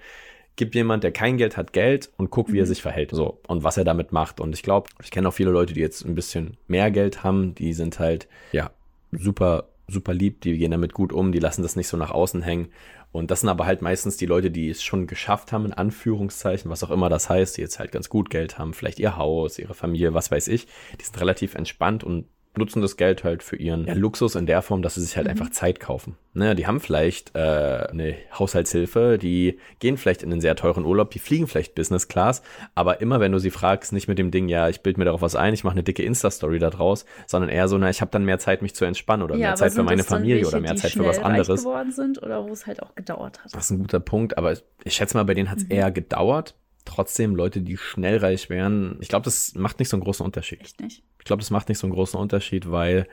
[0.55, 2.59] Gib jemand, der kein Geld hat, Geld und guck, wie mhm.
[2.59, 5.33] er sich verhält, so, und was er damit macht und ich glaube, ich kenne auch
[5.33, 8.71] viele Leute, die jetzt ein bisschen mehr Geld haben, die sind halt, ja,
[9.11, 12.41] super, super lieb, die gehen damit gut um, die lassen das nicht so nach außen
[12.41, 12.69] hängen
[13.13, 16.71] und das sind aber halt meistens die Leute, die es schon geschafft haben, in Anführungszeichen,
[16.71, 19.59] was auch immer das heißt, die jetzt halt ganz gut Geld haben, vielleicht ihr Haus,
[19.59, 20.65] ihre Familie, was weiß ich.
[20.99, 22.25] Die sind relativ entspannt und
[22.55, 25.25] nutzen das Geld halt für ihren ja, Luxus in der Form, dass sie sich halt
[25.25, 25.31] mhm.
[25.31, 26.17] einfach Zeit kaufen.
[26.35, 31.11] Ne, die haben vielleicht äh, eine Haushaltshilfe, die gehen vielleicht in einen sehr teuren Urlaub,
[31.11, 32.41] die fliegen vielleicht Business Class,
[32.73, 35.21] aber immer wenn du sie fragst, nicht mit dem Ding, ja, ich bild mir darauf
[35.21, 38.09] was ein, ich mache eine dicke Insta-Story da draus, sondern eher so, na, ich habe
[38.11, 40.59] dann mehr Zeit, mich zu entspannen oder ja, mehr Zeit für meine Familie welche, oder
[40.59, 41.63] mehr Zeit für was anderes.
[41.63, 43.53] geworden sind oder wo es halt auch gedauert hat.
[43.53, 45.71] Das ist ein guter Punkt, aber ich schätze mal, bei denen hat es mhm.
[45.71, 50.03] eher gedauert trotzdem Leute, die schnell reich wären, ich glaube, das macht nicht so einen
[50.03, 50.61] großen Unterschied.
[50.61, 51.03] Echt nicht?
[51.23, 53.07] Ich glaube, das macht nicht so einen großen Unterschied, weil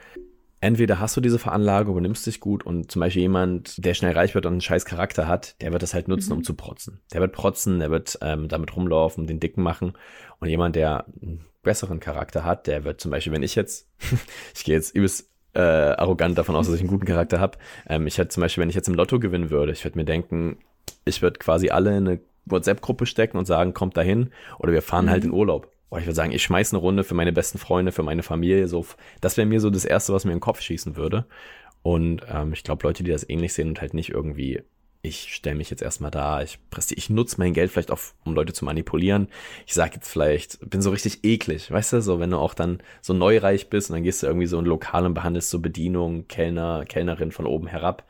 [0.61, 4.35] entweder hast du diese Veranlagung, übernimmst dich gut und zum Beispiel jemand, der schnell reich
[4.35, 6.39] wird und einen scheiß Charakter hat, der wird das halt nutzen, mhm.
[6.39, 7.01] um zu protzen.
[7.13, 9.93] Der wird protzen, der wird ähm, damit rumlaufen, den Dicken machen.
[10.41, 13.89] Und jemand, der einen besseren Charakter hat, der wird zum Beispiel, wenn ich jetzt,
[14.55, 17.59] ich gehe jetzt übelst äh, arrogant davon aus, dass ich einen guten Charakter habe.
[17.89, 20.05] Ähm, ich hätte zum Beispiel, wenn ich jetzt im Lotto gewinnen würde, ich würde mir
[20.05, 20.59] denken,
[21.05, 25.05] ich würde quasi alle in eine WhatsApp-Gruppe stecken und sagen, kommt dahin oder wir fahren
[25.05, 25.11] mhm.
[25.11, 25.71] halt in Urlaub.
[25.91, 28.69] Oder ich würde sagen, ich schmeiße eine Runde für meine besten Freunde, für meine Familie.
[28.69, 28.87] So,
[29.21, 31.27] das wäre mir so das Erste, was mir in den Kopf schießen würde.
[31.83, 34.63] Und ähm, ich glaube, Leute, die das ähnlich sehen und halt nicht irgendwie,
[35.03, 38.35] ich stelle mich jetzt erstmal da, ich presse, ich nutze mein Geld vielleicht auch, um
[38.35, 39.29] Leute zu manipulieren.
[39.67, 42.83] Ich sage jetzt vielleicht, bin so richtig eklig, weißt du, so wenn du auch dann
[43.01, 46.29] so neureich bist und dann gehst du irgendwie so in Lokal und behandelst so Bedienung,
[46.29, 48.07] Kellner, Kellnerin von oben herab.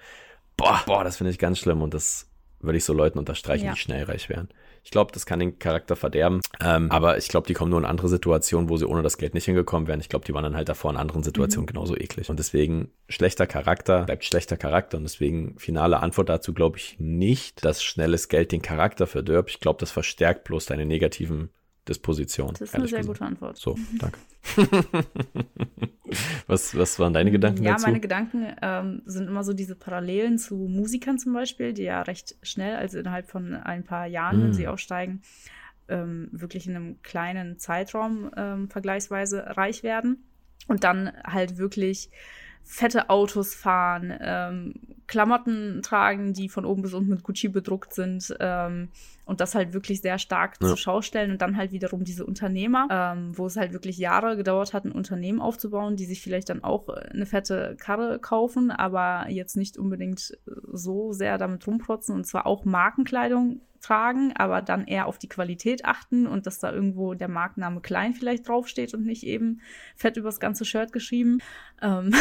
[0.56, 2.28] Boah, boah, das finde ich ganz schlimm und das
[2.58, 3.72] würde ich so Leuten unterstreichen, ja.
[3.72, 4.48] die schnell reich wären.
[4.82, 6.40] Ich glaube, das kann den Charakter verderben.
[6.62, 9.34] Ähm, aber ich glaube, die kommen nur in andere Situationen, wo sie ohne das Geld
[9.34, 10.00] nicht hingekommen wären.
[10.00, 11.74] Ich glaube, die waren dann halt davor in anderen Situationen mhm.
[11.74, 12.30] genauso eklig.
[12.30, 14.96] Und deswegen schlechter Charakter bleibt schlechter Charakter.
[14.96, 19.50] Und deswegen finale Antwort dazu glaube ich nicht, dass schnelles Geld den Charakter verdirbt.
[19.50, 21.50] Ich glaube, das verstärkt bloß deine negativen
[21.88, 22.54] Dispositionen.
[22.54, 23.18] Das ist eine sehr gesagt.
[23.18, 23.56] gute Antwort.
[23.56, 24.18] So, danke.
[26.46, 27.84] was, was waren deine Gedanken ja, dazu?
[27.84, 32.02] Ja, meine Gedanken ähm, sind immer so diese Parallelen zu Musikern zum Beispiel, die ja
[32.02, 34.42] recht schnell, also innerhalb von ein paar Jahren, mm.
[34.44, 35.22] wenn sie aufsteigen,
[35.88, 40.24] ähm, wirklich in einem kleinen Zeitraum ähm, vergleichsweise reich werden
[40.68, 42.10] und dann halt wirklich
[42.62, 44.74] fette Autos fahren, ähm,
[45.06, 48.90] Klamotten tragen, die von oben bis unten mit Gucci bedruckt sind ähm,
[49.24, 50.68] und das halt wirklich sehr stark ja.
[50.68, 54.36] zur Schau stellen und dann halt wiederum diese Unternehmer, ähm, wo es halt wirklich Jahre
[54.36, 59.28] gedauert hat, ein Unternehmen aufzubauen, die sich vielleicht dann auch eine fette Karre kaufen, aber
[59.28, 60.38] jetzt nicht unbedingt
[60.72, 65.84] so sehr damit rumprotzen und zwar auch Markenkleidung tragen, aber dann eher auf die Qualität
[65.84, 69.60] achten und dass da irgendwo der Markenname klein vielleicht draufsteht und nicht eben
[69.96, 71.38] fett übers ganze Shirt geschrieben.
[71.82, 72.12] Ähm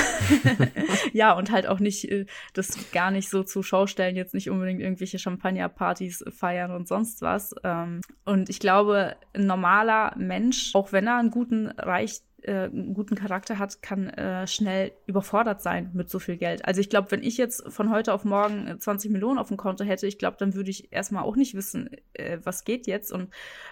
[1.14, 4.50] ja, und halt auch nicht äh, das gar nicht so zur Schau stellen, jetzt nicht
[4.50, 7.54] unbedingt irgendwelche Champagnerpartys feiern und sonst was.
[7.64, 12.94] Ähm und ich glaube, ein normaler Mensch, auch wenn er einen guten Reich äh, einen
[12.94, 16.66] guten Charakter hat, kann äh, schnell überfordert sein mit so viel Geld.
[16.66, 19.84] Also ich glaube, wenn ich jetzt von heute auf morgen 20 Millionen auf dem Konto
[19.84, 23.30] hätte, ich glaube, dann würde ich erstmal auch nicht wissen, äh, was geht jetzt und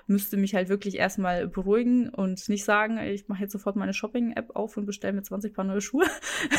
[0.07, 4.55] müsste mich halt wirklich erstmal beruhigen und nicht sagen, ich mache jetzt sofort meine Shopping-App
[4.55, 6.05] auf und bestelle mir 20 Paar neue Schuhe,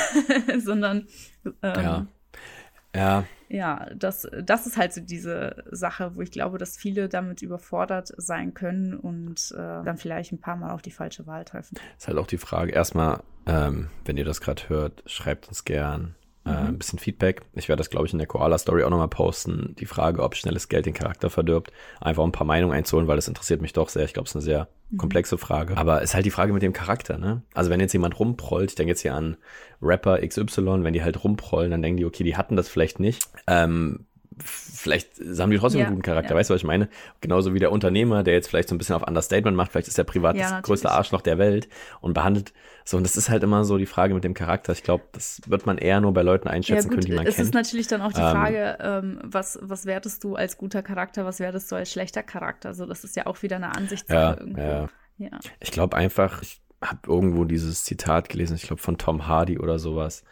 [0.58, 1.06] sondern
[1.44, 2.06] ähm, ja.
[2.98, 3.24] Ja.
[3.50, 8.12] Ja, das, das ist halt so diese Sache, wo ich glaube, dass viele damit überfordert
[8.18, 11.78] sein können und äh, dann vielleicht ein paar Mal auf die falsche Wahl treffen.
[11.96, 16.14] Ist halt auch die Frage, erstmal, ähm, wenn ihr das gerade hört, schreibt uns gern
[16.48, 17.42] äh, ein bisschen Feedback.
[17.54, 19.74] Ich werde das, glaube ich, in der Koala-Story auch nochmal posten.
[19.78, 21.72] Die Frage, ob schnelles Geld den Charakter verdirbt.
[22.00, 24.04] Einfach ein paar Meinungen einzuholen, weil das interessiert mich doch sehr.
[24.04, 24.98] Ich glaube, es ist eine sehr mhm.
[24.98, 25.76] komplexe Frage.
[25.76, 27.42] Aber es ist halt die Frage mit dem Charakter, ne?
[27.54, 29.36] Also wenn jetzt jemand rumprollt, ich denke jetzt hier an
[29.82, 33.22] Rapper XY, wenn die halt rumprollen, dann denken die, okay, die hatten das vielleicht nicht.
[33.46, 34.06] Ähm,
[34.42, 36.36] vielleicht haben die trotzdem ja, einen guten Charakter, ja.
[36.36, 36.88] weißt du, was ich meine?
[37.20, 39.98] Genauso wie der Unternehmer, der jetzt vielleicht so ein bisschen auf Understatement macht, vielleicht ist
[39.98, 41.68] der privat ja, das größte Arschloch der Welt
[42.00, 42.52] und behandelt
[42.88, 44.72] so, und das ist halt immer so die Frage mit dem Charakter.
[44.72, 47.34] Ich glaube, das wird man eher nur bei Leuten einschätzen gut, können, die man es
[47.34, 47.42] kennt.
[47.42, 50.82] Es ist natürlich dann auch die ähm, Frage, ähm, was, was wertest du als guter
[50.82, 52.72] Charakter, was wertest du als schlechter Charakter?
[52.72, 54.88] So, das ist ja auch wieder eine Ansichtssache irgendwo.
[55.18, 55.38] Ja.
[55.60, 59.78] Ich glaube einfach, ich habe irgendwo dieses Zitat gelesen, ich glaube von Tom Hardy oder
[59.78, 60.24] sowas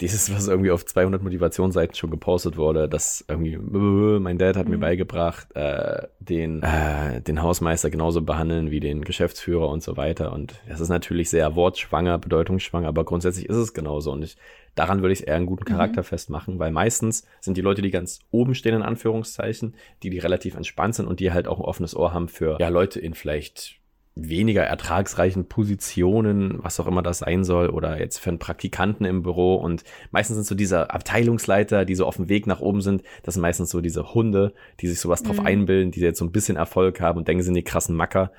[0.00, 4.72] dieses, was irgendwie auf 200 Motivationsseiten schon gepostet wurde, dass irgendwie, mein Dad hat mhm.
[4.72, 10.32] mir beigebracht, äh, den, äh, den Hausmeister genauso behandeln wie den Geschäftsführer und so weiter.
[10.32, 14.12] Und das ist natürlich sehr wortschwanger, bedeutungsschwanger, aber grundsätzlich ist es genauso.
[14.12, 14.36] Und ich,
[14.74, 15.76] daran würde ich eher einen guten mhm.
[15.76, 16.06] Charakter mhm.
[16.06, 20.54] festmachen, weil meistens sind die Leute, die ganz oben stehen, in Anführungszeichen, die, die relativ
[20.54, 23.79] entspannt sind und die halt auch ein offenes Ohr haben für, ja, Leute in vielleicht
[24.14, 29.22] weniger ertragsreichen Positionen, was auch immer das sein soll, oder jetzt für einen Praktikanten im
[29.22, 29.54] Büro.
[29.54, 33.34] Und meistens sind so diese Abteilungsleiter, die so auf dem Weg nach oben sind, das
[33.34, 35.46] sind meistens so diese Hunde, die sich sowas drauf mhm.
[35.46, 38.32] einbilden, die jetzt so ein bisschen Erfolg haben und denken, sie sind die krassen Macker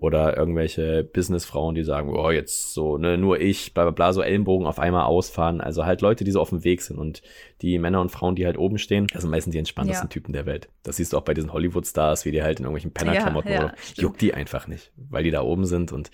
[0.00, 4.22] oder irgendwelche Businessfrauen, die sagen, oh, jetzt so, ne, nur ich, bla bla bla, so
[4.22, 5.60] Ellenbogen auf einmal ausfahren.
[5.60, 7.22] Also halt Leute, die so auf dem Weg sind und
[7.62, 10.10] die Männer und Frauen, die halt oben stehen, das sind meistens die entspanntesten ja.
[10.10, 10.68] Typen der Welt.
[10.84, 13.64] Das siehst du auch bei diesen Hollywood-Stars, wie die halt in irgendwelchen Pennerklamotten ja, ja,
[13.64, 16.10] oder juckt die einfach nicht, weil die da oben sind und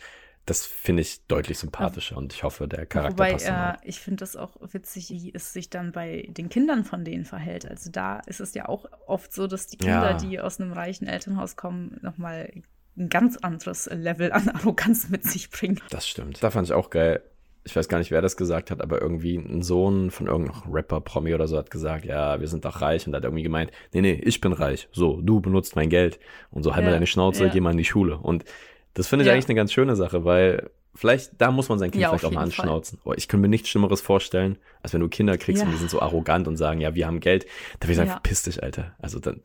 [0.47, 3.49] das finde ich deutlich sympathischer und ich hoffe, der Charakter Wobei, passt.
[3.49, 7.25] Äh, ich finde das auch witzig, wie es sich dann bei den Kindern von denen
[7.25, 7.67] verhält.
[7.67, 10.17] Also da ist es ja auch oft so, dass die Kinder, ja.
[10.19, 12.51] die aus einem reichen Elternhaus kommen, nochmal
[12.97, 15.81] ein ganz anderes Level an Arroganz mit sich bringen.
[15.91, 16.43] Das stimmt.
[16.43, 17.23] Da fand ich auch geil.
[17.67, 21.01] Ich weiß gar nicht, wer das gesagt hat, aber irgendwie ein Sohn von irgendeinem Rapper,
[21.01, 24.03] Promi oder so hat gesagt, ja, wir sind doch reich und hat irgendwie gemeint, nee,
[24.03, 24.89] nee, ich bin reich.
[24.93, 26.19] So, du benutzt mein Geld
[26.51, 27.51] und so, halt ja, mal deine Schnauze, ja.
[27.51, 28.19] geh mal in die Schule.
[28.19, 28.45] Und
[28.93, 29.33] das finde ich ja.
[29.33, 32.31] eigentlich eine ganz schöne Sache, weil vielleicht, da muss man sein Kind ja, vielleicht auch
[32.31, 32.99] mal anschnauzen.
[33.05, 35.67] Oh, ich könnte mir nichts Schlimmeres vorstellen, als wenn du Kinder kriegst ja.
[35.67, 37.47] und die sind so arrogant und sagen, ja, wir haben Geld.
[37.81, 38.15] Da will ich sagen, ja.
[38.15, 38.95] verpiss dich, Alter.
[38.99, 39.41] Also dann,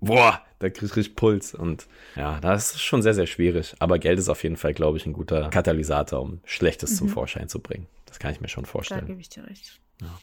[0.00, 1.54] boah, da kriegst du Puls.
[1.54, 3.74] Und ja, das ist schon sehr, sehr schwierig.
[3.78, 6.96] Aber Geld ist auf jeden Fall, glaube ich, ein guter Katalysator, um Schlechtes mhm.
[6.96, 7.86] zum Vorschein zu bringen.
[8.06, 9.02] Das kann ich mir schon vorstellen.
[9.02, 9.80] Da gebe ich dir recht.
[10.00, 10.18] Ja.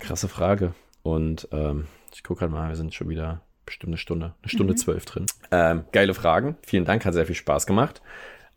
[0.00, 0.74] Krasse Frage.
[1.02, 4.72] Und ähm, ich gucke halt mal, wir sind schon wieder bestimmt eine Stunde, eine Stunde
[4.72, 4.76] mhm.
[4.76, 5.26] zwölf drin.
[5.50, 6.56] Ähm, geile Fragen.
[6.62, 8.02] Vielen Dank, hat sehr viel Spaß gemacht.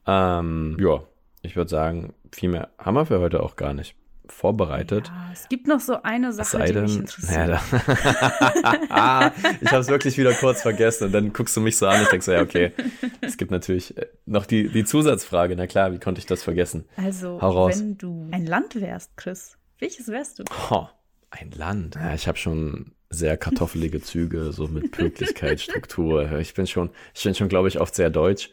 [0.07, 1.01] Ähm, ja,
[1.45, 3.95] ich würde sagen, viel mehr haben wir für heute auch gar nicht
[4.27, 5.07] vorbereitet.
[5.07, 7.47] Ja, es gibt noch so eine Sache, die mich interessiert.
[7.47, 7.61] Ja,
[9.61, 12.11] ich habe es wirklich wieder kurz vergessen und dann guckst du mich so an und
[12.11, 12.71] denkst so, ja, okay,
[13.21, 15.55] es gibt natürlich äh, noch die, die Zusatzfrage.
[15.55, 16.85] Na klar, wie konnte ich das vergessen?
[16.97, 20.43] Also, wenn du ein Land wärst, Chris, welches wärst du?
[20.71, 20.87] Oh,
[21.29, 21.95] ein Land.
[21.95, 26.31] Ja, ich habe schon sehr kartoffelige Züge, so mit Pünktlichkeit, Struktur.
[26.39, 28.51] Ich bin schon, ich bin schon, glaube ich, oft sehr deutsch.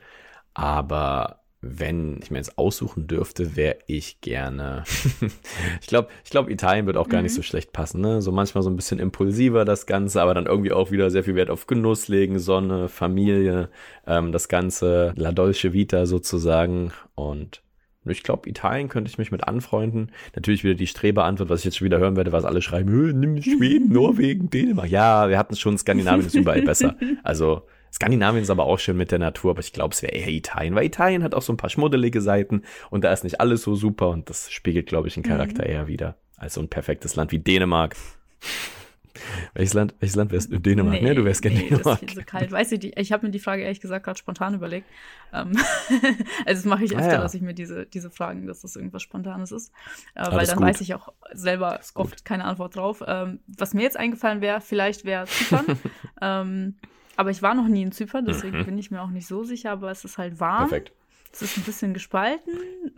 [0.55, 4.83] Aber wenn ich mir jetzt aussuchen dürfte, wäre ich gerne.
[5.81, 7.25] ich glaube, ich glaube, Italien wird auch gar mhm.
[7.25, 8.01] nicht so schlecht passen.
[8.01, 8.21] Ne?
[8.21, 11.37] So manchmal so ein bisschen impulsiver das Ganze, aber dann irgendwie auch wieder sehr viel
[11.37, 13.71] Wert auf Genuss legen, Sonne, Familie,
[14.09, 16.91] ähm, das Ganze, La Dolce Vita sozusagen.
[17.15, 17.63] Und
[18.05, 20.11] ich glaube, Italien könnte ich mich mit anfreunden.
[20.35, 23.41] Natürlich wieder die Streberantwort, was ich jetzt schon wieder hören werde, was alle schreiben, nimm
[23.41, 24.89] Schweden, Norwegen, Dänemark.
[24.89, 26.97] Ja, wir hatten schon Skandinavien ist überall besser.
[27.23, 27.63] Also
[27.93, 30.75] Skandinavien ist aber auch schön mit der Natur, aber ich glaube, es wäre eher Italien,
[30.75, 33.75] weil Italien hat auch so ein paar schmuddelige Seiten und da ist nicht alles so
[33.75, 35.71] super und das spiegelt, glaube ich, den Charakter mhm.
[35.71, 37.95] eher wieder als so ein perfektes Land wie Dänemark.
[39.55, 40.59] welches Land, welches Land wärst du?
[40.59, 41.15] Dänemark, nee, ne?
[41.15, 42.01] Du wärst gerne nee, Dänemark.
[42.01, 42.51] Das ist so kalt.
[42.51, 44.89] Weiß ich, ich habe mir die Frage ehrlich gesagt gerade spontan überlegt.
[45.33, 45.53] Ähm,
[46.47, 47.21] also das mache ich ah, öfter, ah, ja.
[47.21, 49.73] dass ich mir diese, diese Fragen, dass das irgendwas Spontanes ist.
[50.15, 50.67] Äh, weil dann gut.
[50.67, 53.05] weiß ich auch selber oft keine Antwort drauf.
[53.07, 55.79] Ähm, was mir jetzt eingefallen wäre, vielleicht wäre Zypern.
[56.21, 56.75] ähm,
[57.17, 58.65] aber ich war noch nie in Zypern, deswegen mhm.
[58.65, 60.69] bin ich mir auch nicht so sicher, aber es ist halt warm.
[60.69, 60.93] Perfekt.
[61.33, 62.53] Es ist ein bisschen gespalten,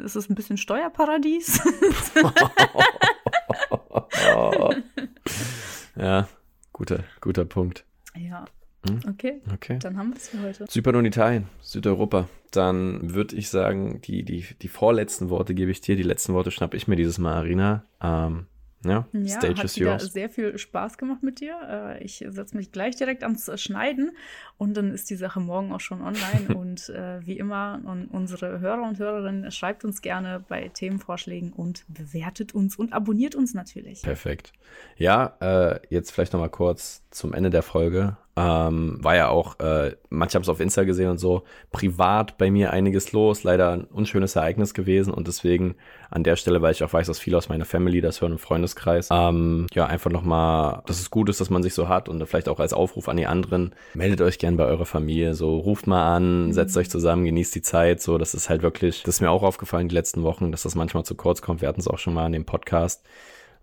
[0.04, 1.62] es ist ein bisschen Steuerparadies.
[5.96, 6.28] ja,
[6.72, 7.84] guter, guter Punkt.
[8.16, 8.44] Ja.
[8.86, 9.00] Hm?
[9.08, 9.40] Okay.
[9.52, 9.78] okay.
[9.80, 10.66] Dann haben wir es für heute.
[10.66, 12.28] Zypern und Italien, Südeuropa.
[12.50, 16.50] Dann würde ich sagen, die, die, die vorletzten Worte gebe ich dir, die letzten Worte
[16.50, 17.84] schnapp ich mir dieses Mal, Arina.
[18.02, 18.46] Ähm,
[18.85, 20.12] ja, ja Stage hat is yours.
[20.12, 21.57] sehr viel Spaß gemacht mit dir.
[21.68, 24.12] Äh, ich setze mich gleich direkt ans Schneiden
[24.59, 26.55] und dann ist die Sache morgen auch schon online.
[26.57, 31.85] und äh, wie immer, und unsere Hörer und Hörerinnen, schreibt uns gerne bei Themenvorschlägen und
[31.89, 34.03] bewertet uns und abonniert uns natürlich.
[34.03, 34.53] Perfekt.
[34.97, 38.16] Ja, äh, jetzt vielleicht nochmal kurz zum Ende der Folge.
[38.37, 42.51] Ähm, war ja auch, äh, manche haben es auf Insta gesehen und so, privat bei
[42.51, 45.76] mir einiges los, leider ein unschönes Ereignis gewesen und deswegen
[46.11, 48.39] an der Stelle, weil ich auch weiß, dass viele aus meiner Family das hören im
[48.39, 52.26] Freundeskreis, ähm, ja, einfach nochmal, dass es gut ist, dass man sich so hat und
[52.26, 55.87] vielleicht auch als Aufruf an die anderen, meldet euch gern bei eurer Familie, so ruft
[55.87, 59.20] mal an, setzt euch zusammen, genießt die Zeit, so, das ist halt wirklich, das ist
[59.20, 61.87] mir auch aufgefallen die letzten Wochen, dass das manchmal zu kurz kommt, wir hatten es
[61.87, 63.05] auch schon mal in dem Podcast,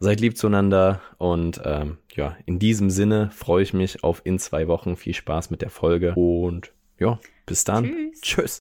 [0.03, 4.67] Seid lieb zueinander und ähm, ja, in diesem Sinne freue ich mich auf in zwei
[4.67, 4.95] Wochen.
[4.95, 7.83] Viel Spaß mit der Folge und ja, bis dann.
[7.83, 8.21] Tschüss.
[8.21, 8.59] Tschüss.